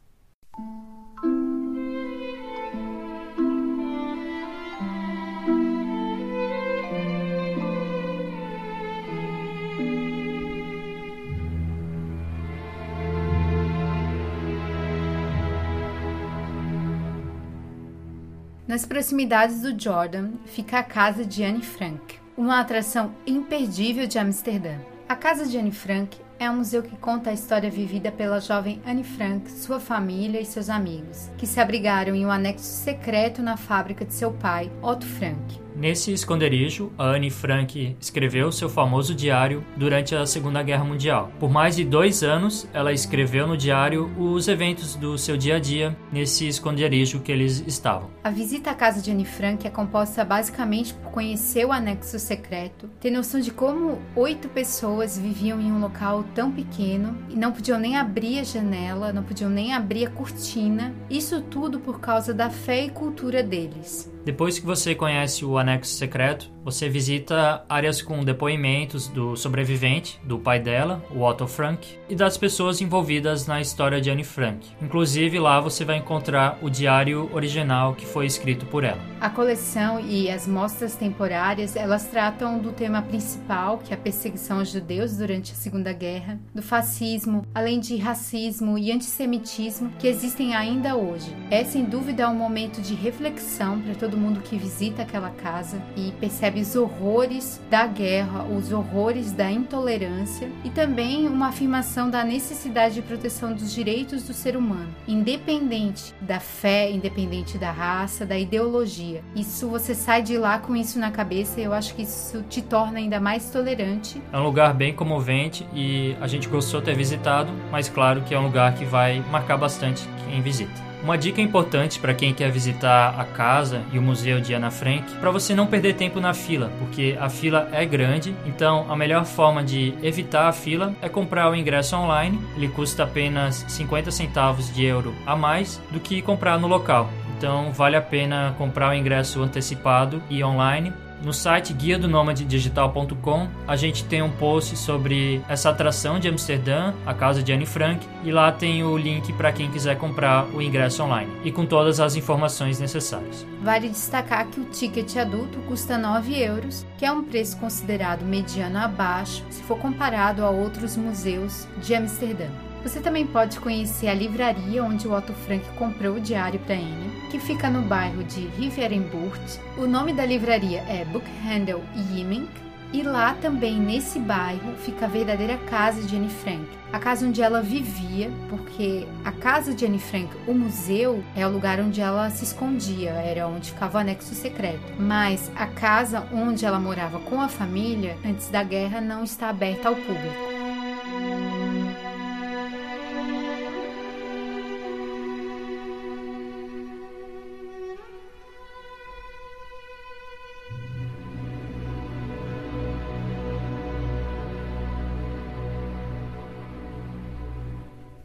Nas 18.71 18.87
proximidades 18.87 19.63
do 19.63 19.77
Jordan 19.77 20.31
fica 20.47 20.79
a 20.79 20.83
casa 20.85 21.25
de 21.25 21.43
Anne 21.43 21.61
Frank, 21.61 22.17
uma 22.37 22.61
atração 22.61 23.13
imperdível 23.27 24.07
de 24.07 24.17
Amsterdã. 24.17 24.79
A 25.09 25.17
casa 25.17 25.45
de 25.45 25.59
Anne 25.59 25.73
Frank 25.73 26.17
é 26.41 26.51
um 26.51 26.57
museu 26.57 26.83
que 26.83 26.97
conta 26.97 27.29
a 27.29 27.35
história 27.35 27.71
vivida 27.71 28.11
pela 28.11 28.41
jovem 28.41 28.81
Anne 28.87 29.05
Frank, 29.05 29.51
sua 29.51 29.79
família 29.79 30.41
e 30.41 30.47
seus 30.47 30.71
amigos, 30.71 31.31
que 31.37 31.47
se 31.47 31.61
abrigaram 31.61 32.15
em 32.15 32.25
um 32.25 32.31
anexo 32.31 32.65
secreto 32.65 33.43
na 33.43 33.59
fábrica 33.59 34.07
de 34.07 34.15
seu 34.15 34.33
pai, 34.33 34.73
Otto 34.81 35.05
Frank. 35.05 35.61
Nesse 35.81 36.13
esconderijo, 36.13 36.93
a 36.99 37.05
Anne 37.05 37.31
Frank 37.31 37.97
escreveu 37.99 38.53
seu 38.53 38.69
famoso 38.69 39.15
diário 39.15 39.65
durante 39.75 40.15
a 40.15 40.27
Segunda 40.27 40.63
Guerra 40.63 40.85
Mundial. 40.85 41.33
Por 41.41 41.49
mais 41.49 41.75
de 41.75 41.87
dois 41.87 42.23
anos, 42.23 42.69
ela 42.75 42.93
escreveu 42.93 43.47
no 43.47 43.57
diário 43.57 44.13
os 44.19 44.47
eventos 44.47 44.95
do 44.95 45.17
seu 45.17 45.39
dia 45.39 45.57
a 45.57 45.59
dia 45.59 45.97
nesse 46.13 46.47
esconderijo 46.47 47.21
que 47.21 47.33
eles 47.33 47.65
estavam. 47.67 48.11
A 48.23 48.29
visita 48.29 48.71
à 48.71 48.75
casa 48.75 49.01
de 49.01 49.11
Anne 49.11 49.25
Frank 49.25 49.67
é 49.67 49.71
composta 49.71 50.23
basicamente 50.23 50.93
por 50.93 51.13
conhecer 51.13 51.65
o 51.65 51.73
anexo 51.73 52.19
secreto, 52.19 52.87
ter 53.01 53.11
noção 53.11 53.41
de 53.41 53.51
como 53.51 54.03
oito 54.15 54.51
pessoas 54.51 55.17
viviam 55.17 55.59
em 55.59 55.73
um 55.73 55.81
local 55.81 56.25
tão 56.35 56.53
pequeno 56.53 57.17
e 57.31 57.35
não 57.35 57.53
podiam 57.53 57.79
nem 57.79 57.97
abrir 57.97 58.41
a 58.41 58.45
janela, 58.45 59.15
não 59.15 59.23
podiam 59.23 59.49
nem 59.49 59.73
abrir 59.73 60.05
a 60.05 60.11
cortina. 60.11 60.95
Isso 61.09 61.41
tudo 61.41 61.81
por 61.81 62.01
causa 62.01 62.35
da 62.35 62.51
fé 62.51 62.85
e 62.85 62.91
cultura 62.91 63.43
deles. 63.43 64.11
Depois 64.25 64.59
que 64.59 64.67
você 64.67 64.95
conhece 64.95 65.45
o 65.45 65.57
anexo 65.57 65.93
secreto, 65.95 66.51
você 66.63 66.89
visita 66.89 67.65
áreas 67.69 68.03
com 68.03 68.23
depoimentos 68.23 69.09
do 69.09 69.35
sobrevivente, 69.35 70.21
do 70.23 70.39
pai 70.39 70.61
dela, 70.61 71.03
o 71.11 71.23
Otto 71.23 71.47
Frank, 71.47 71.99
e 72.09 72.15
das 72.15 72.37
pessoas 72.37 72.83
envolvidas 72.83 73.47
na 73.47 73.61
história 73.61 74.01
de 74.01 74.11
Anne 74.11 74.25
Frank. 74.25 74.69
Inclusive 74.83 75.39
lá 75.39 75.59
você 75.59 75.85
vai 75.85 75.97
encontrar 75.97 76.59
o 76.61 76.69
diário 76.69 77.31
original 77.33 77.95
que 77.95 78.05
foi 78.05 78.27
escrito 78.27 78.67
por 78.67 78.85
ela. 78.85 79.01
A 79.21 79.31
coleção 79.31 80.01
e 80.01 80.31
as 80.31 80.47
mostras 80.47 80.97
temporárias, 80.97 81.75
elas 81.75 82.07
tratam 82.07 82.59
do 82.59 82.73
tema 82.73 83.01
principal, 83.03 83.79
que 83.79 83.93
é 83.93 83.97
a 83.97 84.01
perseguição 84.01 84.59
aos 84.59 84.71
judeus 84.71 85.17
durante 85.17 85.53
a 85.53 85.55
Segunda 85.55 85.93
Guerra, 85.93 86.39
do 86.55 86.63
fascismo, 86.63 87.47
além 87.55 87.81
de 87.81 87.97
racismo 87.97 88.77
e 88.77 88.93
antissemitismo 88.93 89.91
que 89.99 90.07
existem 90.07 90.55
ainda 90.55 90.95
hoje. 90.95 91.35
É 91.51 91.65
sem 91.65 91.85
dúvida 91.85 92.29
um 92.29 92.35
momento 92.35 92.83
de 92.83 92.95
reflexão 92.95 93.81
para 93.81 93.95
todo 93.95 94.10
mundo 94.17 94.41
que 94.41 94.57
visita 94.57 95.03
aquela 95.03 95.31
casa 95.31 95.83
e 95.97 96.13
percebe 96.21 96.61
os 96.61 96.75
horrores 96.75 97.61
da 97.71 97.87
guerra, 97.87 98.45
os 98.45 98.73
horrores 98.73 99.33
da 99.33 99.51
intolerância 99.51 100.51
e 100.65 100.71
também 100.71 101.27
uma 101.27 101.49
afirmação 101.49 102.11
da 102.11 102.25
necessidade 102.25 102.95
de 102.95 103.03
proteção 103.03 103.53
dos 103.53 103.73
direitos 103.73 104.25
do 104.25 104.33
ser 104.33 104.57
humano, 104.57 104.89
independente 105.07 106.15
da 106.21 106.41
fé, 106.41 106.91
independente 106.91 107.59
da 107.59 107.71
raça, 107.71 108.27
da 108.27 108.39
ideologia. 108.39 109.23
Isso 109.35 109.69
você 109.69 109.95
sai 109.95 110.23
de 110.23 110.37
lá 110.37 110.59
com 110.59 110.75
isso 110.75 110.99
na 110.99 111.11
cabeça 111.11 111.61
e 111.61 111.65
eu 111.65 111.73
acho 111.73 111.95
que 111.95 112.03
isso 112.03 112.43
te 112.49 112.63
torna 112.63 112.99
ainda 112.99 113.21
mais 113.21 113.51
tolerante. 113.51 114.21
É 114.33 114.39
um 114.39 114.45
lugar 114.45 114.75
bem 114.75 114.95
comovente 114.95 115.67
e 115.75 116.17
a 116.21 116.27
gente 116.27 116.49
gostou 116.49 116.81
de 116.81 116.87
ter 116.87 116.97
visitado, 116.97 117.51
mas 117.71 117.89
claro 117.89 118.23
que 118.23 118.35
é 118.35 118.39
um 118.39 118.45
lugar 118.45 118.75
que 118.75 118.85
vai 118.85 119.25
marcar 119.31 119.57
bastante 119.57 120.09
quem 120.27 120.41
visita. 120.41 120.90
Uma 121.03 121.17
dica 121.17 121.41
importante 121.41 121.99
para 121.99 122.13
quem 122.13 122.35
quer 122.35 122.51
visitar 122.51 123.19
a 123.19 123.25
casa 123.25 123.83
e 123.91 123.99
o 123.99 124.03
museu 124.03 124.39
de 124.39 124.53
Ana 124.53 124.71
Frank, 124.71 125.15
para 125.17 125.31
você 125.31 125.55
não 125.55 125.67
perder 125.67 125.95
tempo 125.95 126.21
na 126.21 126.35
fila, 126.35 126.71
porque 126.79 127.17
a 127.19 127.31
fila 127.31 127.69
é 127.73 127.87
grande, 127.87 128.37
então 128.45 128.85
a 128.91 128.95
melhor 128.95 129.25
forma 129.25 129.65
de 129.65 129.95
evitar 130.03 130.49
a 130.49 130.53
fila 130.53 130.95
é 131.01 131.09
comprar 131.09 131.51
o 131.51 131.57
ingresso 131.57 131.97
online. 131.97 132.39
Ele 132.55 132.69
custa 132.69 133.05
apenas 133.05 133.65
50 133.69 134.11
centavos 134.11 134.73
de 134.75 134.85
euro 134.85 135.15
a 135.25 135.35
mais 135.35 135.81
do 135.91 135.99
que 135.99 136.21
comprar 136.21 136.59
no 136.59 136.69
local. 136.69 137.11
Então 137.39 137.73
vale 137.73 137.97
a 137.97 138.03
pena 138.03 138.55
comprar 138.59 138.91
o 138.91 138.95
ingresso 138.95 139.43
antecipado 139.43 140.23
e 140.29 140.45
online 140.45 140.93
no 141.23 141.33
site 141.33 141.73
guia 141.73 141.99
do 141.99 142.09
digital.com 142.35 143.49
a 143.67 143.77
gente 143.77 144.05
tem 144.05 144.23
um 144.23 144.31
post 144.31 144.77
sobre 144.77 145.43
essa 145.49 145.71
atração 145.71 146.19
de 146.19 146.29
Amsterdã, 146.29 146.95
a 147.07 147.15
casa 147.15 147.43
de 147.43 147.53
Anne 147.53 147.67
Frank, 147.67 148.07
e 148.25 148.31
lá 148.31 148.51
tem 148.51 148.83
o 148.83 148.97
link 148.97 149.33
para 149.35 149.53
quem 149.53 149.71
quiser 149.71 149.97
comprar 149.97 150.47
o 150.55 150.61
ingresso 150.63 151.03
online 151.03 151.31
e 151.45 151.53
com 151.53 151.67
todas 151.67 152.01
as 152.01 152.17
informações 152.17 152.79
necessárias. 152.79 153.47
Vale 153.63 153.89
destacar 153.89 154.47
que 154.47 154.61
o 154.61 154.65
ticket 154.65 155.17
adulto 155.17 155.59
custa 155.69 155.99
9 155.99 156.39
euros, 156.39 156.87
que 156.99 157.05
é 157.05 157.13
um 157.13 157.25
preço 157.25 157.59
considerado 157.59 158.23
mediano 158.25 158.79
abaixo 158.79 159.45
se 159.51 159.63
for 159.63 159.79
comparado 159.79 160.45
a 160.45 160.51
outros 160.51 160.97
museus 160.97 161.67
de 161.83 161.95
Amsterdã. 161.95 162.70
Você 162.83 162.99
também 162.99 163.27
pode 163.27 163.61
conhecer 163.61 164.09
a 164.09 164.15
livraria 164.15 164.83
onde 164.83 165.07
o 165.07 165.13
Otto 165.13 165.35
Frank 165.35 165.65
comprou 165.77 166.17
o 166.17 166.21
diário 166.21 166.59
para 166.61 166.75
Anne, 166.75 167.13
que 167.31 167.39
fica 167.39 167.69
no 167.69 167.83
bairro 167.83 168.25
de 168.25 168.47
Rivierenbuurt. 168.59 169.59
O 169.77 169.87
nome 169.87 170.15
da 170.15 170.25
livraria 170.25 170.81
é 170.89 171.05
Bookhandel 171.05 171.83
Yimink, 171.95 172.49
e 172.93 173.03
lá 173.03 173.35
também, 173.35 173.79
nesse 173.79 174.19
bairro, 174.19 174.75
fica 174.79 175.05
a 175.05 175.09
verdadeira 175.09 175.57
casa 175.59 176.03
de 176.03 176.17
Anne 176.17 176.29
Frank. 176.29 176.67
A 176.93 176.99
casa 176.99 177.25
onde 177.25 177.41
ela 177.41 177.63
vivia, 177.63 178.33
porque 178.49 179.07
a 179.25 179.31
casa 179.31 179.73
de 179.73 179.87
Anne 179.87 180.01
Frank, 180.01 180.29
o 180.49 180.53
museu, 180.53 181.23
é 181.37 181.47
o 181.47 181.51
lugar 181.51 181.79
onde 181.79 182.01
ela 182.01 182.29
se 182.31 182.43
escondia, 182.43 183.11
era 183.11 183.47
onde 183.47 183.71
ficava 183.71 183.99
o 183.99 184.01
anexo 184.01 184.35
secreto. 184.35 184.93
Mas 184.99 185.53
a 185.55 185.67
casa 185.67 186.27
onde 186.33 186.67
ela 186.67 186.81
morava 186.81 187.21
com 187.21 187.41
a 187.41 187.49
família, 187.49 188.17
antes 188.25 188.49
da 188.49 188.65
guerra, 188.65 189.01
não 189.01 189.23
está 189.23 189.51
aberta 189.51 189.89
ao 189.89 189.95
público. 189.95 190.51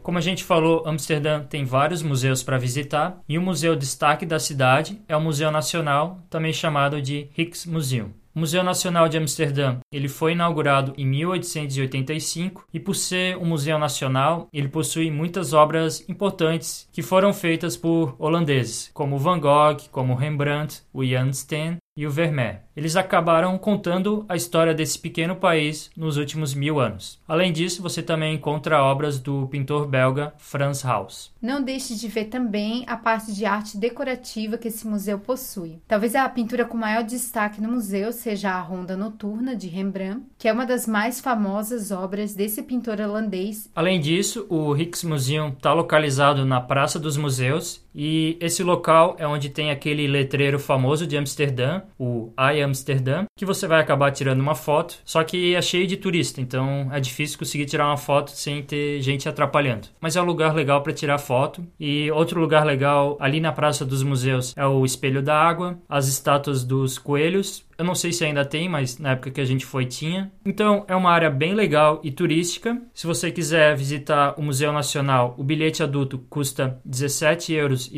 Como 0.06 0.18
a 0.18 0.20
gente 0.20 0.44
falou, 0.44 0.84
Amsterdã 0.86 1.42
tem 1.42 1.64
vários 1.64 2.00
museus 2.00 2.40
para 2.40 2.56
visitar 2.56 3.18
e 3.28 3.36
o 3.36 3.42
museu 3.42 3.74
destaque 3.74 4.24
da 4.24 4.38
cidade 4.38 5.02
é 5.08 5.16
o 5.16 5.20
Museu 5.20 5.50
Nacional, 5.50 6.20
também 6.30 6.52
chamado 6.52 7.02
de 7.02 7.28
Rijksmuseum. 7.32 8.12
O 8.32 8.38
Museu 8.38 8.62
Nacional 8.62 9.08
de 9.08 9.18
Amsterdã 9.18 9.78
ele 9.90 10.06
foi 10.06 10.30
inaugurado 10.30 10.94
em 10.96 11.04
1885 11.04 12.68
e, 12.72 12.78
por 12.78 12.94
ser 12.94 13.36
um 13.36 13.46
museu 13.46 13.80
nacional, 13.80 14.46
ele 14.52 14.68
possui 14.68 15.10
muitas 15.10 15.52
obras 15.52 16.08
importantes 16.08 16.88
que 16.92 17.02
foram 17.02 17.32
feitas 17.32 17.76
por 17.76 18.14
holandeses, 18.16 18.92
como 18.94 19.18
Van 19.18 19.40
Gogh, 19.40 19.88
como 19.90 20.14
Rembrandt, 20.14 20.82
o 20.92 21.04
Jan 21.04 21.32
Steen 21.32 21.78
e 21.96 22.06
o 22.06 22.10
Vermeer. 22.10 22.62
Eles 22.76 22.94
acabaram 22.94 23.56
contando 23.56 24.26
a 24.28 24.36
história 24.36 24.74
desse 24.74 24.98
pequeno 24.98 25.34
país 25.34 25.90
nos 25.96 26.18
últimos 26.18 26.52
mil 26.52 26.78
anos. 26.78 27.18
Além 27.26 27.50
disso, 27.52 27.80
você 27.80 28.02
também 28.02 28.34
encontra 28.34 28.82
obras 28.82 29.18
do 29.18 29.46
pintor 29.46 29.86
belga 29.86 30.34
Frans 30.36 30.84
Hals. 30.84 31.32
Não 31.40 31.62
deixe 31.62 31.94
de 31.94 32.06
ver 32.06 32.26
também 32.26 32.84
a 32.86 32.96
parte 32.96 33.34
de 33.34 33.46
arte 33.46 33.78
decorativa 33.78 34.58
que 34.58 34.68
esse 34.68 34.86
museu 34.86 35.18
possui. 35.18 35.80
Talvez 35.88 36.14
a 36.14 36.28
pintura 36.28 36.66
com 36.66 36.76
maior 36.76 37.02
destaque 37.02 37.62
no 37.62 37.72
museu 37.72 38.12
seja 38.12 38.50
a 38.50 38.60
Ronda 38.60 38.96
Noturna 38.96 39.56
de 39.56 39.68
Rembrandt, 39.68 40.26
que 40.36 40.48
é 40.48 40.52
uma 40.52 40.66
das 40.66 40.86
mais 40.86 41.18
famosas 41.18 41.90
obras 41.90 42.34
desse 42.34 42.62
pintor 42.62 43.00
holandês. 43.00 43.70
Além 43.74 44.00
disso, 44.00 44.46
o 44.50 44.72
Rijksmuseum 44.72 45.48
está 45.48 45.72
localizado 45.72 46.44
na 46.44 46.60
Praça 46.60 46.98
dos 46.98 47.16
Museus 47.16 47.85
e 47.96 48.36
esse 48.40 48.62
local 48.62 49.16
é 49.18 49.26
onde 49.26 49.48
tem 49.48 49.70
aquele 49.70 50.06
letreiro 50.06 50.58
famoso 50.58 51.06
de 51.06 51.16
Amsterdã, 51.16 51.80
o 51.98 52.30
I 52.38 52.60
Amsterdã, 52.60 53.24
que 53.34 53.46
você 53.46 53.66
vai 53.66 53.80
acabar 53.80 54.10
tirando 54.10 54.40
uma 54.40 54.54
foto, 54.54 54.98
só 55.04 55.24
que 55.24 55.54
é 55.54 55.62
cheio 55.62 55.86
de 55.86 55.96
turista, 55.96 56.40
então 56.40 56.88
é 56.92 57.00
difícil 57.00 57.38
conseguir 57.38 57.64
tirar 57.64 57.86
uma 57.86 57.96
foto 57.96 58.32
sem 58.32 58.62
ter 58.62 59.00
gente 59.00 59.28
atrapalhando. 59.28 59.88
Mas 60.00 60.14
é 60.14 60.20
um 60.20 60.26
lugar 60.26 60.54
legal 60.54 60.82
para 60.82 60.92
tirar 60.92 61.18
foto. 61.18 61.64
E 61.80 62.10
outro 62.10 62.40
lugar 62.40 62.66
legal 62.66 63.16
ali 63.18 63.40
na 63.40 63.52
Praça 63.52 63.84
dos 63.84 64.02
Museus 64.02 64.52
é 64.56 64.66
o 64.66 64.84
Espelho 64.84 65.22
da 65.22 65.40
Água, 65.40 65.78
as 65.88 66.06
estátuas 66.06 66.64
dos 66.64 66.98
coelhos, 66.98 67.64
eu 67.78 67.84
não 67.84 67.94
sei 67.94 68.12
se 68.12 68.24
ainda 68.24 68.44
tem, 68.44 68.68
mas 68.68 68.98
na 68.98 69.12
época 69.12 69.30
que 69.30 69.40
a 69.40 69.44
gente 69.44 69.66
foi 69.66 69.86
tinha. 69.86 70.30
Então 70.44 70.84
é 70.88 70.96
uma 70.96 71.10
área 71.10 71.30
bem 71.30 71.54
legal 71.54 72.00
e 72.02 72.10
turística. 72.10 72.80
Se 72.94 73.06
você 73.06 73.30
quiser 73.30 73.76
visitar 73.76 74.34
o 74.38 74.42
Museu 74.42 74.72
Nacional, 74.72 75.34
o 75.38 75.44
bilhete 75.44 75.82
adulto 75.82 76.18
custa 76.30 76.80
17,50 76.88 77.52
euros 77.52 77.90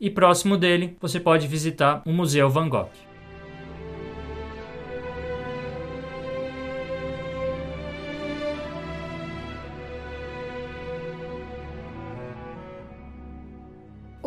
e 0.00 0.10
próximo 0.10 0.56
dele 0.56 0.96
você 1.00 1.20
pode 1.20 1.46
visitar 1.46 2.02
o 2.06 2.12
Museu 2.12 2.48
Van 2.48 2.68
Gogh. 2.68 2.88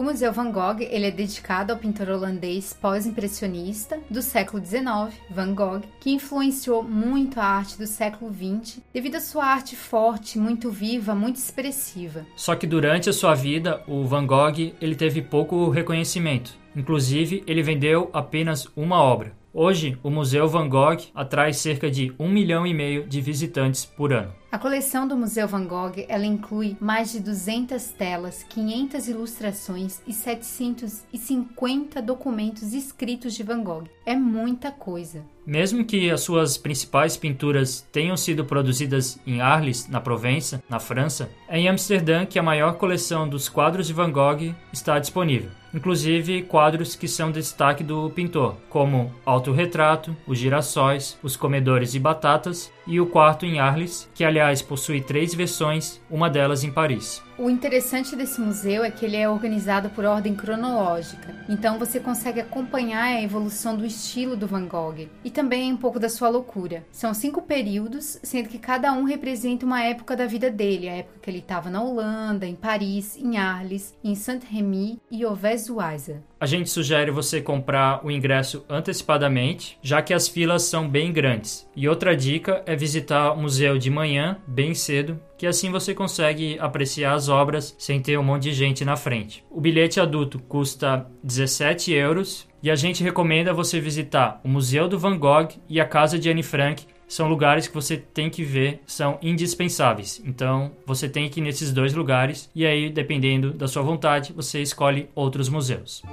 Museu 0.10 0.34
Van 0.34 0.52
Gogh 0.52 0.82
ele 0.82 1.06
é 1.06 1.12
dedicado 1.12 1.72
ao 1.72 1.78
pintor 1.78 2.10
holandês 2.10 2.74
pós-impressionista 2.74 4.00
do 4.10 4.24
século 4.24 4.66
XIX, 4.66 5.16
Van 5.30 5.54
Gogh, 5.54 5.84
que 6.00 6.10
influenciou 6.10 6.82
muito 6.82 7.40
a 7.40 7.44
arte 7.44 7.78
do 7.78 7.86
século 7.86 8.34
XX 8.34 8.80
devido 8.92 9.18
à 9.18 9.20
sua 9.20 9.46
arte 9.46 9.76
forte, 9.76 10.40
muito 10.40 10.72
viva, 10.72 11.14
muito 11.14 11.36
expressiva. 11.36 12.26
Só 12.36 12.56
que 12.56 12.66
durante 12.66 13.08
a 13.08 13.14
sua 13.14 13.36
vida, 13.36 13.84
o 13.88 14.04
Van 14.04 14.26
Gogh 14.26 14.74
ele 14.82 14.96
teve 14.96 15.22
pouco 15.22 15.70
reconhecimento. 15.70 16.58
Inclusive, 16.76 17.44
ele 17.46 17.62
vendeu 17.62 18.10
apenas 18.12 18.68
uma 18.76 19.00
obra. 19.00 19.39
Hoje, 19.52 19.98
o 20.04 20.12
Museu 20.12 20.48
Van 20.48 20.70
Gogh 20.70 21.00
atrai 21.14 21.54
cerca 21.54 21.90
de 21.90 22.14
um 22.20 22.30
milhão 22.30 22.68
e 22.68 22.74
meio 22.74 23.08
de 23.08 23.20
visitantes 23.20 23.84
por 23.84 24.14
ano. 24.14 24.32
A 24.52 24.60
coleção 24.60 25.08
do 25.08 25.18
Museu 25.18 25.48
Van 25.48 25.66
Gogh, 25.66 26.06
ela 26.08 26.26
inclui 26.26 26.78
mais 26.80 27.12
de 27.12 27.20
200 27.20 27.84
telas, 27.92 28.44
500 28.44 29.08
ilustrações 29.08 30.02
e 30.08 30.14
750 30.14 32.00
documentos 32.02 32.74
escritos 32.74 33.34
de 33.34 33.42
Van 33.42 33.64
Gogh. 33.64 33.86
É 34.06 34.16
muita 34.16 34.72
coisa. 34.72 35.24
Mesmo 35.46 35.84
que 35.84 36.12
as 36.12 36.22
suas 36.22 36.58
principais 36.58 37.18
pinturas 37.18 37.88
tenham 37.92 38.16
sido 38.18 38.46
produzidas 38.46 39.20
em 39.26 39.42
Arles, 39.42 39.88
na 39.88 40.00
Provença, 40.00 40.64
na 40.70 40.80
França, 40.80 41.30
é 41.48 41.60
em 41.60 41.68
Amsterdã 41.68 42.24
que 42.26 42.38
a 42.38 42.44
maior 42.44 42.74
coleção 42.74 43.28
dos 43.28 43.50
quadros 43.50 43.88
de 43.88 43.94
Van 43.94 44.12
Gogh 44.12 44.54
está 44.72 45.00
disponível 45.00 45.59
inclusive 45.74 46.44
quadros 46.44 46.96
que 46.96 47.08
são 47.08 47.32
destaque 47.32 47.84
do 47.84 48.10
pintor, 48.10 48.56
como 48.70 49.14
Autorretrato, 49.26 50.16
Os 50.28 50.38
Girassóis, 50.38 51.18
Os 51.22 51.36
Comedores 51.36 51.92
de 51.92 52.00
Batatas 52.00 52.72
e 52.90 53.00
o 53.00 53.06
Quarto 53.06 53.46
em 53.46 53.60
Arles, 53.60 54.10
que 54.16 54.26
aliás 54.26 54.64
possui 54.64 55.00
três 55.00 55.34
versões, 55.36 56.02
uma 56.10 56.28
delas 56.28 56.64
em 56.64 56.72
Paris. 56.72 57.22
O 57.38 57.50
interessante 57.50 58.16
desse 58.16 58.42
museu 58.42 58.84
é 58.84 58.90
que 58.90 59.06
ele 59.06 59.16
é 59.16 59.30
organizado 59.30 59.92
por 59.92 60.04
ordem 60.04 60.36
cronológica, 60.36 61.36
então 61.48 61.78
você 61.78 62.00
consegue 62.00 62.42
acompanhar 62.42 63.04
a 63.04 63.22
evolução 63.22 63.78
do 63.78 63.86
estilo 63.86 64.36
do 64.36 64.48
Van 64.48 64.66
Gogh 64.66 65.08
e 65.24 65.30
também 65.30 65.72
um 65.72 65.78
pouco 65.78 66.00
da 66.00 66.10
sua 66.10 66.30
loucura. 66.30 66.84
São 66.92 67.14
cinco 67.14 67.44
períodos, 67.44 68.20
sendo 68.24 68.50
que 68.50 68.58
cada 68.58 68.92
um 68.92 69.04
representa 69.04 69.66
uma 69.66 69.84
época 69.84 70.16
da 70.16 70.26
vida 70.26 70.50
dele, 70.50 70.90
a 70.90 70.96
época 70.98 71.20
que 71.22 71.30
ele 71.30 71.40
estava 71.40 71.70
na 71.70 71.82
Holanda, 71.82 72.48
em 72.48 72.56
Paris, 72.56 73.16
em 73.16 73.38
Arles, 73.38 73.96
em 74.04 74.16
Saint-Rémy 74.16 75.00
e 75.12 75.24
Auvers-Weiser. 75.24 76.22
A 76.40 76.46
gente 76.46 76.70
sugere 76.70 77.12
você 77.12 77.42
comprar 77.42 78.00
o 78.06 78.10
ingresso 78.10 78.64
antecipadamente, 78.70 79.78
já 79.82 80.02
que 80.02 80.14
as 80.14 80.30
filas 80.30 80.64
são 80.64 80.88
bem 80.88 81.12
grandes. 81.12 81.70
E 81.76 81.90
outra 81.90 82.16
dica 82.16 82.64
é 82.66 82.78
visitar 82.78 83.34
o 83.34 83.42
museu 83.42 83.78
de 83.78 83.90
manhã, 83.90 84.38
bem 84.48 84.74
cedo, 84.74 85.20
que 85.38 85.46
assim 85.46 85.70
você 85.70 85.94
consegue 85.94 86.58
apreciar 86.60 87.14
as 87.14 87.28
obras 87.28 87.76
sem 87.78 88.02
ter 88.02 88.18
um 88.18 88.24
monte 88.24 88.44
de 88.44 88.54
gente 88.54 88.86
na 88.86 88.96
frente. 88.96 89.44
O 89.50 89.60
bilhete 89.60 90.00
adulto 90.00 90.40
custa 90.40 91.06
17 91.24 91.92
euros 91.92 92.48
e 92.64 92.72
a 92.72 92.76
gente 92.76 93.04
recomenda 93.04 93.54
você 93.54 93.82
visitar 93.82 94.40
o 94.42 94.48
Museu 94.48 94.88
do 94.88 94.98
Van 94.98 95.18
Gogh 95.18 95.50
e 95.68 95.82
a 95.82 95.86
Casa 95.86 96.18
de 96.18 96.30
Anne 96.30 96.44
Frank, 96.44 96.86
são 97.10 97.28
lugares 97.28 97.68
que 97.68 97.74
você 97.74 97.98
tem 97.98 98.30
que 98.30 98.44
ver, 98.44 98.82
são 98.86 99.18
indispensáveis. 99.22 100.22
Então, 100.24 100.72
você 100.86 101.10
tem 101.10 101.28
que 101.28 101.42
ir 101.42 101.44
nesses 101.44 101.74
dois 101.74 101.94
lugares 101.94 102.50
e 102.56 102.66
aí, 102.66 102.90
dependendo 102.90 103.52
da 103.52 103.68
sua 103.68 103.82
vontade, 103.82 104.32
você 104.32 104.62
escolhe 104.62 105.10
outros 105.16 105.50
museus. 105.50 106.04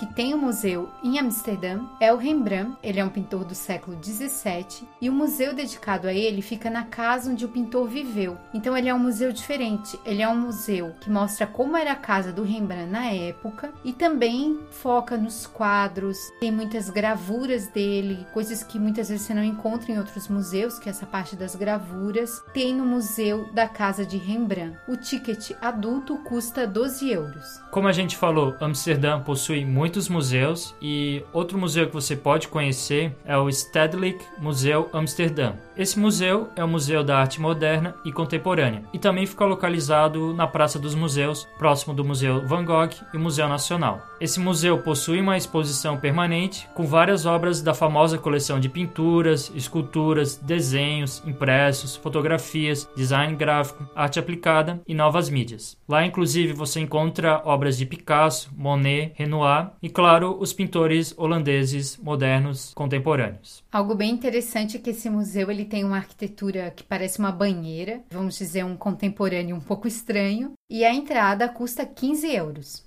Que 0.00 0.06
tem 0.06 0.34
um 0.34 0.38
museu 0.38 0.88
em 1.04 1.18
Amsterdã 1.18 1.82
é 2.00 2.10
o 2.10 2.16
Rembrandt. 2.16 2.74
Ele 2.82 2.98
é 2.98 3.04
um 3.04 3.10
pintor 3.10 3.44
do 3.44 3.54
século 3.54 3.94
17 3.98 4.88
e 4.98 5.10
o 5.10 5.12
museu 5.12 5.54
dedicado 5.54 6.08
a 6.08 6.14
ele 6.14 6.40
fica 6.40 6.70
na 6.70 6.84
casa 6.84 7.30
onde 7.30 7.44
o 7.44 7.50
pintor 7.50 7.86
viveu. 7.86 8.38
Então 8.54 8.74
ele 8.74 8.88
é 8.88 8.94
um 8.94 8.98
museu 8.98 9.30
diferente. 9.30 10.00
Ele 10.06 10.22
é 10.22 10.28
um 10.28 10.40
museu 10.40 10.94
que 11.02 11.10
mostra 11.10 11.46
como 11.46 11.76
era 11.76 11.92
a 11.92 11.96
casa 11.96 12.32
do 12.32 12.42
Rembrandt 12.42 12.90
na 12.90 13.10
época 13.10 13.74
e 13.84 13.92
também 13.92 14.60
foca 14.70 15.18
nos 15.18 15.46
quadros. 15.46 16.16
Tem 16.40 16.50
muitas 16.50 16.88
gravuras 16.88 17.66
dele, 17.66 18.26
coisas 18.32 18.62
que 18.62 18.78
muitas 18.78 19.10
vezes 19.10 19.26
você 19.26 19.34
não 19.34 19.44
encontra 19.44 19.92
em 19.92 19.98
outros 19.98 20.28
museus, 20.28 20.78
que 20.78 20.88
é 20.88 20.92
essa 20.92 21.04
parte 21.04 21.36
das 21.36 21.54
gravuras. 21.54 22.42
Tem 22.54 22.74
no 22.74 22.86
museu 22.86 23.52
da 23.52 23.68
casa 23.68 24.06
de 24.06 24.16
Rembrandt. 24.16 24.78
O 24.88 24.96
ticket 24.96 25.50
adulto 25.60 26.16
custa 26.24 26.66
12 26.66 27.10
euros. 27.10 27.44
Como 27.70 27.86
a 27.86 27.92
gente 27.92 28.16
falou, 28.16 28.56
Amsterdã 28.58 29.20
possui 29.20 29.50
possui 29.50 29.64
muitos 29.90 30.08
museus 30.08 30.72
e 30.80 31.20
outro 31.32 31.58
museu 31.58 31.88
que 31.88 31.92
você 31.92 32.14
pode 32.14 32.46
conhecer 32.46 33.12
é 33.24 33.36
o 33.36 33.50
Stedelijk 33.50 34.24
Museu 34.38 34.88
Amsterdã. 34.92 35.54
Esse 35.76 35.98
museu 35.98 36.48
é 36.54 36.62
o 36.62 36.68
Museu 36.68 37.02
da 37.02 37.18
Arte 37.18 37.40
Moderna 37.40 37.96
e 38.04 38.12
Contemporânea 38.12 38.84
e 38.92 39.00
também 39.00 39.26
fica 39.26 39.44
localizado 39.44 40.32
na 40.32 40.46
Praça 40.46 40.78
dos 40.78 40.94
Museus, 40.94 41.48
próximo 41.58 41.92
do 41.92 42.04
Museu 42.04 42.46
Van 42.46 42.64
Gogh 42.64 42.90
e 43.12 43.18
Museu 43.18 43.48
Nacional. 43.48 44.00
Esse 44.20 44.38
museu 44.38 44.76
possui 44.76 45.20
uma 45.20 45.38
exposição 45.38 45.96
permanente 45.96 46.68
com 46.74 46.86
várias 46.86 47.24
obras 47.24 47.62
da 47.62 47.72
famosa 47.72 48.18
coleção 48.18 48.60
de 48.60 48.68
pinturas, 48.68 49.50
esculturas, 49.54 50.36
desenhos, 50.36 51.22
impressos, 51.26 51.96
fotografias, 51.96 52.86
design 52.94 53.34
gráfico, 53.34 53.88
arte 53.96 54.18
aplicada 54.18 54.80
e 54.86 54.94
novas 54.94 55.30
mídias. 55.30 55.78
Lá, 55.88 56.04
inclusive, 56.04 56.52
você 56.52 56.78
encontra 56.78 57.40
obras 57.46 57.78
de 57.78 57.86
Picasso, 57.86 58.50
Monet, 58.54 59.14
Renoir 59.16 59.70
e, 59.82 59.88
claro, 59.88 60.36
os 60.38 60.52
pintores 60.52 61.14
holandeses 61.16 61.96
modernos 61.96 62.72
contemporâneos. 62.74 63.64
Algo 63.72 63.94
bem 63.94 64.10
interessante 64.10 64.76
é 64.76 64.80
que 64.80 64.90
esse 64.90 65.08
museu 65.08 65.50
ele 65.50 65.64
tem 65.64 65.84
uma 65.84 65.96
arquitetura 65.96 66.70
que 66.70 66.82
parece 66.82 67.18
uma 67.18 67.32
banheira, 67.32 68.02
vamos 68.10 68.36
dizer 68.36 68.64
um 68.64 68.76
contemporâneo 68.76 69.56
um 69.56 69.60
pouco 69.60 69.88
estranho, 69.88 70.52
e 70.68 70.84
a 70.84 70.92
entrada 70.92 71.48
custa 71.48 71.86
15 71.86 72.34
euros. 72.34 72.84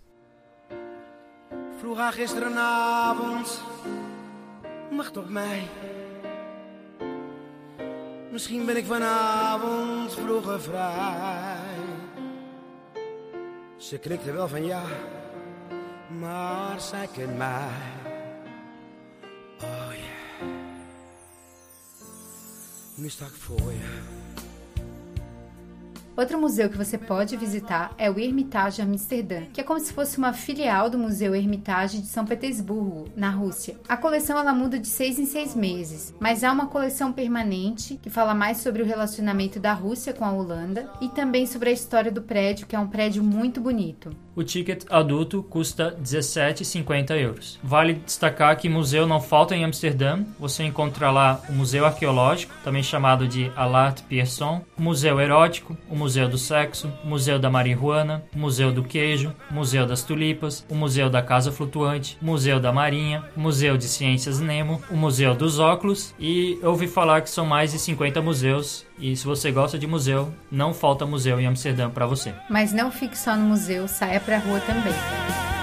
Vroeg 1.79 2.13
gisterenavond, 2.13 3.61
wacht 4.95 5.17
op 5.17 5.29
mij. 5.29 5.63
Misschien 8.31 8.65
ben 8.65 8.77
ik 8.77 8.85
vanavond 8.85 10.13
vroeger 10.13 10.61
vrij. 10.61 11.57
Ze 13.77 13.97
knikte 13.97 14.31
wel 14.31 14.47
van 14.47 14.65
ja, 14.65 14.81
maar 16.19 16.81
zij 16.81 17.07
kent 17.13 17.37
mij. 17.37 17.67
Oh 19.61 19.89
ja, 19.89 19.93
yeah. 19.93 20.49
nu 22.95 23.09
sta 23.09 23.25
voor 23.27 23.71
je. 23.71 24.22
Outro 26.15 26.39
museu 26.39 26.69
que 26.69 26.77
você 26.77 26.95
pode 26.95 27.35
visitar 27.35 27.93
é 27.97 28.09
o 28.09 28.19
Hermitage 28.19 28.81
Amsterdã, 28.81 29.41
que 29.51 29.59
é 29.59 29.63
como 29.63 29.79
se 29.79 29.91
fosse 29.91 30.17
uma 30.17 30.31
filial 30.31 30.87
do 30.87 30.97
Museu 30.97 31.33
Hermitage 31.33 31.99
de 31.99 32.07
São 32.07 32.23
Petersburgo, 32.23 33.07
na 33.15 33.31
Rússia. 33.31 33.77
A 33.89 33.97
coleção 33.97 34.37
ela 34.37 34.53
muda 34.53 34.77
de 34.77 34.87
seis 34.87 35.17
em 35.17 35.25
seis 35.25 35.55
meses, 35.55 36.13
mas 36.19 36.43
há 36.43 36.51
uma 36.51 36.67
coleção 36.67 37.11
permanente 37.11 37.99
que 38.01 38.11
fala 38.11 38.35
mais 38.35 38.57
sobre 38.57 38.83
o 38.83 38.85
relacionamento 38.85 39.59
da 39.59 39.73
Rússia 39.73 40.13
com 40.13 40.23
a 40.23 40.31
Holanda 40.31 40.87
e 41.01 41.09
também 41.09 41.47
sobre 41.47 41.69
a 41.69 41.73
história 41.73 42.11
do 42.11 42.21
prédio, 42.21 42.67
que 42.67 42.75
é 42.75 42.79
um 42.79 42.87
prédio 42.87 43.23
muito 43.23 43.59
bonito. 43.59 44.15
O 44.35 44.43
ticket 44.43 44.83
adulto 44.89 45.43
custa 45.43 45.95
17,50 46.01 47.11
euros. 47.19 47.59
Vale 47.63 47.93
destacar 47.93 48.57
que 48.57 48.67
museu 48.67 49.05
não 49.05 49.21
falta 49.21 49.55
em 49.55 49.63
Amsterdã. 49.63 50.23
Você 50.39 50.63
encontra 50.63 51.11
lá 51.11 51.39
o 51.47 51.53
Museu 51.53 51.85
Arqueológico, 51.85 52.51
também 52.63 52.81
chamado 52.81 53.27
de 53.27 53.51
Alart 53.55 54.01
Pierson, 54.03 54.63
o 54.75 54.81
Museu 54.81 55.21
Erótico, 55.21 55.77
o 55.87 55.95
Museu 56.03 56.27
do 56.27 56.37
Sexo, 56.37 56.91
Museu 57.01 57.39
da 57.39 57.49
Marihuana, 57.49 58.25
Museu 58.35 58.73
do 58.73 58.83
Queijo, 58.83 59.33
Museu 59.49 59.87
das 59.87 60.03
Tulipas, 60.03 60.65
o 60.69 60.75
Museu 60.75 61.09
da 61.09 61.21
Casa 61.21 61.49
Flutuante, 61.49 62.17
Museu 62.21 62.59
da 62.59 62.73
Marinha, 62.73 63.23
Museu 63.37 63.77
de 63.77 63.85
Ciências 63.85 64.37
Nemo, 64.41 64.81
o 64.91 64.97
Museu 64.97 65.33
dos 65.33 65.59
Óculos 65.59 66.13
e 66.19 66.59
eu 66.61 66.71
ouvi 66.71 66.89
falar 66.89 67.21
que 67.21 67.29
são 67.29 67.45
mais 67.45 67.71
de 67.71 67.79
50 67.79 68.21
museus 68.21 68.85
e 68.99 69.15
se 69.15 69.25
você 69.25 69.49
gosta 69.49 69.79
de 69.79 69.87
museu, 69.87 70.33
não 70.51 70.73
falta 70.73 71.05
museu 71.05 71.39
em 71.39 71.47
Amsterdã 71.47 71.89
para 71.89 72.05
você. 72.05 72.33
Mas 72.49 72.73
não 72.73 72.91
fique 72.91 73.17
só 73.17 73.37
no 73.37 73.45
museu, 73.45 73.87
saia 73.87 74.19
para 74.19 74.35
a 74.35 74.39
rua 74.39 74.59
também. 74.59 75.62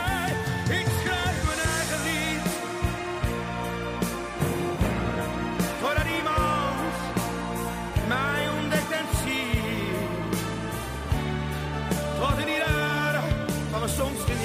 sonst 14.00 14.30
in 14.30 14.39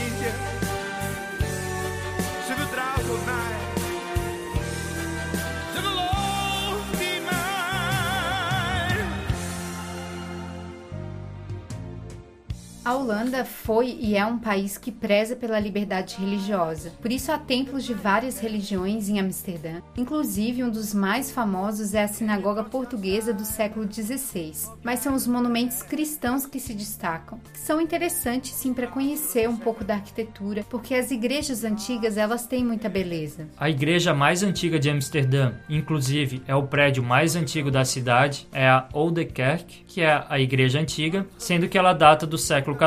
Holanda 13.05 13.45
foi 13.45 13.95
e 14.01 14.17
é 14.17 14.25
um 14.25 14.39
país 14.39 14.79
que 14.79 14.91
preza 14.91 15.35
pela 15.35 15.59
liberdade 15.59 16.15
religiosa. 16.19 16.91
Por 16.99 17.11
isso 17.11 17.31
há 17.31 17.37
templos 17.37 17.83
de 17.83 17.93
várias 17.93 18.39
religiões 18.39 19.09
em 19.09 19.19
Amsterdã. 19.19 19.83
Inclusive, 19.95 20.63
um 20.63 20.71
dos 20.71 20.91
mais 20.91 21.29
famosos 21.29 21.93
é 21.93 22.03
a 22.03 22.07
sinagoga 22.07 22.63
portuguesa 22.63 23.31
do 23.31 23.45
século 23.45 23.87
XVI. 23.87 24.53
Mas 24.83 25.01
são 25.01 25.13
os 25.13 25.27
monumentos 25.27 25.83
cristãos 25.83 26.47
que 26.47 26.59
se 26.59 26.73
destacam, 26.73 27.39
são 27.53 27.79
interessantes 27.79 28.53
sim 28.53 28.73
para 28.73 28.87
conhecer 28.87 29.47
um 29.47 29.57
pouco 29.57 29.83
da 29.83 29.93
arquitetura, 29.93 30.65
porque 30.67 30.95
as 30.95 31.11
igrejas 31.11 31.63
antigas 31.63 32.17
elas 32.17 32.47
têm 32.47 32.65
muita 32.65 32.89
beleza. 32.89 33.47
A 33.55 33.69
igreja 33.69 34.15
mais 34.15 34.41
antiga 34.41 34.79
de 34.79 34.89
Amsterdã, 34.89 35.53
inclusive 35.69 36.41
é 36.47 36.55
o 36.55 36.63
prédio 36.63 37.03
mais 37.03 37.35
antigo 37.35 37.69
da 37.69 37.85
cidade, 37.85 38.47
é 38.51 38.67
a 38.67 38.89
Oude 38.91 39.25
Kerk, 39.25 39.83
que 39.87 40.01
é 40.01 40.25
a 40.27 40.39
igreja 40.39 40.79
antiga, 40.79 41.27
sendo 41.37 41.69
que 41.69 41.77
ela 41.77 41.93
data 41.93 42.25
do 42.25 42.37
século 42.37 42.55
século 42.55 42.77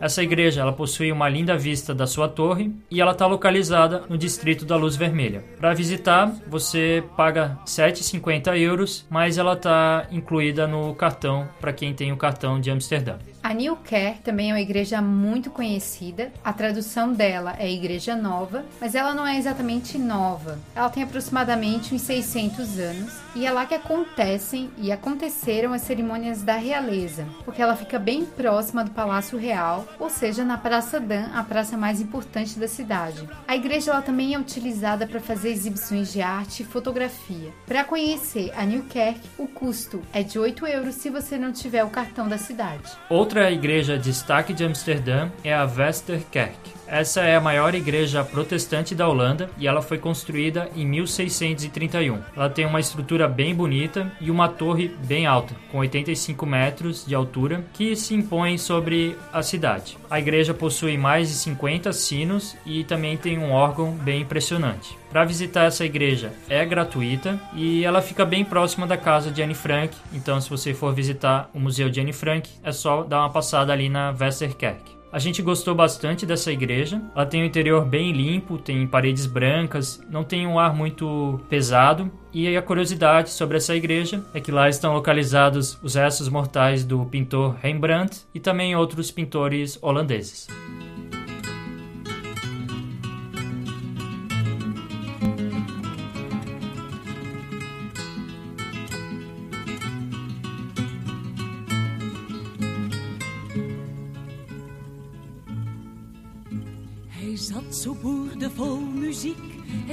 Essa 0.00 0.22
igreja 0.22 0.60
ela 0.60 0.72
possui 0.72 1.10
uma 1.10 1.28
linda 1.28 1.56
vista 1.56 1.94
da 1.94 2.06
sua 2.06 2.28
torre 2.28 2.72
e 2.90 3.00
ela 3.00 3.12
está 3.12 3.26
localizada 3.26 4.04
no 4.08 4.16
distrito 4.16 4.64
da 4.64 4.76
Luz 4.76 4.96
Vermelha. 4.96 5.44
Para 5.58 5.74
visitar, 5.74 6.32
você 6.46 7.02
paga 7.16 7.58
7,50 7.66 8.56
euros, 8.58 9.06
mas 9.10 9.38
ela 9.38 9.54
está 9.54 10.06
incluída 10.10 10.66
no 10.66 10.94
cartão 10.94 11.48
para 11.60 11.72
quem 11.72 11.94
tem 11.94 12.12
o 12.12 12.16
cartão 12.16 12.60
de 12.60 12.70
Amsterdã. 12.70 13.16
A 13.48 13.54
New 13.54 13.76
Care 13.76 14.18
também 14.22 14.50
é 14.50 14.52
uma 14.52 14.60
igreja 14.60 15.00
muito 15.00 15.50
conhecida. 15.50 16.30
A 16.44 16.52
tradução 16.52 17.14
dela 17.14 17.56
é 17.58 17.72
Igreja 17.72 18.14
Nova, 18.14 18.62
mas 18.78 18.94
ela 18.94 19.14
não 19.14 19.26
é 19.26 19.38
exatamente 19.38 19.96
nova. 19.96 20.58
Ela 20.76 20.90
tem 20.90 21.02
aproximadamente 21.02 21.94
uns 21.94 22.02
600 22.02 22.78
anos 22.78 23.14
e 23.34 23.46
é 23.46 23.50
lá 23.50 23.64
que 23.64 23.72
acontecem 23.72 24.68
e 24.76 24.92
aconteceram 24.92 25.72
as 25.72 25.80
cerimônias 25.80 26.42
da 26.42 26.56
realeza, 26.56 27.24
porque 27.42 27.62
ela 27.62 27.74
fica 27.74 27.98
bem 27.98 28.26
próxima 28.26 28.84
do 28.84 28.90
Palácio 28.90 29.38
Real, 29.38 29.86
ou 29.98 30.10
seja, 30.10 30.44
na 30.44 30.58
Praça 30.58 31.00
Dan, 31.00 31.30
a 31.32 31.42
praça 31.42 31.74
mais 31.74 32.02
importante 32.02 32.58
da 32.58 32.68
cidade. 32.68 33.26
A 33.46 33.56
igreja 33.56 33.92
ela 33.92 34.02
também 34.02 34.34
é 34.34 34.38
utilizada 34.38 35.06
para 35.06 35.20
fazer 35.20 35.48
exibições 35.48 36.12
de 36.12 36.20
arte 36.20 36.64
e 36.64 36.66
fotografia. 36.66 37.50
Para 37.66 37.82
conhecer 37.82 38.52
a 38.54 38.66
New 38.66 38.82
Kerk, 38.84 39.20
o 39.38 39.46
custo 39.46 40.02
é 40.12 40.22
de 40.22 40.38
8 40.38 40.66
euros 40.66 40.96
se 40.96 41.08
você 41.08 41.38
não 41.38 41.50
tiver 41.50 41.82
o 41.82 41.88
cartão 41.88 42.28
da 42.28 42.36
cidade. 42.36 42.92
Outra 43.08 43.37
Outra 43.38 43.52
igreja 43.52 43.96
destaque 43.96 44.52
de 44.52 44.64
Amsterdã 44.64 45.30
é 45.44 45.54
a 45.54 45.62
Westerkerk. 45.64 46.77
Essa 46.90 47.20
é 47.20 47.36
a 47.36 47.40
maior 47.40 47.74
igreja 47.74 48.24
protestante 48.24 48.94
da 48.94 49.06
Holanda 49.06 49.50
e 49.58 49.66
ela 49.66 49.82
foi 49.82 49.98
construída 49.98 50.70
em 50.74 50.86
1631. 50.86 52.18
Ela 52.34 52.48
tem 52.48 52.64
uma 52.64 52.80
estrutura 52.80 53.28
bem 53.28 53.54
bonita 53.54 54.10
e 54.18 54.30
uma 54.30 54.48
torre 54.48 54.88
bem 55.04 55.26
alta, 55.26 55.54
com 55.70 55.78
85 55.78 56.46
metros 56.46 57.04
de 57.04 57.14
altura, 57.14 57.62
que 57.74 57.94
se 57.94 58.14
impõe 58.14 58.56
sobre 58.56 59.18
a 59.30 59.42
cidade. 59.42 59.98
A 60.08 60.18
igreja 60.18 60.54
possui 60.54 60.96
mais 60.96 61.28
de 61.28 61.34
50 61.34 61.92
sinos 61.92 62.56
e 62.64 62.82
também 62.84 63.18
tem 63.18 63.38
um 63.38 63.52
órgão 63.52 63.92
bem 63.92 64.22
impressionante. 64.22 64.96
Para 65.10 65.26
visitar 65.26 65.64
essa 65.64 65.84
igreja 65.84 66.32
é 66.48 66.64
gratuita 66.64 67.38
e 67.54 67.84
ela 67.84 68.00
fica 68.00 68.24
bem 68.24 68.44
próxima 68.44 68.86
da 68.86 68.96
casa 68.96 69.30
de 69.30 69.42
Anne 69.42 69.54
Frank. 69.54 69.94
Então, 70.12 70.40
se 70.40 70.48
você 70.48 70.72
for 70.72 70.94
visitar 70.94 71.50
o 71.52 71.60
museu 71.60 71.90
de 71.90 72.00
Anne 72.00 72.14
Frank, 72.14 72.48
é 72.62 72.72
só 72.72 73.02
dar 73.02 73.20
uma 73.20 73.30
passada 73.30 73.74
ali 73.74 73.90
na 73.90 74.14
Westerkerk. 74.18 74.97
A 75.10 75.18
gente 75.18 75.40
gostou 75.40 75.74
bastante 75.74 76.26
dessa 76.26 76.52
igreja. 76.52 77.00
Ela 77.14 77.24
tem 77.24 77.42
um 77.42 77.46
interior 77.46 77.84
bem 77.84 78.12
limpo, 78.12 78.58
tem 78.58 78.86
paredes 78.86 79.24
brancas, 79.24 80.00
não 80.10 80.22
tem 80.22 80.46
um 80.46 80.58
ar 80.58 80.74
muito 80.74 81.40
pesado. 81.48 82.10
E 82.32 82.54
a 82.56 82.62
curiosidade 82.62 83.30
sobre 83.30 83.56
essa 83.56 83.74
igreja 83.74 84.22
é 84.34 84.40
que 84.40 84.52
lá 84.52 84.68
estão 84.68 84.92
localizados 84.92 85.78
os 85.82 85.94
restos 85.94 86.28
mortais 86.28 86.84
do 86.84 87.06
pintor 87.06 87.56
Rembrandt 87.62 88.20
e 88.34 88.40
também 88.40 88.76
outros 88.76 89.10
pintores 89.10 89.78
holandeses. 89.80 90.46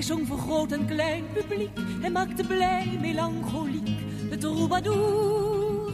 Zong 0.05 0.27
voor 0.27 0.37
groot 0.37 0.71
en 0.71 0.85
klein 0.85 1.23
publiek. 1.33 1.69
Hij 2.01 2.11
maakte 2.11 2.43
blij, 2.43 2.97
melancholiek, 3.01 3.89
de 4.29 4.37
troubadour. 4.37 5.91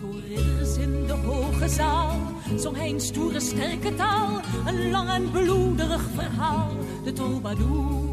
Voor 0.00 0.20
ridders 0.28 0.76
in 0.76 1.06
de 1.06 1.12
hoge 1.12 1.68
zaal 1.68 2.16
zong 2.56 2.76
hij 2.76 2.90
een 2.90 3.00
stoere, 3.00 3.40
sterke 3.40 3.94
taal. 3.94 4.40
Een 4.66 4.90
lang 4.90 5.08
en 5.08 5.30
bloederig 5.30 6.02
verhaal, 6.14 6.70
de 7.04 7.12
troubadour. 7.12 8.10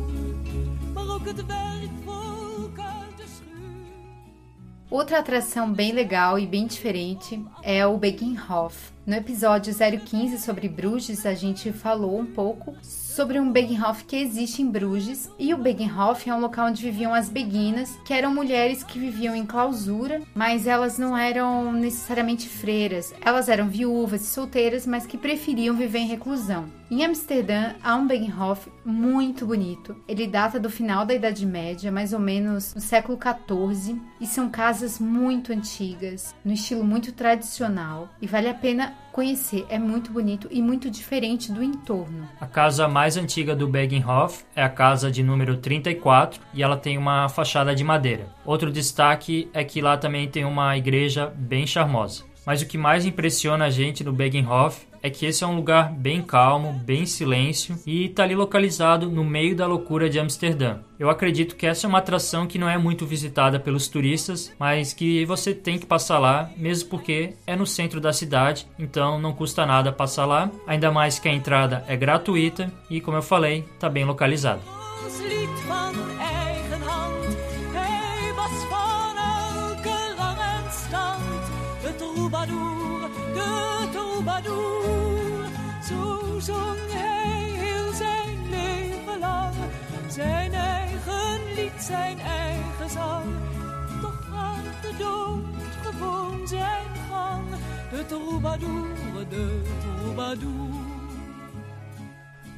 Maar 0.94 1.10
ook 1.10 1.26
het 1.26 1.46
werkvolk 1.46 2.78
uit 2.78 3.18
de 3.18 3.26
schuur. 3.36 4.98
Outra 5.00 5.18
atração 5.18 5.76
bem 5.76 5.94
legal 5.94 6.38
e 6.38 6.48
bem 6.48 6.68
diferente 6.68 7.40
é 7.62 7.86
o 7.86 7.98
Beginhof. 7.98 8.92
No 9.10 9.16
episódio 9.16 9.74
015 9.74 10.38
sobre 10.38 10.70
Bruges, 10.70 11.26
a 11.26 11.34
gente 11.34 11.74
falou 11.74 12.20
um 12.20 12.28
pouco 12.28 12.76
sobre 12.84 13.40
um 13.40 13.52
Beginhof 13.52 14.04
que 14.06 14.16
existe 14.16 14.62
em 14.62 14.70
Bruges. 14.70 15.32
E 15.40 15.52
o 15.52 15.58
Beginhof 15.58 16.30
é 16.30 16.36
um 16.36 16.40
local 16.40 16.68
onde 16.68 16.84
viviam 16.84 17.12
as 17.12 17.28
beguinas, 17.28 17.98
que 18.06 18.14
eram 18.14 18.32
mulheres 18.32 18.84
que 18.84 19.00
viviam 19.00 19.36
em 19.36 19.48
clausura, 19.48 20.22
mas 20.36 20.68
elas 20.68 21.00
não 21.00 21.18
eram 21.18 21.74
necessariamente 21.74 22.48
freiras. 22.48 23.12
Elas 23.20 23.50
eram 23.50 23.68
viúvas 23.68 24.22
e 24.22 24.28
solteiras, 24.28 24.86
mas 24.86 25.08
que 25.08 25.18
preferiam 25.18 25.76
viver 25.76 25.98
em 25.98 26.08
reclusão. 26.08 26.70
Em 26.92 27.06
Amsterdã 27.06 27.76
há 27.84 27.96
um 27.96 28.08
Beginhof 28.08 28.68
muito 28.84 29.46
bonito. 29.46 29.96
Ele 30.08 30.26
data 30.26 30.60
do 30.60 30.72
final 30.72 31.06
da 31.06 31.14
Idade 31.14 31.46
Média, 31.46 31.92
mais 31.92 32.14
ou 32.14 32.20
menos 32.20 32.74
no 32.74 32.82
século 32.82 33.18
XIV, 33.18 34.02
e 34.20 34.26
são 34.26 34.50
casas 34.50 35.00
muito 35.00 35.54
antigas, 35.54 36.34
no 36.44 36.52
estilo 36.52 36.84
muito 36.84 37.12
tradicional, 37.12 38.10
e 38.20 38.26
vale 38.26 38.50
a 38.50 38.56
pena 38.56 38.96
conhecer. 39.20 39.66
É 39.68 39.78
muito 39.78 40.14
bonito 40.14 40.48
e 40.50 40.62
muito 40.62 40.90
diferente 40.90 41.52
do 41.52 41.62
entorno. 41.62 42.26
A 42.40 42.48
casa 42.48 42.88
mais 42.88 43.18
antiga 43.18 43.54
do 43.54 43.68
Begenhof 43.68 44.46
é 44.56 44.64
a 44.64 44.70
casa 44.70 45.12
de 45.12 45.22
número 45.22 45.58
34 45.58 46.40
e 46.54 46.64
ela 46.64 46.78
tem 46.78 46.98
uma 46.98 47.28
fachada 47.28 47.76
de 47.76 47.84
madeira. 47.84 48.28
Outro 48.46 48.72
destaque 48.72 49.50
é 49.54 49.62
que 49.62 49.82
lá 49.82 49.98
também 49.98 50.30
tem 50.30 50.46
uma 50.46 50.78
igreja 50.78 51.34
bem 51.36 51.68
charmosa. 51.68 52.24
Mas 52.46 52.62
o 52.62 52.66
que 52.66 52.78
mais 52.78 53.06
impressiona 53.06 53.66
a 53.66 53.70
gente 53.70 54.06
no 54.06 54.14
Begenhof 54.14 54.88
é 55.02 55.10
que 55.10 55.26
esse 55.26 55.44
é 55.44 55.48
um 55.48 55.56
lugar 55.56 55.92
bem 55.92 56.22
calmo, 56.22 56.74
bem 56.74 57.06
silêncio 57.06 57.78
e 57.86 58.06
está 58.06 58.24
ali 58.24 58.36
localizado 58.36 59.10
no 59.10 59.24
meio 59.24 59.56
da 59.56 59.68
loucura 59.68 60.10
de 60.10 60.20
Amsterdã. 60.20 60.80
Eu 61.00 61.10
acredito 61.10 61.56
que 61.56 61.66
essa 61.66 61.88
é 61.88 61.90
uma 61.90 62.00
atração 62.00 62.46
que 62.46 62.58
não 62.58 62.70
é 62.70 62.78
muito 62.78 63.06
visitada 63.06 63.60
pelos 63.60 63.88
turistas, 63.88 64.54
mas 64.60 64.94
que 64.94 65.26
você 65.26 65.54
tem 65.54 65.80
que 65.80 65.86
passar 65.86 66.20
lá, 66.20 66.50
mesmo 66.58 66.90
porque 66.90 67.36
é 67.48 67.56
no 67.56 67.66
centro 67.66 68.02
da 68.02 68.12
cidade, 68.12 68.68
então 68.78 69.20
não 69.20 69.34
custa 69.34 69.66
nada 69.66 69.92
passar 69.92 70.26
lá, 70.26 70.52
ainda 70.68 70.92
mais 70.92 71.18
que 71.18 71.30
a 71.30 71.34
entrada 71.34 71.84
é 71.88 71.96
gratuita 71.96 72.72
e, 72.90 73.00
como 73.00 73.18
eu 73.18 73.22
falei, 73.22 73.66
está 73.76 73.90
bem 73.90 74.04
localizado. 74.04 74.62
Zong 86.42 86.78
hij 86.88 87.50
heel 87.66 87.94
zijn 87.94 88.50
leven 88.50 89.20
lang. 89.20 89.56
Zijn 90.08 90.54
eigen 90.54 91.54
lied, 91.56 91.82
zijn 91.84 92.20
eigen 92.20 92.90
zang. 92.90 93.26
Toch 94.02 94.28
gaat 94.32 94.82
de 94.82 94.92
dood 94.98 95.44
gewoon 95.84 96.48
zijn 96.48 96.86
gang. 97.10 97.44
De 97.92 98.06
troubadour, 98.06 98.88
de 99.30 99.62
troubadour. 99.80 100.90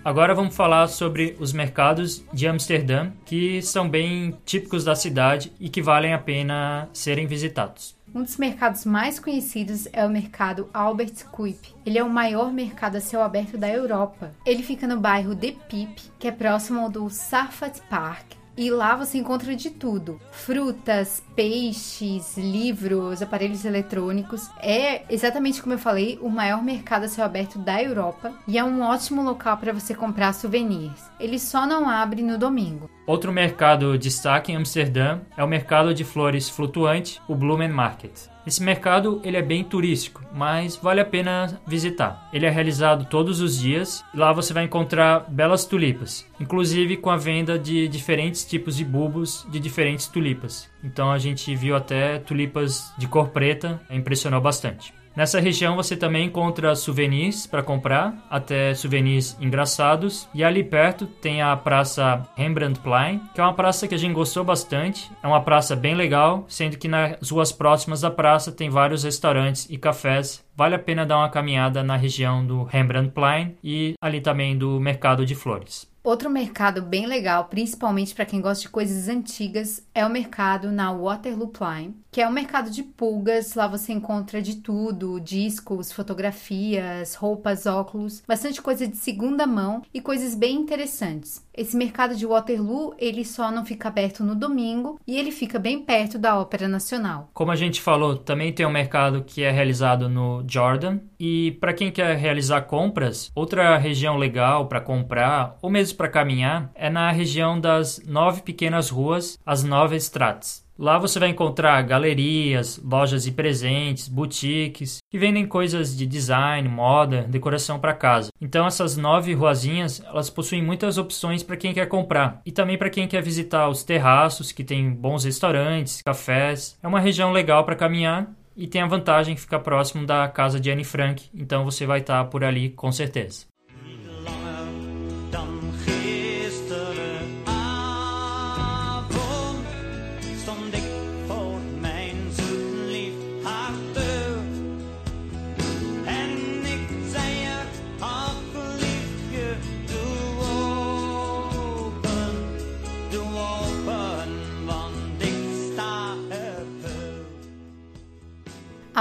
Agora 0.03 0.33
vamos 0.33 0.55
falar 0.55 0.89
sobre 0.89 1.35
os 1.39 1.53
mercados 1.53 2.23
de 2.33 2.47
Amsterdã, 2.47 3.11
que 3.23 3.61
são 3.61 3.87
bem 3.87 4.35
típicos 4.45 4.83
da 4.83 4.95
cidade 4.95 5.51
e 5.59 5.69
que 5.69 5.83
valem 5.83 6.11
a 6.11 6.17
pena 6.17 6.89
serem 6.91 7.27
visitados. 7.27 7.95
Um 8.13 8.23
dos 8.23 8.35
mercados 8.35 8.83
mais 8.83 9.19
conhecidos 9.19 9.87
é 9.93 10.05
o 10.05 10.09
mercado 10.09 10.69
Albert 10.73 11.25
Kuip. 11.31 11.73
Ele 11.85 11.97
é 11.97 12.03
o 12.03 12.09
maior 12.09 12.51
mercado 12.51 12.97
a 12.97 13.01
céu 13.01 13.21
aberto 13.21 13.57
da 13.57 13.69
Europa. 13.69 14.33
Ele 14.45 14.61
fica 14.61 14.85
no 14.85 14.99
bairro 14.99 15.33
De 15.33 15.53
Pip, 15.53 16.11
que 16.19 16.27
é 16.27 16.31
próximo 16.31 16.89
do 16.89 17.09
Sarfat 17.09 17.81
Park, 17.89 18.33
e 18.57 18.69
lá 18.69 18.95
você 18.95 19.17
encontra 19.17 19.55
de 19.55 19.69
tudo: 19.69 20.19
frutas, 20.31 21.23
peixes, 21.35 22.37
livros, 22.37 23.21
aparelhos 23.21 23.65
eletrônicos. 23.65 24.49
É 24.59 25.03
exatamente 25.09 25.61
como 25.61 25.73
eu 25.73 25.79
falei, 25.79 26.19
o 26.21 26.29
maior 26.29 26.63
mercado 26.63 27.05
a 27.05 27.07
céu 27.07 27.25
aberto 27.25 27.57
da 27.59 27.81
Europa 27.81 28.33
e 28.47 28.57
é 28.57 28.63
um 28.63 28.81
ótimo 28.81 29.23
local 29.23 29.57
para 29.57 29.73
você 29.73 29.93
comprar 29.93 30.33
souvenirs. 30.33 31.09
Ele 31.19 31.39
só 31.39 31.65
não 31.65 31.89
abre 31.89 32.21
no 32.21 32.37
domingo. 32.37 32.89
Outro 33.05 33.31
mercado 33.31 33.97
destaque 33.97 34.51
em 34.51 34.55
Amsterdã 34.55 35.19
é 35.35 35.43
o 35.43 35.47
mercado 35.47 35.93
de 35.93 36.03
flores 36.03 36.49
flutuante, 36.49 37.21
o 37.27 37.35
Blumen 37.35 37.69
Market. 37.69 38.11
Esse 38.45 38.63
mercado 38.63 39.21
ele 39.23 39.37
é 39.37 39.41
bem 39.41 39.63
turístico, 39.63 40.23
mas 40.33 40.75
vale 40.75 40.99
a 40.99 41.05
pena 41.05 41.59
visitar. 41.67 42.29
Ele 42.33 42.45
é 42.45 42.49
realizado 42.49 43.05
todos 43.05 43.39
os 43.39 43.59
dias 43.59 44.03
e 44.13 44.17
lá 44.17 44.33
você 44.33 44.53
vai 44.53 44.63
encontrar 44.63 45.25
belas 45.29 45.65
tulipas, 45.65 46.27
inclusive 46.39 46.97
com 46.97 47.09
a 47.09 47.17
venda 47.17 47.59
de 47.59 47.87
diferentes 47.87 48.43
tipos 48.43 48.77
de 48.77 48.85
bulbos 48.85 49.45
de 49.49 49.59
diferentes 49.59 50.07
tulipas. 50.07 50.69
Então 50.83 51.11
a 51.11 51.17
gente 51.17 51.55
viu 51.55 51.75
até 51.75 52.19
tulipas 52.19 52.93
de 52.97 53.07
cor 53.07 53.29
preta, 53.29 53.79
impressionou 53.89 54.41
bastante. 54.41 55.00
Nessa 55.15 55.39
região 55.39 55.75
você 55.75 55.95
também 55.95 56.27
encontra 56.27 56.75
souvenirs 56.75 57.45
para 57.45 57.61
comprar, 57.61 58.25
até 58.29 58.73
souvenirs 58.73 59.35
engraçados. 59.39 60.27
E 60.33 60.43
ali 60.43 60.63
perto 60.63 61.05
tem 61.05 61.41
a 61.41 61.55
praça 61.57 62.25
Rembrandtplein, 62.35 63.21
que 63.33 63.41
é 63.41 63.43
uma 63.43 63.53
praça 63.53 63.87
que 63.87 63.95
a 63.95 63.97
gente 63.97 64.13
gostou 64.13 64.43
bastante. 64.43 65.11
É 65.21 65.27
uma 65.27 65.41
praça 65.41 65.75
bem 65.75 65.95
legal, 65.95 66.45
sendo 66.47 66.77
que 66.77 66.87
nas 66.87 67.29
ruas 67.29 67.51
próximas 67.51 68.01
da 68.01 68.09
praça 68.09 68.51
tem 68.51 68.69
vários 68.69 69.03
restaurantes 69.03 69.67
e 69.69 69.77
cafés. 69.77 70.43
Vale 70.55 70.75
a 70.75 70.79
pena 70.79 71.05
dar 71.05 71.17
uma 71.17 71.29
caminhada 71.29 71.83
na 71.83 71.95
região 71.95 72.45
do 72.45 72.63
Rembrandtplein 72.63 73.55
e 73.63 73.93
ali 74.01 74.21
também 74.21 74.57
do 74.57 74.79
Mercado 74.79 75.25
de 75.25 75.35
Flores. 75.35 75.91
Outro 76.03 76.31
mercado 76.31 76.81
bem 76.81 77.05
legal, 77.05 77.45
principalmente 77.45 78.15
para 78.15 78.25
quem 78.25 78.41
gosta 78.41 78.63
de 78.63 78.69
coisas 78.69 79.07
antigas, 79.07 79.87
é 79.93 80.03
o 80.03 80.09
mercado 80.09 80.71
na 80.71 80.91
Waterloo 80.91 81.49
Plain, 81.49 81.95
que 82.11 82.21
é 82.21 82.27
um 82.27 82.31
mercado 82.31 82.69
de 82.69 82.83
pulgas. 82.83 83.55
Lá 83.55 83.67
você 83.67 83.93
encontra 83.93 84.41
de 84.41 84.57
tudo: 84.57 85.19
discos, 85.19 85.91
fotografias, 85.91 87.15
roupas, 87.15 87.65
óculos, 87.65 88.21
bastante 88.27 88.61
coisa 88.61 88.85
de 88.87 88.97
segunda 88.97 89.47
mão 89.47 89.81
e 89.93 90.01
coisas 90.01 90.35
bem 90.35 90.57
interessantes. 90.57 91.43
Esse 91.53 91.75
mercado 91.75 92.15
de 92.15 92.25
Waterloo, 92.25 92.93
ele 92.97 93.25
só 93.25 93.51
não 93.51 93.65
fica 93.65 93.89
aberto 93.89 94.23
no 94.23 94.35
domingo 94.35 94.99
e 95.05 95.17
ele 95.17 95.31
fica 95.31 95.59
bem 95.59 95.83
perto 95.83 96.17
da 96.17 96.39
Ópera 96.39 96.67
Nacional. 96.67 97.29
Como 97.33 97.51
a 97.51 97.55
gente 97.55 97.81
falou, 97.81 98.15
também 98.15 98.53
tem 98.53 98.65
um 98.65 98.71
mercado 98.71 99.23
que 99.23 99.43
é 99.43 99.51
realizado 99.51 100.07
no 100.07 100.43
Jordan 100.47 100.99
e 101.19 101.51
para 101.59 101.73
quem 101.73 101.91
quer 101.91 102.15
realizar 102.15 102.61
compras, 102.61 103.31
outra 103.35 103.77
região 103.77 104.17
legal 104.17 104.67
para 104.67 104.81
comprar 104.81 105.57
ou 105.61 105.69
mesmo 105.69 105.97
para 105.97 106.07
caminhar 106.07 106.71
é 106.73 106.89
na 106.89 107.11
região 107.11 107.59
das 107.59 108.01
nove 108.05 108.41
pequenas 108.41 108.89
ruas, 108.89 109.37
as 109.45 109.63
nove 109.63 109.95
estradas. 109.95 110.65
Lá 110.81 110.97
você 110.97 111.19
vai 111.19 111.29
encontrar 111.29 111.79
galerias, 111.83 112.81
lojas 112.83 113.25
de 113.25 113.31
presentes, 113.31 114.07
boutiques 114.07 114.97
que 115.11 115.19
vendem 115.19 115.45
coisas 115.45 115.95
de 115.95 116.07
design, 116.07 116.67
moda, 116.67 117.21
decoração 117.21 117.79
para 117.79 117.93
casa. 117.93 118.31
Então 118.41 118.65
essas 118.65 118.97
nove 118.97 119.31
ruazinhas, 119.35 120.01
elas 120.03 120.31
possuem 120.31 120.63
muitas 120.63 120.97
opções 120.97 121.43
para 121.43 121.55
quem 121.55 121.71
quer 121.71 121.85
comprar 121.87 122.41
e 122.43 122.51
também 122.51 122.79
para 122.79 122.89
quem 122.89 123.07
quer 123.07 123.21
visitar 123.21 123.69
os 123.69 123.83
terraços 123.83 124.51
que 124.51 124.63
tem 124.63 124.89
bons 124.89 125.23
restaurantes, 125.23 126.01
cafés. 126.01 126.75
É 126.81 126.87
uma 126.87 126.99
região 126.99 127.31
legal 127.31 127.63
para 127.63 127.75
caminhar 127.75 128.33
e 128.57 128.65
tem 128.65 128.81
a 128.81 128.87
vantagem 128.87 129.35
de 129.35 129.41
ficar 129.41 129.59
próximo 129.59 130.07
da 130.07 130.27
casa 130.29 130.59
de 130.59 130.71
Anne 130.71 130.83
Frank, 130.83 131.29
então 131.31 131.63
você 131.63 131.85
vai 131.85 131.99
estar 131.99 132.25
por 132.25 132.43
ali 132.43 132.69
com 132.69 132.91
certeza. 132.91 133.50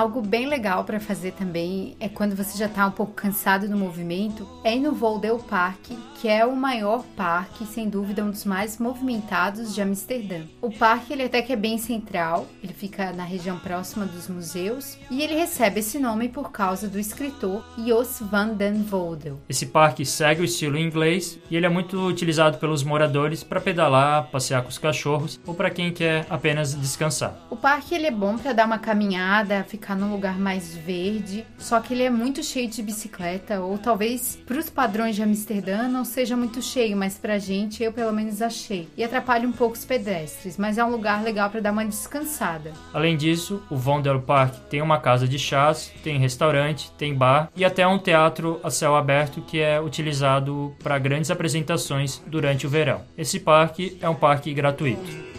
Algo 0.00 0.22
bem 0.22 0.46
legal 0.46 0.82
para 0.84 0.98
fazer 0.98 1.32
também 1.32 1.94
é 2.00 2.08
quando 2.08 2.34
você 2.34 2.56
já 2.56 2.64
está 2.64 2.86
um 2.86 2.90
pouco 2.90 3.12
cansado 3.12 3.68
do 3.68 3.76
movimento, 3.76 4.48
é 4.64 4.74
ir 4.74 4.80
no 4.80 4.94
Voldel 4.94 5.38
Park, 5.38 5.90
que 6.20 6.28
é 6.28 6.46
o 6.46 6.54
maior 6.54 7.04
parque, 7.16 7.66
sem 7.66 7.88
dúvida 7.88 8.24
um 8.24 8.30
dos 8.30 8.44
mais 8.44 8.78
movimentados 8.78 9.74
de 9.74 9.82
Amsterdã. 9.82 10.42
O 10.62 10.70
parque 10.70 11.12
ele 11.12 11.24
até 11.24 11.42
que 11.42 11.52
é 11.52 11.56
bem 11.56 11.76
central, 11.78 12.46
ele 12.62 12.72
fica 12.72 13.12
na 13.12 13.24
região 13.24 13.58
próxima 13.58 14.06
dos 14.06 14.28
museus 14.28 14.96
e 15.10 15.22
ele 15.22 15.34
recebe 15.34 15.80
esse 15.80 15.98
nome 15.98 16.28
por 16.28 16.50
causa 16.50 16.88
do 16.88 16.98
escritor 16.98 17.64
Jos 17.76 18.20
van 18.20 18.54
den 18.54 18.82
Voldel. 18.82 19.40
Esse 19.48 19.66
parque 19.66 20.06
segue 20.06 20.42
o 20.42 20.44
estilo 20.44 20.78
inglês 20.78 21.38
e 21.50 21.56
ele 21.56 21.66
é 21.66 21.70
muito 21.70 22.06
utilizado 22.06 22.58
pelos 22.58 22.82
moradores 22.82 23.42
para 23.42 23.60
pedalar, 23.60 24.30
passear 24.30 24.62
com 24.62 24.68
os 24.68 24.78
cachorros 24.78 25.38
ou 25.46 25.54
para 25.54 25.70
quem 25.70 25.92
quer 25.92 26.26
apenas 26.30 26.74
descansar. 26.74 27.46
O 27.50 27.56
parque 27.56 27.94
ele 27.94 28.06
é 28.06 28.10
bom 28.10 28.38
para 28.38 28.52
dar 28.52 28.66
uma 28.66 28.78
caminhada, 28.78 29.64
ficar 29.64 29.90
ficar 29.90 29.96
num 29.96 30.12
lugar 30.12 30.38
mais 30.38 30.76
verde, 30.76 31.44
só 31.58 31.80
que 31.80 31.94
ele 31.94 32.02
é 32.02 32.10
muito 32.10 32.42
cheio 32.42 32.68
de 32.68 32.82
bicicleta, 32.82 33.60
ou 33.60 33.78
talvez 33.78 34.38
para 34.46 34.58
os 34.58 34.70
padrões 34.70 35.16
de 35.16 35.22
Amsterdã 35.22 35.88
não 35.88 36.04
seja 36.10 36.36
muito 36.36 36.60
cheio, 36.60 36.96
mas 36.96 37.16
pra 37.16 37.38
gente 37.38 37.82
eu 37.82 37.92
pelo 37.92 38.12
menos 38.12 38.42
achei. 38.42 38.88
E 38.96 39.04
atrapalha 39.04 39.48
um 39.48 39.52
pouco 39.52 39.76
os 39.76 39.84
pedestres, 39.84 40.56
mas 40.56 40.76
é 40.76 40.84
um 40.84 40.90
lugar 40.90 41.22
legal 41.22 41.48
para 41.48 41.60
dar 41.60 41.72
uma 41.72 41.84
descansada. 41.84 42.72
Além 42.92 43.16
disso, 43.16 43.62
o 43.70 43.76
Vondel 43.76 44.20
Park 44.20 44.54
tem 44.68 44.82
uma 44.82 44.98
casa 44.98 45.26
de 45.26 45.38
chás, 45.38 45.92
tem 46.02 46.18
restaurante, 46.18 46.90
tem 46.92 47.14
bar 47.14 47.50
e 47.56 47.64
até 47.64 47.86
um 47.86 47.98
teatro 47.98 48.60
a 48.62 48.70
céu 48.70 48.96
aberto 48.96 49.40
que 49.40 49.60
é 49.60 49.80
utilizado 49.80 50.74
para 50.82 50.98
grandes 50.98 51.30
apresentações 51.30 52.22
durante 52.26 52.66
o 52.66 52.70
verão. 52.70 53.02
Esse 53.16 53.40
parque 53.40 53.96
é 54.00 54.08
um 54.08 54.14
parque 54.14 54.52
gratuito. 54.52 55.30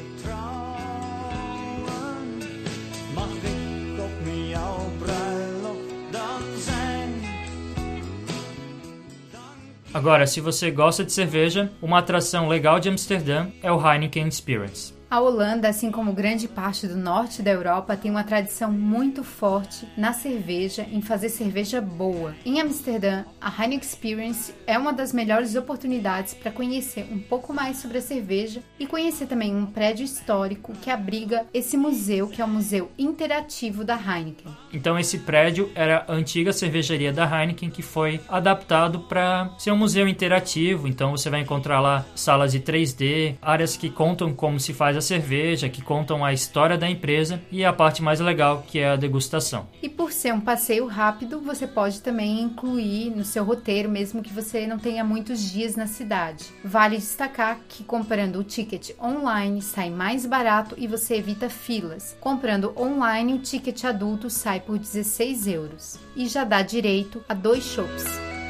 Agora, 9.94 10.26
se 10.26 10.40
você 10.40 10.72
gosta 10.72 11.04
de 11.04 11.12
cerveja, 11.12 11.70
uma 11.82 12.00
atração 12.00 12.48
legal 12.48 12.80
de 12.80 12.88
Amsterdã 12.88 13.48
é 13.62 13.70
o 13.70 13.86
Heineken 13.86 14.28
Experience. 14.28 15.01
A 15.12 15.20
Holanda, 15.20 15.68
assim 15.68 15.92
como 15.92 16.14
grande 16.14 16.48
parte 16.48 16.88
do 16.88 16.96
norte 16.96 17.42
da 17.42 17.52
Europa, 17.52 17.98
tem 17.98 18.10
uma 18.10 18.24
tradição 18.24 18.72
muito 18.72 19.26
forte 19.26 19.86
na 19.98 20.14
cerveja, 20.14 20.88
em 20.90 21.02
fazer 21.02 21.28
cerveja 21.28 21.82
boa. 21.82 22.34
Em 22.46 22.62
Amsterdã, 22.62 23.26
a 23.42 23.50
Heineken 23.50 23.86
Experience 23.86 24.54
é 24.66 24.78
uma 24.78 24.94
das 24.94 25.12
melhores 25.12 25.54
oportunidades 25.58 26.34
para 26.34 26.50
conhecer 26.50 27.06
um 27.12 27.20
pouco 27.20 27.54
mais 27.54 27.76
sobre 27.76 27.98
a 27.98 28.02
cerveja 28.02 28.64
e 28.80 28.88
conhecer 28.88 29.26
também 29.26 29.54
um 29.54 29.66
prédio 29.66 30.06
histórico 30.06 30.72
que 30.82 30.90
abriga 30.90 31.46
esse 31.54 31.76
museu, 31.76 32.30
que 32.30 32.42
é 32.42 32.46
o 32.46 32.48
Museu 32.48 32.90
Interativo 32.98 33.84
da 33.84 33.96
Heineken. 33.96 34.56
Então, 34.72 34.98
esse 34.98 35.18
prédio 35.18 35.70
era 35.76 36.06
a 36.08 36.14
antiga 36.14 36.54
cervejaria 36.54 37.12
da 37.12 37.26
Heineken 37.26 37.70
que 37.70 37.82
foi 37.82 38.22
adaptado 38.30 39.02
para 39.02 39.54
ser 39.58 39.72
um 39.72 39.78
museu 39.78 40.08
interativo. 40.08 40.88
Então, 40.88 41.12
você 41.12 41.30
vai 41.30 41.42
encontrar 41.42 41.82
lá 41.82 42.06
salas 42.16 42.54
de 42.54 42.62
3D, 42.62 43.36
áreas 43.42 43.76
que 43.76 43.90
contam 43.90 44.34
como 44.34 44.58
se 44.58 44.72
faz 44.72 44.96
a 44.96 45.01
da 45.02 45.08
cerveja, 45.08 45.68
que 45.68 45.82
contam 45.82 46.24
a 46.24 46.32
história 46.32 46.78
da 46.78 46.88
empresa 46.88 47.42
e 47.52 47.66
a 47.66 47.74
parte 47.74 48.04
mais 48.04 48.20
legal, 48.20 48.64
que 48.68 48.78
é 48.78 48.92
a 48.92 48.96
degustação. 48.96 49.68
E 49.82 49.90
por 49.90 50.12
ser 50.12 50.32
um 50.32 50.40
passeio 50.40 50.86
rápido, 50.86 51.42
você 51.42 51.66
pode 51.66 52.02
também 52.02 52.40
incluir 52.40 53.10
no 53.10 53.26
seu 53.26 53.44
roteiro, 53.44 53.90
mesmo 53.90 54.22
que 54.22 54.32
você 54.32 54.68
não 54.68 54.78
tenha 54.78 55.04
muitos 55.04 55.52
dias 55.52 55.76
na 55.76 55.88
cidade. 55.88 56.46
Vale 56.64 56.98
destacar 56.98 57.60
que 57.68 57.84
comprando 57.84 58.38
o 58.38 58.44
ticket 58.44 58.92
online 59.02 59.62
sai 59.62 59.90
mais 59.90 60.26
barato 60.26 60.76
e 60.78 60.86
você 60.86 61.16
evita 61.16 61.50
filas. 61.50 62.16
Comprando 62.22 62.74
online, 62.78 63.34
o 63.34 63.40
ticket 63.40 63.84
adulto 63.84 64.30
sai 64.30 64.60
por 64.60 64.78
16 64.78 65.48
euros 65.48 66.00
e 66.16 66.28
já 66.28 66.44
dá 66.44 66.62
direito 66.62 67.24
a 67.28 67.34
dois 67.34 67.64
shows. 67.64 68.41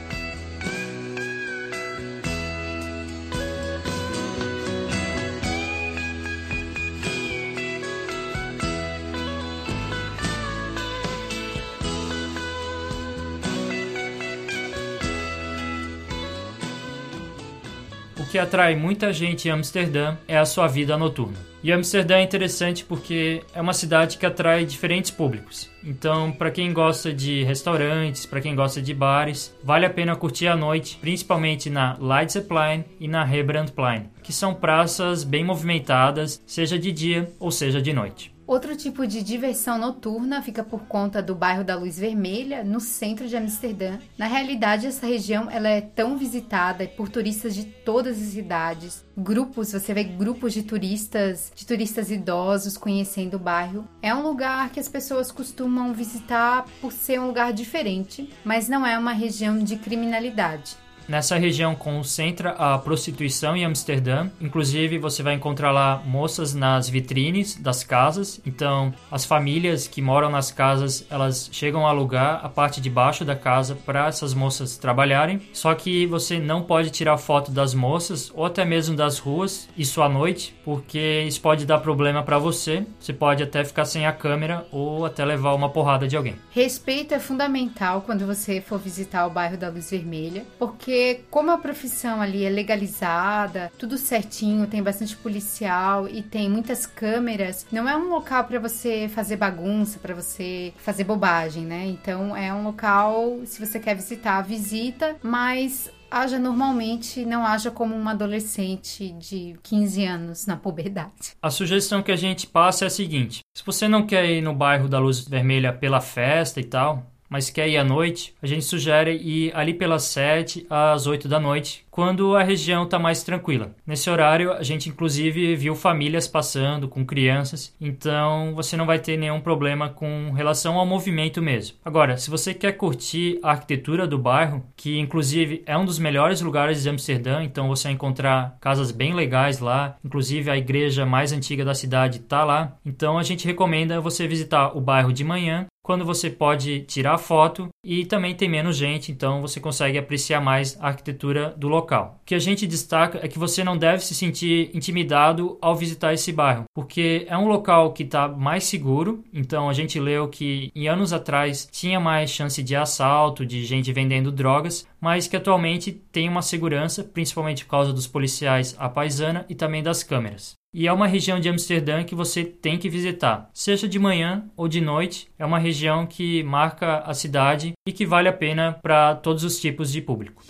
Que 18.32 18.40
atrai 18.40 18.78
muita 18.78 19.12
gente 19.12 19.50
em 19.50 19.52
Amsterdã 19.52 20.16
é 20.26 20.38
a 20.38 20.46
sua 20.46 20.66
vida 20.66 20.98
noturna. 20.98 21.38
E 21.62 21.70
Amsterdã 21.70 22.16
é 22.16 22.24
interessante 22.24 22.86
porque 22.86 23.44
é 23.54 23.60
uma 23.60 23.74
cidade 23.74 24.18
que 24.18 24.26
atrai 24.26 24.64
diferentes 24.64 25.12
públicos. 25.12 25.70
Então, 25.84 26.32
para 26.32 26.50
quem 26.50 26.72
gosta 26.72 27.14
de 27.14 27.44
restaurantes, 27.44 28.26
para 28.26 28.40
quem 28.40 28.56
gosta 28.56 28.82
de 28.82 28.94
bares, 28.94 29.54
vale 29.62 29.86
a 29.86 29.90
pena 29.90 30.16
curtir 30.16 30.48
a 30.48 30.56
noite, 30.56 30.98
principalmente 31.02 31.70
na 31.70 31.98
Leidseplein 32.00 32.86
e 33.02 33.08
na 33.08 33.26
Rebrandtplein, 33.26 34.10
que 34.24 34.32
são 34.32 34.56
praças 34.56 35.26
bem 35.26 35.44
movimentadas, 35.44 36.42
seja 36.48 36.80
de 36.80 36.92
dia 36.92 37.30
ou 37.38 37.52
seja 37.52 37.82
de 37.82 37.92
noite. 37.92 38.34
Outro 38.52 38.76
tipo 38.76 39.08
de 39.08 39.24
diversão 39.24 39.78
noturna 39.78 40.42
fica 40.42 40.62
por 40.62 40.82
conta 40.82 41.22
do 41.22 41.34
bairro 41.34 41.64
da 41.64 41.78
Luz 41.78 41.98
Vermelha, 41.98 42.66
no 42.66 42.82
centro 42.82 43.26
de 43.26 43.38
Amsterdã. 43.38 43.98
Na 44.18 44.28
realidade, 44.28 44.88
essa 44.88 45.08
região 45.08 45.50
ela 45.50 45.70
é 45.70 45.80
tão 45.80 46.18
visitada 46.18 46.86
por 46.86 47.08
turistas 47.08 47.56
de 47.56 47.64
todas 47.64 48.22
as 48.22 48.36
idades. 48.36 49.06
Grupos, 49.18 49.72
você 49.72 49.94
vê 49.94 50.04
grupos 50.04 50.52
de 50.52 50.64
turistas, 50.64 51.50
de 51.56 51.66
turistas 51.66 52.12
idosos 52.12 52.76
conhecendo 52.76 53.36
o 53.36 53.40
bairro. 53.40 53.88
É 54.02 54.14
um 54.14 54.22
lugar 54.22 54.70
que 54.70 54.82
as 54.82 54.90
pessoas 54.90 55.32
costumam 55.32 55.94
visitar 55.94 56.66
por 56.82 56.92
ser 56.92 57.22
um 57.22 57.28
lugar 57.28 57.54
diferente, 57.54 58.30
mas 58.44 58.68
não 58.68 58.86
é 58.86 59.00
uma 59.00 59.14
região 59.14 59.60
de 59.60 59.78
criminalidade. 59.78 60.76
Nessa 61.12 61.38
região 61.38 61.76
concentra 61.76 62.52
a 62.52 62.78
prostituição 62.78 63.54
em 63.54 63.66
Amsterdã. 63.66 64.30
Inclusive, 64.40 64.98
você 64.98 65.22
vai 65.22 65.34
encontrar 65.34 65.70
lá 65.70 66.02
moças 66.06 66.54
nas 66.54 66.88
vitrines 66.88 67.58
das 67.58 67.84
casas. 67.84 68.40
Então, 68.46 68.94
as 69.12 69.26
famílias 69.26 69.90
que 69.90 70.02
moram 70.02 70.30
nas 70.30 70.54
casas, 70.54 71.06
elas 71.10 71.50
chegam 71.52 71.86
a 71.86 71.90
alugar 71.90 72.40
a 72.42 72.48
parte 72.48 72.80
de 72.80 72.90
baixo 72.90 73.26
da 73.26 73.36
casa 73.36 73.76
para 73.76 74.08
essas 74.08 74.34
moças 74.34 74.78
trabalharem. 74.78 75.42
Só 75.52 75.76
que 75.76 76.06
você 76.06 76.40
não 76.40 76.64
pode 76.64 76.90
tirar 76.92 77.18
foto 77.18 77.52
das 77.52 77.74
moças 77.74 78.32
ou 78.34 78.46
até 78.46 78.64
mesmo 78.64 78.96
das 78.96 79.20
ruas, 79.20 79.68
isso 79.78 80.02
à 80.02 80.08
noite, 80.08 80.56
porque 80.64 81.26
isso 81.28 81.42
pode 81.42 81.66
dar 81.66 81.80
problema 81.80 82.24
para 82.24 82.40
você. 82.40 82.86
Você 83.02 83.12
pode 83.12 83.44
até 83.44 83.66
ficar 83.66 83.84
sem 83.84 84.06
a 84.06 84.14
câmera 84.14 84.66
ou 84.72 85.06
até 85.06 85.26
levar 85.26 85.56
uma 85.56 85.68
porrada 85.68 86.08
de 86.08 86.16
alguém. 86.16 86.36
Respeito 86.52 87.14
é 87.14 87.20
fundamental 87.20 88.02
quando 88.02 88.26
você 88.26 88.62
for 88.62 88.80
visitar 88.80 89.28
o 89.28 89.30
bairro 89.30 89.58
da 89.58 89.68
Luz 89.68 89.92
Vermelha, 89.92 90.46
porque 90.58 91.01
como 91.30 91.52
a 91.52 91.58
profissão 91.58 92.22
ali 92.22 92.44
é 92.44 92.50
legalizada, 92.50 93.72
tudo 93.78 93.98
certinho, 93.98 94.68
tem 94.68 94.82
bastante 94.82 95.16
policial 95.16 96.08
e 96.08 96.22
tem 96.22 96.50
muitas 96.50 96.86
câmeras, 96.86 97.66
não 97.72 97.88
é 97.88 97.96
um 97.96 98.10
local 98.10 98.44
para 98.46 98.60
você 98.60 99.10
fazer 99.14 99.36
bagunça, 99.36 100.00
para 100.00 100.14
você 100.14 100.74
fazer 100.78 101.04
bobagem, 101.04 101.66
né? 101.66 101.86
Então 101.88 102.36
é 102.36 102.54
um 102.54 102.64
local, 102.64 103.40
se 103.46 103.66
você 103.66 103.80
quer 103.80 103.96
visitar, 103.96 104.42
visita, 104.42 105.16
mas 105.22 105.90
haja 106.12 106.38
normalmente, 106.38 107.26
não 107.26 107.46
haja 107.46 107.72
como 107.72 107.96
um 107.96 108.10
adolescente 108.10 109.12
de 109.14 109.56
15 109.64 110.06
anos 110.06 110.46
na 110.46 110.58
puberdade. 110.58 111.36
A 111.42 111.50
sugestão 111.50 112.04
que 112.04 112.12
a 112.12 112.18
gente 112.18 112.46
passa 112.46 112.86
é 112.86 112.88
a 112.88 112.90
seguinte: 112.90 113.40
se 113.56 113.66
você 113.66 113.88
não 113.88 114.06
quer 114.06 114.30
ir 114.30 114.42
no 114.42 114.54
bairro 114.54 114.90
da 114.90 115.00
Luz 115.00 115.26
Vermelha 115.26 115.72
pela 115.72 116.02
festa 116.02 116.60
e 116.60 116.66
tal, 116.66 117.11
mas 117.32 117.50
quer 117.50 117.70
ir 117.70 117.78
à 117.78 117.84
noite, 117.84 118.36
a 118.42 118.46
gente 118.46 118.66
sugere 118.66 119.14
ir 119.16 119.56
ali 119.56 119.74
pelas 119.74 120.04
7 120.04 120.68
às 120.70 121.08
8 121.08 121.30
da 121.30 121.40
noite, 121.40 121.86
quando 121.90 122.36
a 122.36 122.44
região 122.44 122.84
está 122.84 123.00
mais 123.00 123.24
tranquila. 123.24 123.72
Nesse 123.88 124.10
horário, 124.10 124.52
a 124.52 124.64
gente 124.64 124.90
inclusive 124.90 125.56
viu 125.56 125.74
famílias 125.74 126.28
passando 126.28 126.90
com 126.90 127.06
crianças, 127.06 127.74
então 127.80 128.54
você 128.54 128.76
não 128.76 128.86
vai 128.86 129.00
ter 129.00 129.16
nenhum 129.16 129.40
problema 129.40 129.88
com 129.88 130.32
relação 130.32 130.78
ao 130.78 130.86
movimento 130.86 131.42
mesmo. 131.42 131.78
Agora, 131.86 132.18
se 132.18 132.30
você 132.30 132.54
quer 132.54 132.74
curtir 132.74 133.40
a 133.42 133.52
arquitetura 133.52 134.06
do 134.06 134.20
bairro, 134.20 134.66
que 134.76 135.00
inclusive 135.00 135.64
é 135.66 135.78
um 135.78 135.86
dos 135.86 136.00
melhores 136.00 136.42
lugares 136.42 136.84
de 136.84 136.90
Amsterdã, 136.90 137.42
então 137.44 137.70
você 137.70 137.86
vai 137.86 137.94
encontrar 137.94 138.58
casas 138.60 138.92
bem 138.92 139.14
legais 139.14 139.60
lá, 139.60 139.96
inclusive 140.04 140.52
a 140.52 140.58
igreja 140.58 141.06
mais 141.06 141.32
antiga 141.32 141.64
da 141.64 141.74
cidade 141.74 142.18
está 142.18 142.44
lá. 142.44 142.76
Então 142.86 143.18
a 143.18 143.24
gente 143.24 143.48
recomenda 143.48 144.02
você 144.02 144.28
visitar 144.28 144.76
o 144.76 144.82
bairro 144.82 145.14
de 145.14 145.24
manhã 145.24 145.66
quando 145.92 146.06
você 146.06 146.30
pode 146.30 146.84
tirar 146.84 147.18
foto 147.18 147.68
e 147.84 148.06
também 148.06 148.34
tem 148.34 148.48
menos 148.48 148.78
gente, 148.78 149.12
então 149.12 149.42
você 149.42 149.60
consegue 149.60 149.98
apreciar 149.98 150.40
mais 150.40 150.78
a 150.80 150.88
arquitetura 150.88 151.54
do 151.58 151.68
local. 151.68 152.18
O 152.22 152.26
que 152.26 152.34
a 152.34 152.40
gente 152.40 152.66
destaca 152.66 153.20
é 153.22 153.28
que 153.28 153.38
você 153.38 153.62
não 153.62 153.78
deve 153.78 154.02
se 154.02 154.16
sentir 154.16 154.72
intimidado 154.74 155.58
ao 155.62 155.76
visitar 155.76 156.14
esse 156.14 156.32
bairro, 156.32 156.64
porque 156.74 157.26
é 157.28 157.38
um 157.38 157.46
local 157.46 157.92
que 157.92 158.04
está 158.04 158.26
mais 158.30 158.64
seguro. 158.64 159.22
Então 159.34 159.70
a 159.70 159.74
gente 159.74 160.00
leu 160.00 160.30
que 160.30 160.72
em 160.74 160.88
anos 160.88 161.12
atrás 161.12 161.68
tinha 161.70 162.00
mais 162.00 162.30
chance 162.30 162.64
de 162.64 162.74
assalto, 162.74 163.46
de 163.46 163.66
gente 163.66 163.92
vendendo 163.92 164.32
drogas, 164.32 164.88
mas 164.98 165.28
que 165.28 165.36
atualmente 165.36 165.92
tem 165.92 166.30
uma 166.30 166.42
segurança, 166.42 167.04
principalmente 167.04 167.66
por 167.66 167.72
causa 167.72 167.92
dos 167.92 168.08
policiais 168.08 168.78
à 168.80 168.88
paisana 168.88 169.46
e 169.50 169.56
também 169.56 169.84
das 169.84 170.04
câmeras. 170.04 170.61
E 170.74 170.88
é 170.88 170.94
uma 170.94 171.06
região 171.06 171.38
de 171.38 171.50
Amsterdã 171.50 172.02
que 172.02 172.16
você 172.16 172.46
tem 172.46 172.78
que 172.78 172.88
visitar, 172.88 173.50
seja 173.54 173.90
de 173.90 174.00
manhã 174.00 174.50
ou 174.56 174.70
de 174.70 174.80
noite. 174.80 175.30
É 175.38 175.46
uma 175.46 175.60
região 175.60 176.08
que 176.08 176.42
marca 176.44 177.00
a 177.00 177.14
cidade 177.14 177.74
e 177.86 177.92
que 177.92 178.06
vale 178.06 178.30
a 178.30 178.34
pena 178.34 178.80
para 178.82 179.16
todos 179.16 179.44
os 179.44 179.60
tipos 179.60 179.92
de 179.92 180.02
público. 180.02 180.42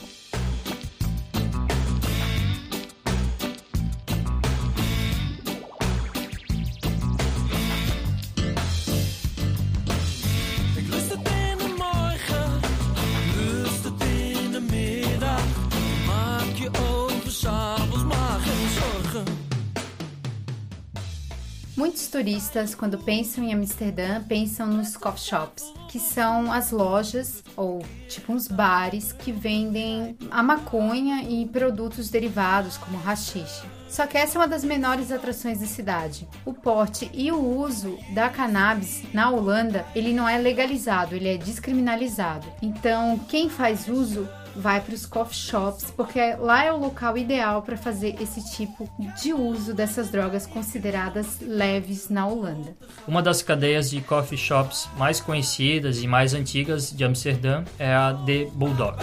Muitos 22.02 22.20
turistas, 22.20 22.74
quando 22.74 22.98
pensam 22.98 23.44
em 23.44 23.54
Amsterdã, 23.54 24.24
pensam 24.24 24.66
nos 24.66 24.98
coffee 24.98 25.22
shops, 25.22 25.72
que 25.88 26.00
são 26.00 26.52
as 26.52 26.72
lojas 26.72 27.44
ou 27.56 27.86
tipo 28.10 28.34
uns 28.34 28.48
bares 28.48 29.14
que 29.14 29.32
vendem 29.32 30.18
a 30.32 30.42
maconha 30.42 31.22
e 31.30 31.46
produtos 31.46 32.10
derivados 32.10 32.76
como 32.76 32.98
rachixe. 32.98 33.68
Só 33.88 34.08
que 34.08 34.18
essa 34.18 34.36
é 34.36 34.42
uma 34.42 34.48
das 34.48 34.64
menores 34.64 35.12
atrações 35.12 35.60
da 35.60 35.68
cidade. 35.68 36.28
O 36.44 36.56
porte 36.56 37.08
e 37.14 37.32
o 37.32 37.38
uso 37.40 38.00
da 38.16 38.30
cannabis 38.30 39.04
na 39.14 39.30
Holanda, 39.30 39.86
ele 39.94 40.12
não 40.12 40.28
é 40.28 40.40
legalizado, 40.40 41.14
ele 41.14 41.28
é 41.28 41.38
descriminalizado. 41.38 42.48
Então, 42.64 43.20
quem 43.30 43.48
faz 43.48 43.88
uso 43.88 44.28
vai 44.56 44.82
para 44.82 44.94
os 44.94 45.06
coffee 45.06 45.38
shops, 45.38 45.92
porque 45.96 46.36
lá 46.36 46.64
é 46.64 46.72
o 46.72 46.78
local 46.78 47.18
ideal 47.18 47.62
para 47.62 47.78
fazer 47.78 48.16
esse 48.22 48.44
tipo 48.56 48.90
de 49.22 49.34
uso 49.34 49.74
dessas 49.74 50.10
drogas 50.10 50.46
consideradas 50.46 51.40
leves 51.42 52.10
na 52.10 52.28
Holanda. 52.28 52.76
Uma 53.08 53.22
das 53.22 53.42
cadeias 53.42 53.90
de 53.90 54.02
coffee 54.02 54.38
shops 54.38 54.90
mais 54.98 55.20
conhecidas 55.20 56.02
e 56.02 56.08
mais 56.08 56.34
antigas 56.34 56.92
de 56.92 57.04
Amsterdã 57.04 57.64
é 57.78 57.94
a 57.94 58.14
The 58.26 58.46
Bulldog. 58.54 58.98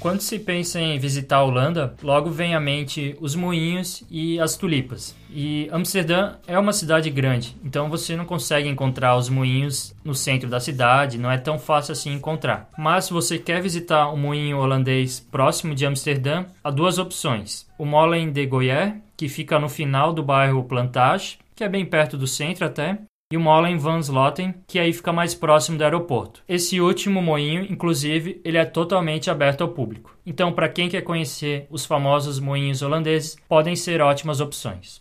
Quando 0.00 0.22
se 0.22 0.38
pensa 0.38 0.80
em 0.80 0.98
visitar 0.98 1.36
a 1.36 1.44
Holanda, 1.44 1.94
logo 2.02 2.30
vem 2.30 2.54
à 2.54 2.60
mente 2.60 3.14
os 3.20 3.34
moinhos 3.34 4.02
e 4.10 4.40
as 4.40 4.56
tulipas. 4.56 5.14
E 5.28 5.68
Amsterdã 5.70 6.36
é 6.46 6.58
uma 6.58 6.72
cidade 6.72 7.10
grande, 7.10 7.54
então 7.62 7.90
você 7.90 8.16
não 8.16 8.24
consegue 8.24 8.66
encontrar 8.66 9.14
os 9.18 9.28
moinhos 9.28 9.94
no 10.02 10.14
centro 10.14 10.48
da 10.48 10.58
cidade, 10.58 11.18
não 11.18 11.30
é 11.30 11.36
tão 11.36 11.58
fácil 11.58 11.92
assim 11.92 12.14
encontrar. 12.14 12.70
Mas 12.78 13.04
se 13.04 13.12
você 13.12 13.38
quer 13.38 13.60
visitar 13.60 14.10
um 14.10 14.16
moinho 14.16 14.56
holandês 14.56 15.20
próximo 15.20 15.74
de 15.74 15.84
Amsterdã, 15.84 16.46
há 16.64 16.70
duas 16.70 16.96
opções. 16.96 17.66
O 17.76 17.84
Molen 17.84 18.32
de 18.32 18.46
Goyer, 18.46 18.96
que 19.18 19.28
fica 19.28 19.58
no 19.58 19.68
final 19.68 20.14
do 20.14 20.22
bairro 20.22 20.64
Plantage, 20.64 21.38
que 21.54 21.62
é 21.62 21.68
bem 21.68 21.84
perto 21.84 22.16
do 22.16 22.26
centro 22.26 22.64
até, 22.64 22.98
e 23.32 23.36
o 23.36 23.40
Molen 23.40 23.78
van 23.78 24.00
Sloten, 24.00 24.52
que 24.66 24.76
aí 24.76 24.92
fica 24.92 25.12
mais 25.12 25.36
próximo 25.36 25.78
do 25.78 25.84
aeroporto. 25.84 26.42
Esse 26.48 26.80
último 26.80 27.22
moinho, 27.22 27.64
inclusive, 27.70 28.40
ele 28.44 28.58
é 28.58 28.64
totalmente 28.64 29.30
aberto 29.30 29.60
ao 29.60 29.68
público. 29.68 30.16
Então, 30.26 30.52
para 30.52 30.68
quem 30.68 30.88
quer 30.88 31.02
conhecer 31.02 31.68
os 31.70 31.86
famosos 31.86 32.40
moinhos 32.40 32.82
holandeses, 32.82 33.36
podem 33.48 33.76
ser 33.76 34.00
ótimas 34.00 34.40
opções. 34.40 35.00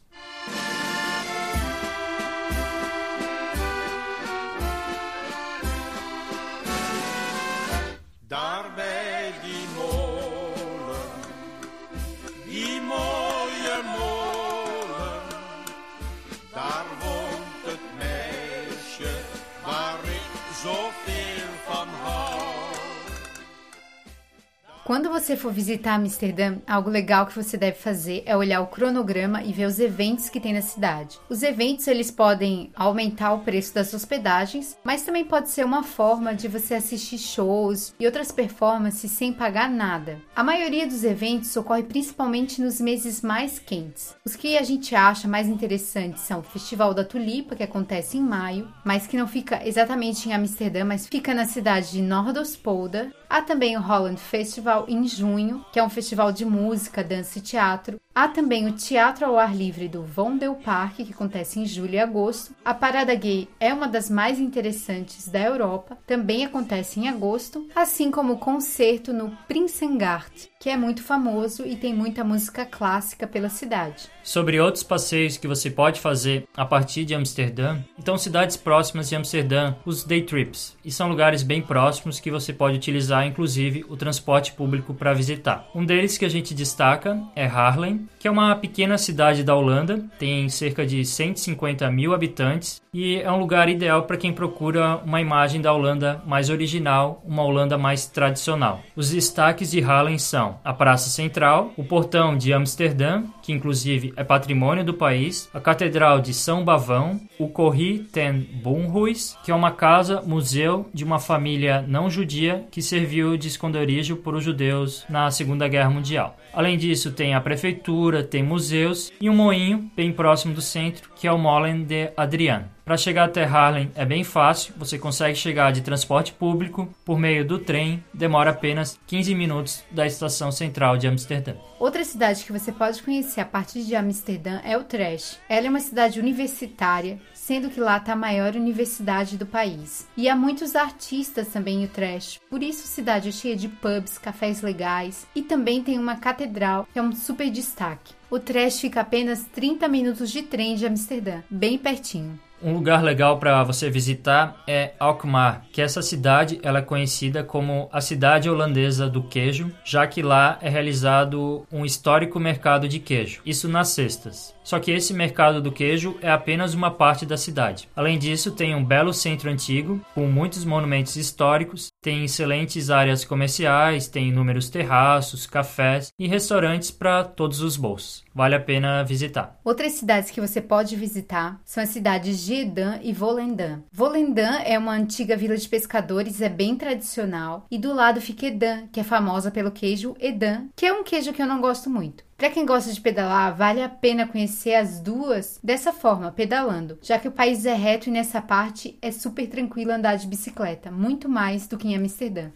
Quando 24.90 25.08
você 25.08 25.38
for 25.38 25.54
visitar 25.54 25.94
Amsterdã, 25.94 26.58
algo 26.66 26.90
legal 26.90 27.28
que 27.28 27.36
você 27.36 27.56
deve 27.56 27.78
fazer 27.78 28.24
é 28.26 28.36
olhar 28.36 28.60
o 28.62 28.66
cronograma 28.66 29.44
e 29.44 29.54
ver 29.54 29.68
os 29.68 29.80
eventos 29.80 30.30
que 30.30 30.40
tem 30.40 30.52
na 30.52 30.64
cidade. 30.64 31.20
Os 31.30 31.44
eventos 31.44 31.88
eles 31.88 32.10
podem 32.10 32.72
aumentar 32.76 33.34
o 33.34 33.42
preço 33.42 33.72
das 33.76 33.94
hospedagens, 33.94 34.76
mas 34.84 35.04
também 35.04 35.24
pode 35.24 35.50
ser 35.52 35.64
uma 35.64 35.84
forma 35.84 36.34
de 36.34 36.48
você 36.48 36.74
assistir 36.74 37.20
shows 37.20 37.94
e 38.00 38.06
outras 38.08 38.32
performances 38.32 39.12
sem 39.12 39.32
pagar 39.32 39.70
nada. 39.70 40.20
A 40.36 40.44
maioria 40.44 40.88
dos 40.88 41.04
eventos 41.04 41.56
ocorre 41.56 41.84
principalmente 41.84 42.60
nos 42.60 42.82
meses 42.82 43.22
mais 43.22 43.60
quentes. 43.60 44.16
Os 44.26 44.36
que 44.36 44.58
a 44.58 44.64
gente 44.64 44.96
acha 44.96 45.28
mais 45.28 45.48
interessantes 45.48 46.24
são 46.24 46.40
o 46.40 46.44
Festival 46.44 46.96
da 46.96 47.04
Tulipa, 47.06 47.56
que 47.56 47.62
acontece 47.62 48.18
em 48.18 48.24
maio, 48.24 48.68
mas 48.84 49.06
que 49.06 49.16
não 49.16 49.28
fica 49.28 49.62
exatamente 49.68 50.28
em 50.28 50.34
Amsterdã, 50.34 50.84
mas 50.84 51.06
fica 51.06 51.32
na 51.32 51.46
cidade 51.46 51.92
de 51.92 52.02
Nordospolder. 52.02 53.14
Há 53.30 53.44
também 53.44 53.78
o 53.78 53.80
Holland 53.80 54.20
Festival 54.20 54.86
em 54.88 55.08
junho, 55.08 55.64
que 55.72 55.78
é 55.78 55.84
um 55.84 55.90
festival 55.90 56.32
de 56.32 56.44
música, 56.44 57.04
dança 57.04 57.38
e 57.38 57.42
teatro. 57.42 58.00
Há 58.14 58.28
também 58.28 58.68
o 58.68 58.74
Teatro 58.74 59.26
ao 59.26 59.38
Ar 59.38 59.56
Livre 59.56 59.88
do 59.88 60.04
Vondel 60.04 60.56
Park, 60.56 60.96
que 60.96 61.14
acontece 61.14 61.60
em 61.60 61.66
julho 61.66 61.94
e 61.94 62.00
agosto. 62.00 62.54
A 62.66 62.74
Parada 62.74 63.14
Gay 63.14 63.48
é 63.60 63.74
uma 63.74 63.88
das 63.88 64.10
mais 64.10 64.40
interessantes 64.40 65.30
da 65.30 65.40
Europa, 65.40 65.98
também 66.06 66.44
acontece 66.44 67.00
em 67.00 67.08
agosto, 67.08 67.68
assim 67.74 68.12
como 68.12 68.34
o 68.34 68.38
concerto 68.38 69.14
no 69.14 69.30
Prinsengaard, 69.48 70.50
que 70.60 70.70
é 70.70 70.76
muito 70.76 71.02
famoso 71.02 71.66
e 71.66 71.78
tem 71.78 71.94
muita 71.94 72.24
música 72.24 72.66
clássica 72.66 73.26
pela 73.26 73.48
cidade. 73.48 74.10
Sobre 74.24 74.60
outros 74.60 74.84
passeios 74.84 75.38
que 75.38 75.48
você 75.48 75.70
pode 75.70 76.02
fazer 76.02 76.46
a 76.58 76.66
partir 76.66 77.06
de 77.06 77.16
Amsterdã, 77.16 77.78
então 77.98 78.18
cidades 78.18 78.58
próximas 78.58 79.08
de 79.08 79.16
Amsterdã, 79.16 79.76
os 79.86 80.04
day 80.04 80.24
trips, 80.24 80.76
e 80.84 80.92
são 80.92 81.08
lugares 81.08 81.42
bem 81.42 81.62
próximos 81.62 82.20
que 82.20 82.32
você 82.32 82.52
pode 82.52 82.76
utilizar 82.76 83.19
inclusive 83.26 83.86
o 83.90 83.98
transporte 83.98 84.54
público 84.54 84.94
para 84.94 85.14
visitar. 85.14 85.68
Um 85.74 85.86
deles 85.86 86.18
que 86.18 86.26
a 86.26 86.30
gente 86.30 86.54
destaca 86.54 87.20
é 87.36 87.46
Haarlem, 87.46 88.08
que 88.20 88.28
é 88.28 88.32
uma 88.32 88.56
pequena 88.56 88.98
cidade 88.98 89.44
da 89.44 89.56
Holanda, 89.56 90.04
tem 90.18 90.50
cerca 90.50 90.86
de 90.86 91.06
150 91.06 91.90
mil 91.92 92.14
habitantes 92.14 92.82
e 92.94 93.18
é 93.18 93.32
um 93.32 93.40
lugar 93.40 93.70
ideal 93.70 94.04
para 94.04 94.18
quem 94.18 94.34
procura 94.34 94.98
uma 94.98 95.22
imagem 95.22 95.62
da 95.62 95.72
Holanda 95.72 96.22
mais 96.26 96.50
original, 96.50 97.24
uma 97.26 97.44
Holanda 97.44 97.78
mais 97.78 98.08
tradicional. 98.08 98.82
Os 98.96 99.12
destaques 99.12 99.72
de 99.72 99.84
Haarlem 99.84 100.18
são 100.18 100.60
a 100.64 100.74
Praça 100.74 101.10
Central, 101.10 101.72
o 101.78 101.84
Portão 101.84 102.38
de 102.38 102.52
Amsterdã, 102.52 103.24
que 103.44 103.54
inclusive 103.54 104.14
é 104.16 104.24
patrimônio 104.24 104.84
do 104.84 104.94
país, 104.94 105.50
a 105.54 105.60
Catedral 105.60 106.20
de 106.20 106.34
São 106.34 106.64
Bavão, 106.64 107.20
o 107.38 107.48
Corrie 107.48 108.00
ten 108.00 108.40
Boomhuis, 108.62 109.38
que 109.44 109.52
é 109.52 109.56
uma 109.56 109.72
casa-museu 109.72 110.90
de 110.94 111.04
uma 111.04 111.20
família 111.20 111.84
não 111.88 112.10
judia 112.10 112.66
que 112.72 112.82
serviu 112.82 113.09
de 113.10 113.48
esconderijo 113.48 114.18
para 114.18 114.38
os 114.38 114.44
judeus 114.44 115.04
na 115.10 115.32
Segunda 115.32 115.68
Guerra 115.68 115.90
Mundial. 115.90 116.38
Além 116.54 116.78
disso, 116.78 117.12
tem 117.12 117.34
a 117.34 117.42
prefeitura, 117.42 118.24
tem 118.24 118.44
museus 118.44 119.12
e 119.20 119.30
um 119.30 119.36
moinho 119.36 119.90
bem 119.96 120.12
próximo 120.12 120.54
do 120.54 120.62
centro, 120.62 121.10
que 121.16 121.28
é 121.28 121.32
o 121.32 121.38
Molen 121.38 121.84
de 121.84 122.12
Adrian. 122.16 122.66
Para 122.90 122.98
chegar 122.98 123.26
até 123.26 123.44
Harlem 123.44 123.92
é 123.94 124.04
bem 124.04 124.24
fácil, 124.24 124.74
você 124.76 124.98
consegue 124.98 125.36
chegar 125.36 125.72
de 125.72 125.82
transporte 125.82 126.34
público 126.34 126.90
por 127.06 127.20
meio 127.20 127.46
do 127.46 127.60
trem, 127.60 128.04
demora 128.12 128.50
apenas 128.50 129.00
15 129.06 129.36
minutos 129.36 129.84
da 129.92 130.08
estação 130.08 130.52
central 130.52 130.98
de 130.98 131.08
Amsterdã. 131.08 131.54
Outra 131.80 132.04
cidade 132.04 132.44
que 132.44 132.52
você 132.52 132.72
pode 132.72 133.04
conhecer 133.04 133.42
a 133.42 133.46
partir 133.46 133.84
de 133.84 133.96
Amsterdã 133.96 134.60
é 134.64 134.76
Utrecht. 134.76 135.38
Ela 135.48 135.68
é 135.68 135.70
uma 135.70 135.80
cidade 135.80 136.20
universitária, 136.20 137.20
sendo 137.50 137.72
que 137.72 137.80
lá 137.80 137.98
está 137.98 138.14
a 138.14 138.16
maior 138.16 138.56
universidade 138.56 139.36
do 139.36 139.44
país. 139.44 140.08
E 140.16 140.30
há 140.30 140.36
muitos 140.36 140.76
artistas 140.76 141.48
também 141.48 141.82
em 141.82 141.86
Utrecht, 141.86 142.40
por 142.48 142.62
isso 142.62 142.84
a 142.84 142.88
cidade 142.88 143.30
é 143.30 143.32
cheia 143.32 143.56
de 143.56 143.68
pubs, 143.68 144.20
cafés 144.20 144.62
legais 144.62 145.26
e 145.36 145.42
também 145.42 145.82
tem 145.82 145.98
uma 145.98 146.16
catedral 146.16 146.88
que 146.94 147.00
é 147.00 147.02
um 147.02 147.12
super 147.12 147.50
destaque. 147.50 148.14
Utrecht 148.32 148.80
fica 148.80 149.02
apenas 149.02 149.46
30 149.46 149.88
minutos 149.88 150.30
de 150.30 150.44
trem 150.44 150.76
de 150.76 150.86
Amsterdã, 150.86 151.42
bem 151.50 151.76
pertinho. 151.76 152.40
Um 152.62 152.74
lugar 152.74 153.02
legal 153.02 153.40
para 153.40 153.64
você 153.64 153.90
visitar 153.90 154.62
é 154.68 154.92
Alkmaar, 155.00 155.66
que 155.72 155.82
essa 155.82 156.02
cidade 156.02 156.60
ela 156.62 156.80
é 156.80 156.84
conhecida 156.84 157.42
como 157.42 157.90
a 157.92 158.02
cidade 158.02 158.50
holandesa 158.50 159.10
do 159.10 159.24
queijo, 159.24 159.72
já 159.84 160.06
que 160.06 160.22
lá 160.22 160.60
é 160.62 160.70
realizado 160.70 161.66
um 161.72 161.86
histórico 161.86 162.38
mercado 162.38 162.88
de 162.88 163.00
queijo, 163.00 163.42
isso 163.46 163.70
nas 163.70 163.88
sextas. 163.88 164.54
Só 164.70 164.80
que 164.80 164.92
esse 164.92 165.16
mercado 165.16 165.64
do 165.64 165.72
queijo 165.72 166.16
é 166.22 166.30
apenas 166.30 166.76
uma 166.76 166.92
parte 166.92 167.26
da 167.26 167.38
cidade. 167.38 167.90
Além 167.96 168.20
disso, 168.20 168.52
tem 168.52 168.76
um 168.76 168.86
belo 168.86 169.12
centro 169.12 169.50
antigo, 169.50 170.00
com 170.14 170.28
muitos 170.28 170.64
monumentos 170.64 171.16
históricos, 171.16 171.88
tem 172.00 172.24
excelentes 172.24 172.92
áreas 172.92 173.26
comerciais, 173.26 174.08
tem 174.08 174.30
inúmeros 174.30 174.70
terraços, 174.70 175.48
cafés 175.48 176.14
e 176.20 176.28
restaurantes 176.28 176.92
para 176.92 177.24
todos 177.24 177.62
os 177.62 177.76
bolsos. 177.76 178.24
Vale 178.32 178.54
a 178.54 178.60
pena 178.60 179.04
visitar. 179.04 179.60
Outras 179.64 179.94
cidades 179.94 180.30
que 180.30 180.40
você 180.40 180.62
pode 180.62 180.96
visitar 180.96 181.60
são 181.66 181.82
as 181.82 181.90
cidades 181.90 182.40
de 182.46 182.54
Edam 182.54 183.00
e 183.02 183.12
Volendam. 183.12 183.84
Volendam 183.92 184.54
é 184.64 184.78
uma 184.78 184.94
antiga 184.94 185.36
vila 185.36 185.58
de 185.58 185.68
pescadores, 185.68 186.44
é 186.44 186.48
bem 186.48 186.76
tradicional, 186.76 187.66
e 187.72 187.80
do 187.80 187.92
lado 187.92 188.22
fica 188.22 188.46
Edam, 188.46 188.88
que 188.92 189.00
é 189.00 189.04
famosa 189.04 189.50
pelo 189.50 189.72
queijo 189.72 190.16
Edam, 190.20 190.70
que 190.76 190.86
é 190.86 190.94
um 190.94 191.04
queijo 191.04 191.34
que 191.34 191.42
eu 191.42 191.48
não 191.48 191.60
gosto 191.60 191.90
muito. 191.90 192.29
Para 192.40 192.52
quem 192.52 192.66
gosta 192.66 192.94
de 192.94 193.02
pedalar, 193.02 193.54
vale 193.54 193.84
a 193.84 193.90
pena 193.90 194.26
conhecer 194.26 194.74
as 194.74 195.02
duas 195.02 195.60
dessa 195.62 195.92
forma, 195.92 196.32
pedalando, 196.32 196.98
já 197.02 197.20
que 197.20 197.28
o 197.28 197.34
país 197.34 197.66
é 197.66 197.74
reto 197.74 198.08
e 198.08 198.14
nessa 198.14 198.42
parte 198.42 198.98
é 199.02 199.12
super 199.12 199.46
tranquilo 199.50 199.92
andar 199.92 200.16
de 200.16 200.26
bicicleta, 200.26 200.90
muito 200.90 201.28
mais 201.28 201.68
do 201.68 201.78
que 201.78 201.90
em 201.90 201.98
Amsterdã. 201.98 202.50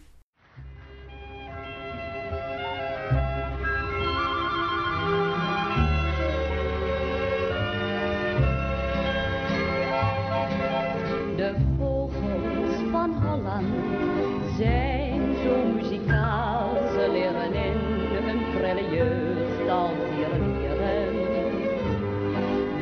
De 11.36 11.52
vogels 11.76 12.90
van 12.90 13.12
Holland 13.20 13.83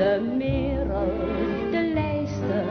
De 0.03 1.81
lijster 1.95 2.67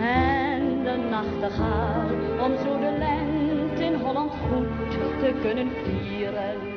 en 0.00 0.82
de 0.84 0.96
nachtegaal, 1.10 2.08
om 2.44 2.52
zo 2.56 2.78
de 2.78 2.92
lente 2.98 3.84
in 3.84 3.94
Holland 3.94 4.30
goed 4.30 4.68
te 5.20 5.34
kunnen 5.42 5.68
vieren. 5.84 6.70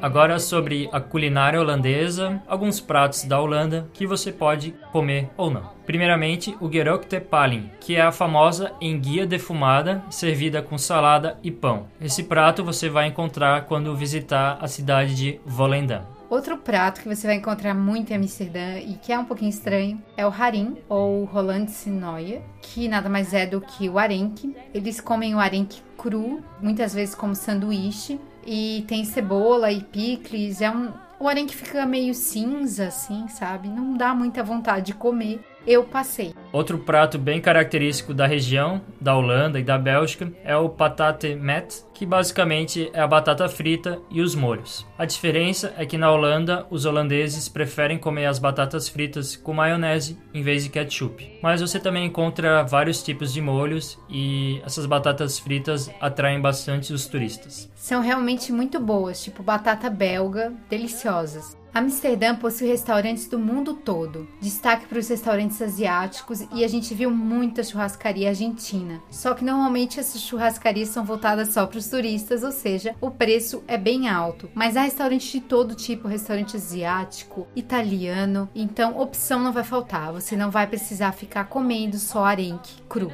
Agora 0.00 0.38
sobre 0.38 0.88
a 0.92 1.00
culinária 1.00 1.60
holandesa, 1.60 2.42
alguns 2.46 2.80
pratos 2.80 3.22
da 3.24 3.40
Holanda 3.40 3.88
que 3.92 4.06
você 4.06 4.32
pode 4.32 4.74
comer 4.92 5.28
ou 5.36 5.50
não. 5.50 5.70
Primeiramente, 5.86 6.56
o 6.60 6.68
Gerokte 6.72 7.20
Palin, 7.20 7.70
que 7.80 7.96
é 7.96 8.00
a 8.00 8.12
famosa 8.12 8.72
enguia 8.80 9.26
defumada, 9.26 10.02
servida 10.10 10.62
com 10.62 10.76
salada 10.78 11.38
e 11.42 11.50
pão. 11.50 11.86
Esse 12.00 12.24
prato 12.24 12.64
você 12.64 12.88
vai 12.88 13.06
encontrar 13.06 13.66
quando 13.66 13.96
visitar 13.96 14.58
a 14.60 14.66
cidade 14.66 15.14
de 15.14 15.40
Volendam. 15.46 16.11
Outro 16.32 16.56
prato 16.56 17.02
que 17.02 17.14
você 17.14 17.26
vai 17.26 17.36
encontrar 17.36 17.74
muito 17.74 18.10
em 18.10 18.16
Amsterdã 18.16 18.78
e 18.78 18.94
que 18.94 19.12
é 19.12 19.18
um 19.18 19.24
pouquinho 19.26 19.50
estranho 19.50 20.02
é 20.16 20.26
o 20.26 20.30
harim, 20.30 20.78
ou 20.88 21.24
Hollandse 21.24 21.90
Noia, 21.90 22.42
que 22.62 22.88
nada 22.88 23.06
mais 23.06 23.34
é 23.34 23.44
do 23.44 23.60
que 23.60 23.86
o 23.86 23.98
arenque. 23.98 24.56
Eles 24.72 24.98
comem 24.98 25.34
o 25.34 25.38
arenque 25.38 25.82
cru, 25.94 26.42
muitas 26.58 26.94
vezes 26.94 27.14
como 27.14 27.34
sanduíche, 27.34 28.18
e 28.46 28.82
tem 28.88 29.04
cebola 29.04 29.70
e 29.70 29.82
picles. 29.82 30.62
É 30.62 30.70
um, 30.70 30.90
o 31.20 31.28
arenque 31.28 31.54
fica 31.54 31.84
meio 31.84 32.14
cinza, 32.14 32.86
assim, 32.86 33.28
sabe? 33.28 33.68
Não 33.68 33.94
dá 33.94 34.14
muita 34.14 34.42
vontade 34.42 34.86
de 34.86 34.94
comer. 34.94 35.38
Eu 35.66 35.84
passei. 35.84 36.34
Outro 36.52 36.78
prato 36.78 37.18
bem 37.18 37.40
característico 37.40 38.12
da 38.12 38.26
região, 38.26 38.80
da 39.00 39.16
Holanda 39.16 39.58
e 39.58 39.62
da 39.62 39.78
Bélgica, 39.78 40.32
é 40.44 40.56
o 40.56 40.68
patate 40.68 41.34
met, 41.34 41.84
que 41.94 42.04
basicamente 42.04 42.90
é 42.92 43.00
a 43.00 43.06
batata 43.06 43.48
frita 43.48 44.00
e 44.10 44.20
os 44.20 44.34
molhos. 44.34 44.86
A 44.98 45.04
diferença 45.04 45.72
é 45.78 45.86
que 45.86 45.96
na 45.96 46.10
Holanda 46.10 46.66
os 46.68 46.84
holandeses 46.84 47.48
preferem 47.48 47.96
comer 47.96 48.26
as 48.26 48.38
batatas 48.38 48.88
fritas 48.88 49.36
com 49.36 49.54
maionese 49.54 50.18
em 50.34 50.42
vez 50.42 50.64
de 50.64 50.70
ketchup. 50.70 51.38
Mas 51.42 51.60
você 51.60 51.78
também 51.78 52.06
encontra 52.06 52.64
vários 52.64 53.02
tipos 53.02 53.32
de 53.32 53.40
molhos 53.40 53.98
e 54.08 54.60
essas 54.64 54.84
batatas 54.84 55.38
fritas 55.38 55.90
atraem 56.00 56.40
bastante 56.40 56.92
os 56.92 57.06
turistas. 57.06 57.70
São 57.74 58.02
realmente 58.02 58.52
muito 58.52 58.80
boas, 58.80 59.22
tipo 59.22 59.42
batata 59.42 59.88
belga, 59.88 60.52
deliciosas. 60.68 61.56
Amsterdã 61.74 62.34
possui 62.34 62.68
restaurantes 62.68 63.26
do 63.26 63.38
mundo 63.38 63.72
todo. 63.72 64.28
Destaque 64.40 64.86
para 64.86 64.98
os 64.98 65.08
restaurantes 65.08 65.60
asiáticos 65.62 66.46
e 66.52 66.62
a 66.64 66.68
gente 66.68 66.94
viu 66.94 67.10
muita 67.10 67.64
churrascaria 67.64 68.28
argentina. 68.28 69.02
Só 69.10 69.32
que 69.32 69.44
normalmente 69.44 69.98
essas 69.98 70.20
churrascarias 70.20 70.90
são 70.90 71.02
voltadas 71.02 71.48
só 71.48 71.66
para 71.66 71.78
os 71.78 71.88
turistas, 71.88 72.42
ou 72.42 72.52
seja, 72.52 72.94
o 73.00 73.10
preço 73.10 73.64
é 73.66 73.78
bem 73.78 74.06
alto. 74.08 74.50
Mas 74.54 74.76
há 74.76 74.82
restaurantes 74.82 75.32
de 75.32 75.40
todo 75.40 75.74
tipo, 75.74 76.08
restaurante 76.08 76.56
asiático, 76.56 77.46
italiano, 77.56 78.50
então 78.54 79.00
opção 79.00 79.40
não 79.40 79.52
vai 79.52 79.64
faltar. 79.64 80.12
Você 80.12 80.36
não 80.36 80.50
vai 80.50 80.66
precisar 80.66 81.12
ficar 81.12 81.44
comendo 81.44 81.96
só 81.96 82.24
arenque 82.24 82.82
cru. 82.86 83.10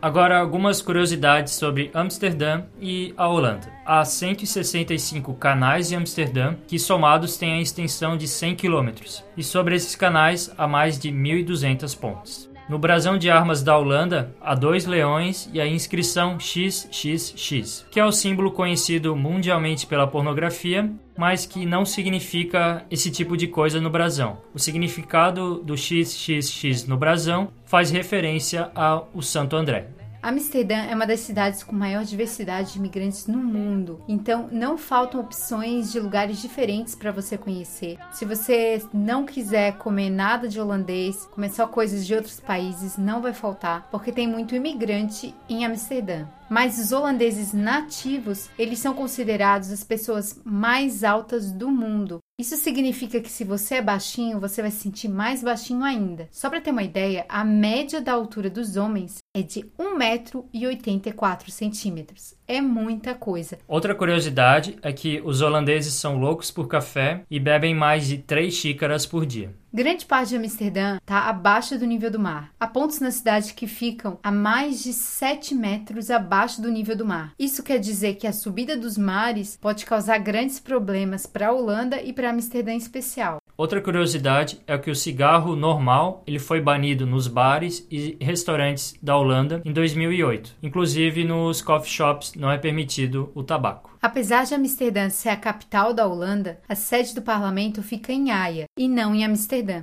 Agora, 0.00 0.38
algumas 0.38 0.80
curiosidades 0.80 1.54
sobre 1.54 1.90
Amsterdã 1.92 2.62
e 2.80 3.12
a 3.16 3.28
Holanda. 3.28 3.72
Há 3.84 4.04
165 4.04 5.34
canais 5.34 5.90
em 5.90 5.96
Amsterdã, 5.96 6.54
que 6.68 6.78
somados 6.78 7.36
têm 7.36 7.54
a 7.54 7.60
extensão 7.60 8.16
de 8.16 8.28
100 8.28 8.54
km, 8.54 8.90
e 9.36 9.42
sobre 9.42 9.74
esses 9.74 9.96
canais 9.96 10.52
há 10.56 10.68
mais 10.68 11.00
de 11.00 11.10
1.200 11.10 11.98
pontes. 11.98 12.48
No 12.68 12.78
brasão 12.78 13.16
de 13.16 13.30
armas 13.30 13.62
da 13.62 13.78
Holanda, 13.78 14.36
há 14.42 14.54
dois 14.54 14.84
leões 14.84 15.48
e 15.54 15.60
a 15.60 15.66
inscrição 15.66 16.38
XXX, 16.38 17.86
que 17.90 17.98
é 17.98 18.04
o 18.04 18.12
símbolo 18.12 18.52
conhecido 18.52 19.16
mundialmente 19.16 19.86
pela 19.86 20.06
pornografia, 20.06 20.92
mas 21.16 21.46
que 21.46 21.64
não 21.64 21.86
significa 21.86 22.84
esse 22.90 23.10
tipo 23.10 23.38
de 23.38 23.48
coisa 23.48 23.80
no 23.80 23.88
brasão. 23.88 24.36
O 24.54 24.58
significado 24.58 25.62
do 25.64 25.76
XXX 25.76 26.86
no 26.86 26.98
brasão 26.98 27.48
faz 27.68 27.90
referência 27.90 28.70
ao 28.74 29.10
Santo 29.20 29.54
André. 29.54 29.88
Amsterdã 30.20 30.74
é 30.74 30.94
uma 30.94 31.06
das 31.06 31.20
cidades 31.20 31.62
com 31.62 31.76
maior 31.76 32.04
diversidade 32.04 32.72
de 32.72 32.78
imigrantes 32.78 33.28
no 33.28 33.38
mundo, 33.38 34.02
então 34.08 34.48
não 34.50 34.76
faltam 34.76 35.20
opções 35.20 35.92
de 35.92 36.00
lugares 36.00 36.42
diferentes 36.42 36.96
para 36.96 37.12
você 37.12 37.38
conhecer. 37.38 37.98
Se 38.10 38.24
você 38.24 38.82
não 38.92 39.24
quiser 39.24 39.76
comer 39.78 40.10
nada 40.10 40.48
de 40.48 40.60
holandês, 40.60 41.24
comer 41.26 41.50
só 41.50 41.68
coisas 41.68 42.04
de 42.04 42.14
outros 42.14 42.40
países, 42.40 42.96
não 42.96 43.22
vai 43.22 43.32
faltar, 43.32 43.86
porque 43.92 44.10
tem 44.10 44.26
muito 44.26 44.56
imigrante 44.56 45.32
em 45.48 45.64
Amsterdã. 45.64 46.26
Mas 46.50 46.80
os 46.80 46.90
holandeses 46.90 47.52
nativos, 47.52 48.50
eles 48.58 48.80
são 48.80 48.94
considerados 48.94 49.70
as 49.70 49.84
pessoas 49.84 50.40
mais 50.44 51.04
altas 51.04 51.52
do 51.52 51.70
mundo. 51.70 52.18
Isso 52.40 52.56
significa 52.56 53.20
que 53.20 53.28
se 53.28 53.42
você 53.42 53.74
é 53.74 53.82
baixinho, 53.82 54.38
você 54.38 54.62
vai 54.62 54.70
se 54.70 54.76
sentir 54.76 55.08
mais 55.08 55.42
baixinho 55.42 55.82
ainda. 55.82 56.28
Só 56.30 56.48
para 56.48 56.60
ter 56.60 56.70
uma 56.70 56.84
ideia, 56.84 57.26
a 57.28 57.44
média 57.44 58.00
da 58.00 58.12
altura 58.12 58.48
dos 58.48 58.76
homens 58.76 59.18
é 59.36 59.42
de 59.42 59.62
1,84m. 59.76 62.36
É 62.46 62.60
muita 62.60 63.16
coisa. 63.16 63.58
Outra 63.66 63.92
curiosidade 63.92 64.76
é 64.82 64.92
que 64.92 65.20
os 65.24 65.42
holandeses 65.42 65.94
são 65.94 66.16
loucos 66.16 66.52
por 66.52 66.68
café 66.68 67.24
e 67.28 67.40
bebem 67.40 67.74
mais 67.74 68.06
de 68.06 68.18
3 68.18 68.54
xícaras 68.54 69.04
por 69.04 69.26
dia. 69.26 69.52
Grande 69.72 70.06
parte 70.06 70.30
de 70.30 70.36
Amsterdã 70.36 70.96
está 70.96 71.28
abaixo 71.28 71.78
do 71.78 71.84
nível 71.84 72.10
do 72.10 72.18
mar. 72.18 72.50
Há 72.58 72.66
pontos 72.66 73.00
na 73.00 73.10
cidade 73.10 73.52
que 73.52 73.66
ficam 73.66 74.18
a 74.22 74.32
mais 74.32 74.82
de 74.82 74.94
7 74.94 75.54
metros 75.54 76.10
abaixo 76.10 76.62
do 76.62 76.70
nível 76.70 76.96
do 76.96 77.04
mar. 77.04 77.34
Isso 77.38 77.62
quer 77.62 77.78
dizer 77.78 78.14
que 78.14 78.26
a 78.26 78.32
subida 78.32 78.78
dos 78.78 78.96
mares 78.96 79.58
pode 79.60 79.84
causar 79.84 80.16
grandes 80.20 80.58
problemas 80.58 81.26
para 81.26 81.48
a 81.48 81.52
Holanda 81.52 82.00
e 82.00 82.14
para 82.14 82.30
Amsterdã 82.30 82.72
em 82.72 82.78
especial. 82.78 83.42
Outra 83.58 83.80
curiosidade 83.80 84.60
é 84.68 84.78
que 84.78 84.88
o 84.88 84.94
cigarro 84.94 85.56
normal 85.56 86.22
ele 86.24 86.38
foi 86.38 86.60
banido 86.60 87.04
nos 87.04 87.26
bares 87.26 87.84
e 87.90 88.16
restaurantes 88.20 88.96
da 89.02 89.16
Holanda 89.16 89.60
em 89.64 89.72
2008. 89.72 90.54
Inclusive 90.62 91.24
nos 91.24 91.60
coffee 91.60 91.90
shops 91.90 92.34
não 92.36 92.52
é 92.52 92.56
permitido 92.56 93.32
o 93.34 93.42
tabaco. 93.42 93.98
Apesar 94.00 94.44
de 94.44 94.54
Amsterdã 94.54 95.10
ser 95.10 95.30
a 95.30 95.36
capital 95.36 95.92
da 95.92 96.06
Holanda, 96.06 96.60
a 96.68 96.76
sede 96.76 97.12
do 97.16 97.20
parlamento 97.20 97.82
fica 97.82 98.12
em 98.12 98.30
Haia 98.30 98.66
e 98.78 98.86
não 98.86 99.12
em 99.12 99.24
Amsterdã. 99.24 99.82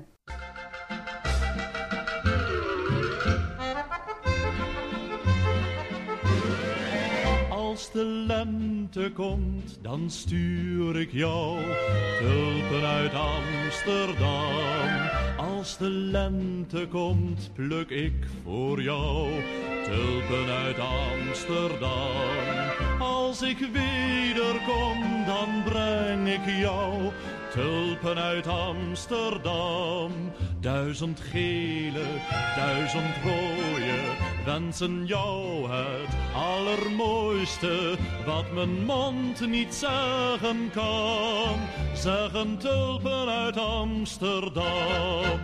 Als 7.76 7.92
de 7.92 8.06
lente 8.06 9.12
komt, 9.14 9.80
dan 9.82 10.10
stuur 10.10 11.00
ik 11.00 11.12
jou 11.12 11.60
tulpen 12.20 12.88
uit 12.88 13.12
Amsterdam. 13.14 15.10
Als 15.38 15.78
de 15.78 15.90
lente 15.90 16.88
komt, 16.88 17.52
pluk 17.54 17.90
ik 17.90 18.14
voor 18.44 18.82
jou 18.82 19.30
tulpen 19.84 20.54
uit 20.54 20.78
Amsterdam. 20.80 22.12
Als 23.00 23.42
ik 23.42 23.58
wederkom, 23.58 25.26
dan 25.26 25.64
breng 25.66 26.28
ik 26.28 26.46
jou 26.62 27.12
tulpen 27.54 28.18
uit 28.18 28.48
Amsterdam. 28.48 30.12
Duizend 30.60 31.20
gele, 31.20 32.06
duizend 32.56 33.16
rode, 33.24 34.25
wensen 34.46 35.06
jou 35.06 35.70
het 35.72 36.10
allermooiste 36.34 37.98
wat 38.26 38.52
mijn 38.52 38.86
mond 38.86 39.48
niet 39.48 39.74
zeggen 39.74 40.72
kan. 40.74 41.56
Zeggen 41.94 42.58
tulpen 42.58 43.30
uit 43.30 43.58
Amsterdam. 43.58 45.40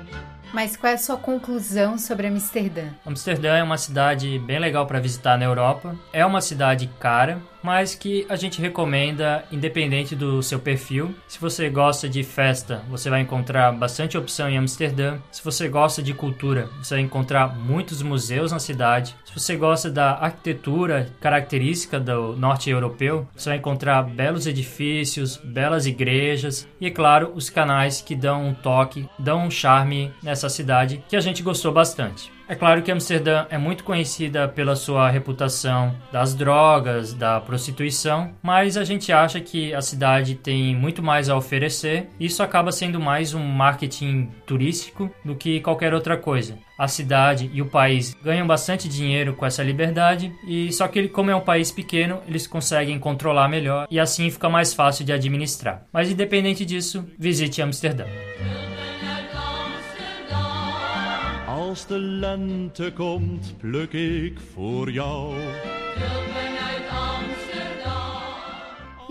Mas 0.53 0.75
qual 0.75 0.91
é 0.91 0.95
a 0.95 0.97
sua 0.97 1.17
conclusão 1.17 1.97
sobre 1.97 2.27
Amsterdã? 2.27 2.89
Amsterdã 3.05 3.55
é 3.55 3.63
uma 3.63 3.77
cidade 3.77 4.37
bem 4.39 4.59
legal 4.59 4.85
para 4.85 4.99
visitar 4.99 5.37
na 5.37 5.45
Europa. 5.45 5.95
É 6.11 6.25
uma 6.25 6.41
cidade 6.41 6.89
cara, 6.99 7.41
mas 7.63 7.95
que 7.95 8.25
a 8.29 8.35
gente 8.35 8.61
recomenda 8.61 9.43
independente 9.51 10.15
do 10.15 10.41
seu 10.41 10.59
perfil. 10.59 11.13
Se 11.27 11.39
você 11.39 11.69
gosta 11.69 12.09
de 12.09 12.23
festa, 12.23 12.83
você 12.89 13.09
vai 13.09 13.21
encontrar 13.21 13.71
bastante 13.71 14.17
opção 14.17 14.49
em 14.49 14.57
Amsterdã. 14.57 15.17
Se 15.31 15.43
você 15.43 15.67
gosta 15.67 16.01
de 16.01 16.13
cultura, 16.13 16.69
você 16.81 16.95
vai 16.95 17.03
encontrar 17.03 17.55
muitos 17.55 18.01
museus 18.01 18.51
na 18.51 18.59
cidade. 18.59 19.15
Se 19.25 19.33
você 19.33 19.55
gosta 19.55 19.89
da 19.89 20.13
arquitetura 20.13 21.09
característica 21.19 21.99
do 21.99 22.35
norte 22.35 22.69
europeu, 22.69 23.27
você 23.35 23.49
vai 23.49 23.57
encontrar 23.57 24.03
belos 24.03 24.47
edifícios, 24.47 25.37
belas 25.37 25.85
igrejas 25.85 26.67
e, 26.79 26.87
é 26.87 26.91
claro, 26.91 27.31
os 27.35 27.49
canais 27.49 28.01
que 28.01 28.15
dão 28.15 28.47
um 28.47 28.53
toque, 28.53 29.07
dão 29.17 29.45
um 29.45 29.51
charme 29.51 30.11
nessa 30.21 30.49
cidade 30.49 31.03
que 31.07 31.15
a 31.15 31.21
gente 31.21 31.43
gostou 31.43 31.71
bastante. 31.71 32.31
É 32.51 32.55
claro 32.55 32.81
que 32.81 32.91
Amsterdã 32.91 33.45
é 33.49 33.57
muito 33.57 33.85
conhecida 33.85 34.45
pela 34.45 34.75
sua 34.75 35.09
reputação 35.09 35.95
das 36.11 36.35
drogas, 36.35 37.13
da 37.13 37.39
prostituição, 37.39 38.33
mas 38.43 38.75
a 38.75 38.83
gente 38.83 39.09
acha 39.09 39.39
que 39.39 39.73
a 39.73 39.81
cidade 39.81 40.35
tem 40.35 40.75
muito 40.75 41.01
mais 41.01 41.29
a 41.29 41.37
oferecer. 41.37 42.09
Isso 42.19 42.43
acaba 42.43 42.73
sendo 42.73 42.99
mais 42.99 43.33
um 43.33 43.41
marketing 43.41 44.29
turístico 44.45 45.09
do 45.23 45.33
que 45.33 45.61
qualquer 45.61 45.93
outra 45.93 46.17
coisa. 46.17 46.57
A 46.77 46.89
cidade 46.89 47.49
e 47.53 47.61
o 47.61 47.67
país 47.67 48.13
ganham 48.21 48.45
bastante 48.45 48.89
dinheiro 48.89 49.33
com 49.33 49.45
essa 49.45 49.63
liberdade 49.63 50.29
e 50.45 50.73
só 50.73 50.89
que 50.89 51.07
como 51.07 51.31
é 51.31 51.35
um 51.35 51.39
país 51.39 51.71
pequeno, 51.71 52.19
eles 52.27 52.47
conseguem 52.47 52.99
controlar 52.99 53.47
melhor 53.47 53.87
e 53.89 53.97
assim 53.97 54.29
fica 54.29 54.49
mais 54.49 54.73
fácil 54.73 55.05
de 55.05 55.13
administrar. 55.13 55.85
Mas 55.93 56.11
independente 56.11 56.65
disso, 56.65 57.05
visite 57.17 57.61
Amsterdã. 57.61 58.03
Als 61.71 61.87
de 61.87 61.97
lente 61.99 62.91
komt, 62.93 63.57
pluk 63.57 63.93
ik 63.93 64.39
voor 64.53 64.91
jou. 64.91 65.33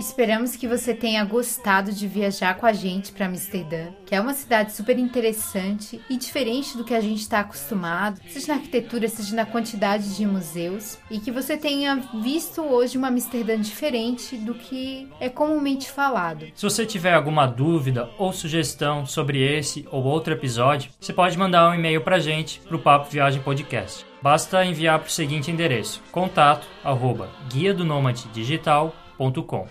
Esperamos 0.01 0.57
que 0.57 0.67
você 0.67 0.95
tenha 0.95 1.23
gostado 1.27 1.93
de 1.93 2.09
viajar 2.09 2.55
com 2.55 2.65
a 2.65 2.73
gente 2.73 3.13
para 3.13 3.27
Amsterdã, 3.27 3.89
que 4.07 4.15
é 4.15 4.21
uma 4.21 4.33
cidade 4.33 4.73
super 4.73 4.99
interessante 4.99 6.01
e 6.09 6.17
diferente 6.17 6.75
do 6.75 6.85
que 6.85 6.95
a 6.95 7.03
gente 7.03 7.21
está 7.21 7.41
acostumado, 7.41 8.19
seja 8.27 8.55
na 8.55 8.55
arquitetura, 8.55 9.07
seja 9.09 9.37
na 9.37 9.45
quantidade 9.45 10.17
de 10.17 10.25
museus, 10.25 10.99
e 11.11 11.21
que 11.21 11.31
você 11.31 11.55
tenha 11.55 11.97
visto 12.23 12.63
hoje 12.63 12.97
uma 12.97 13.09
Amsterdã 13.09 13.61
diferente 13.61 14.39
do 14.39 14.55
que 14.55 15.07
é 15.21 15.29
comumente 15.29 15.91
falado. 15.91 16.47
Se 16.55 16.63
você 16.63 16.87
tiver 16.87 17.13
alguma 17.13 17.47
dúvida 17.47 18.09
ou 18.17 18.33
sugestão 18.33 19.05
sobre 19.05 19.43
esse 19.43 19.87
ou 19.93 20.03
outro 20.05 20.33
episódio, 20.33 20.91
você 20.99 21.13
pode 21.13 21.37
mandar 21.37 21.69
um 21.69 21.75
e-mail 21.75 22.01
para 22.01 22.17
a 22.17 22.21
gente 22.21 22.59
para 22.61 22.77
o 22.77 22.81
Papo 22.81 23.11
Viagem 23.11 23.43
Podcast. 23.43 24.07
Basta 24.23 24.65
enviar 24.65 24.99
para 24.99 25.09
o 25.09 25.13
seguinte 25.13 25.51
endereço: 25.51 26.03
contato 26.11 26.67
arroba 26.83 27.29
guia 27.51 27.75
do 27.75 27.85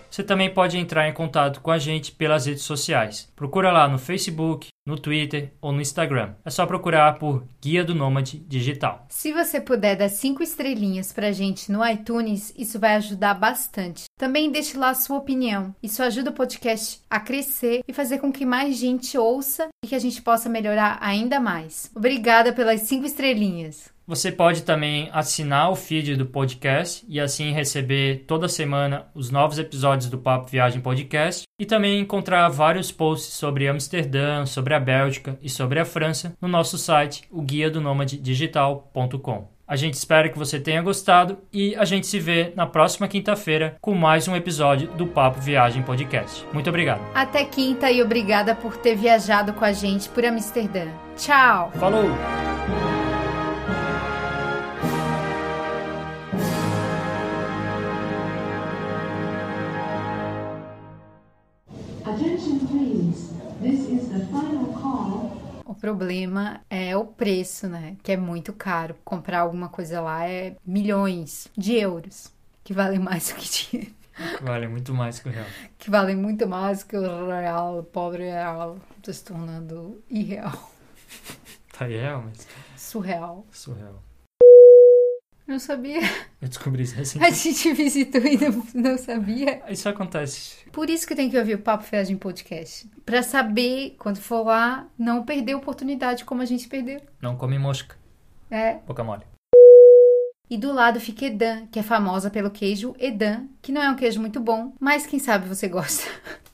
você 0.10 0.24
também 0.24 0.54
pode 0.54 0.78
entrar 0.78 1.10
em 1.10 1.14
contato 1.14 1.60
com 1.62 1.72
a 1.72 1.80
gente 1.80 2.12
pelas 2.12 2.46
redes 2.46 2.64
sociais. 2.64 3.32
Procura 3.36 3.72
lá 3.72 3.88
no 3.88 3.98
Facebook, 3.98 4.68
no 4.86 4.98
Twitter 4.98 5.54
ou 5.62 5.72
no 5.72 5.82
Instagram. 5.82 6.34
É 6.46 6.50
só 6.50 6.66
procurar 6.66 7.18
por 7.18 7.44
Guia 7.62 7.84
do 7.84 7.96
Nômade 7.96 8.40
Digital. 8.40 9.06
Se 9.10 9.32
você 9.32 9.60
puder 9.60 9.96
dar 9.96 10.10
cinco 10.10 10.44
estrelinhas 10.44 11.12
pra 11.12 11.32
gente 11.32 11.72
no 11.72 11.86
iTunes, 11.88 12.54
isso 12.58 12.80
vai 12.80 12.96
ajudar 12.96 13.34
bastante. 13.34 14.04
Também 14.18 14.52
deixe 14.52 14.78
lá 14.78 14.90
a 14.90 14.96
sua 14.96 15.18
opinião. 15.18 15.74
Isso 15.82 16.04
ajuda 16.04 16.30
o 16.30 16.34
podcast 16.34 17.02
a 17.10 17.20
crescer 17.20 17.82
e 17.88 17.94
fazer 17.94 18.20
com 18.20 18.32
que 18.32 18.46
mais 18.46 18.78
gente 18.78 19.18
ouça 19.18 19.68
e 19.84 19.88
que 19.88 19.96
a 19.96 20.00
gente 20.00 20.22
possa 20.22 20.50
melhorar 20.50 20.98
ainda 21.02 21.40
mais. 21.40 21.92
Obrigada 21.96 22.54
pelas 22.54 22.82
cinco 22.82 23.06
estrelinhas. 23.06 23.92
Você 24.10 24.32
pode 24.32 24.64
também 24.64 25.08
assinar 25.14 25.70
o 25.70 25.76
feed 25.76 26.16
do 26.16 26.26
podcast 26.26 27.06
e 27.08 27.20
assim 27.20 27.52
receber 27.52 28.24
toda 28.26 28.48
semana 28.48 29.06
os 29.14 29.30
novos 29.30 29.60
episódios 29.60 30.10
do 30.10 30.18
Papo 30.18 30.50
Viagem 30.50 30.82
Podcast 30.82 31.44
e 31.60 31.64
também 31.64 32.00
encontrar 32.00 32.50
vários 32.50 32.92
posts 32.92 33.32
sobre 33.34 33.68
Amsterdã, 33.68 34.48
sobre 34.48 34.74
a 34.74 34.80
Bélgica 34.80 35.38
e 35.44 35.48
sobre 35.48 35.80
a 35.80 35.86
França 35.86 36.34
no 36.42 36.48
nosso 36.48 36.76
site, 36.76 37.22
o 37.30 37.40
guia 37.40 37.70
do 37.70 37.80
digital.com. 38.20 39.48
A 39.68 39.76
gente 39.76 39.94
espera 39.94 40.28
que 40.28 40.40
você 40.40 40.60
tenha 40.60 40.82
gostado 40.82 41.38
e 41.54 41.76
a 41.76 41.86
gente 41.86 42.08
se 42.08 42.20
vê 42.20 42.52
na 42.56 42.66
próxima 42.66 43.08
quinta-feira 43.08 43.76
com 43.80 43.94
mais 43.94 44.28
um 44.28 44.36
episódio 44.36 44.88
do 44.88 45.06
Papo 45.06 45.40
Viagem 45.40 45.84
Podcast. 45.84 46.44
Muito 46.52 46.68
obrigado. 46.68 47.02
Até 47.14 47.46
quinta 47.46 47.92
e 47.92 48.02
obrigada 48.02 48.56
por 48.56 48.76
ter 48.76 48.96
viajado 48.96 49.54
com 49.54 49.64
a 49.64 49.72
gente 49.72 50.10
por 50.10 50.26
Amsterdã. 50.26 50.88
Tchau! 51.16 51.72
Falou! 51.76 52.10
O 65.66 65.76
problema 65.76 66.62
é 66.70 66.96
o 66.96 67.06
preço, 67.06 67.68
né? 67.68 67.98
Que 68.02 68.14
é 68.14 68.18
muito 68.18 68.54
caro. 68.54 68.96
Comprar 69.04 69.42
alguma 69.42 69.70
coisa 69.70 70.02
lá 70.02 70.28
é 70.28 70.56
milhões 70.66 71.48
de 71.58 71.76
euros, 71.76 72.32
que 72.64 72.74
valem 72.74 73.00
mais 73.04 73.30
do 73.30 73.36
que 73.36 73.50
dinheiro. 73.70 73.94
Vale 74.42 74.68
muito 74.68 74.94
mais 74.94 75.20
que 75.20 75.30
o 75.30 75.32
real. 75.32 75.46
Que 75.78 75.90
valem 75.90 76.16
muito 76.16 76.48
mais 76.48 76.84
que 76.84 76.98
o 76.98 77.28
real, 77.28 77.80
o 77.80 77.84
pobre 77.84 78.24
real, 78.24 78.78
tá 79.02 79.14
se 79.14 79.24
tornando 79.24 80.02
irreal, 80.10 80.72
Tá 81.78 81.86
aí, 81.86 81.96
real, 81.98 82.24
mas 82.26 82.46
surreal. 82.76 83.46
surreal. 83.52 84.04
Não 85.50 85.58
sabia. 85.58 86.00
Eu 86.40 86.48
descobri 86.48 86.84
isso 86.84 86.94
A 86.96 87.00
recentemente. 87.00 87.36
gente 87.40 87.74
visitou 87.74 88.22
e 88.22 88.38
não, 88.38 88.64
não 88.76 88.98
sabia. 89.00 89.64
Isso 89.68 89.90
acontece. 89.90 90.58
Por 90.72 90.88
isso 90.92 91.08
que 91.08 91.16
tem 91.16 91.28
que 91.28 91.36
ouvir 91.40 91.56
o 91.56 91.60
Papo 91.60 91.84
Viagem 91.90 92.16
Podcast. 92.16 92.88
Pra 93.04 93.24
saber, 93.24 93.96
quando 93.98 94.20
for 94.22 94.46
lá, 94.46 94.88
não 94.96 95.24
perder 95.24 95.54
a 95.54 95.58
oportunidade 95.58 96.24
como 96.24 96.44
a 96.44 96.46
gente 96.46 96.68
perdeu. 96.70 97.02
Não 97.20 97.36
come 97.36 97.58
mosca. 97.58 97.96
É. 98.52 98.76
Boca 98.86 99.04
mole. 99.04 99.24
E 100.48 100.56
do 100.56 100.72
lado 100.72 101.00
fica 101.00 101.26
Edam, 101.26 101.66
que 101.72 101.80
é 101.80 101.84
famosa 101.84 102.30
pelo 102.30 102.52
queijo 102.52 102.96
Edam, 103.00 103.50
que 103.60 103.72
não 103.72 103.82
é 103.82 103.90
um 103.90 103.96
queijo 103.96 104.20
muito 104.22 104.40
bom, 104.40 104.74
mas 104.80 105.08
quem 105.08 105.18
sabe 105.18 105.48
você 105.48 105.68
gosta. 105.68 106.04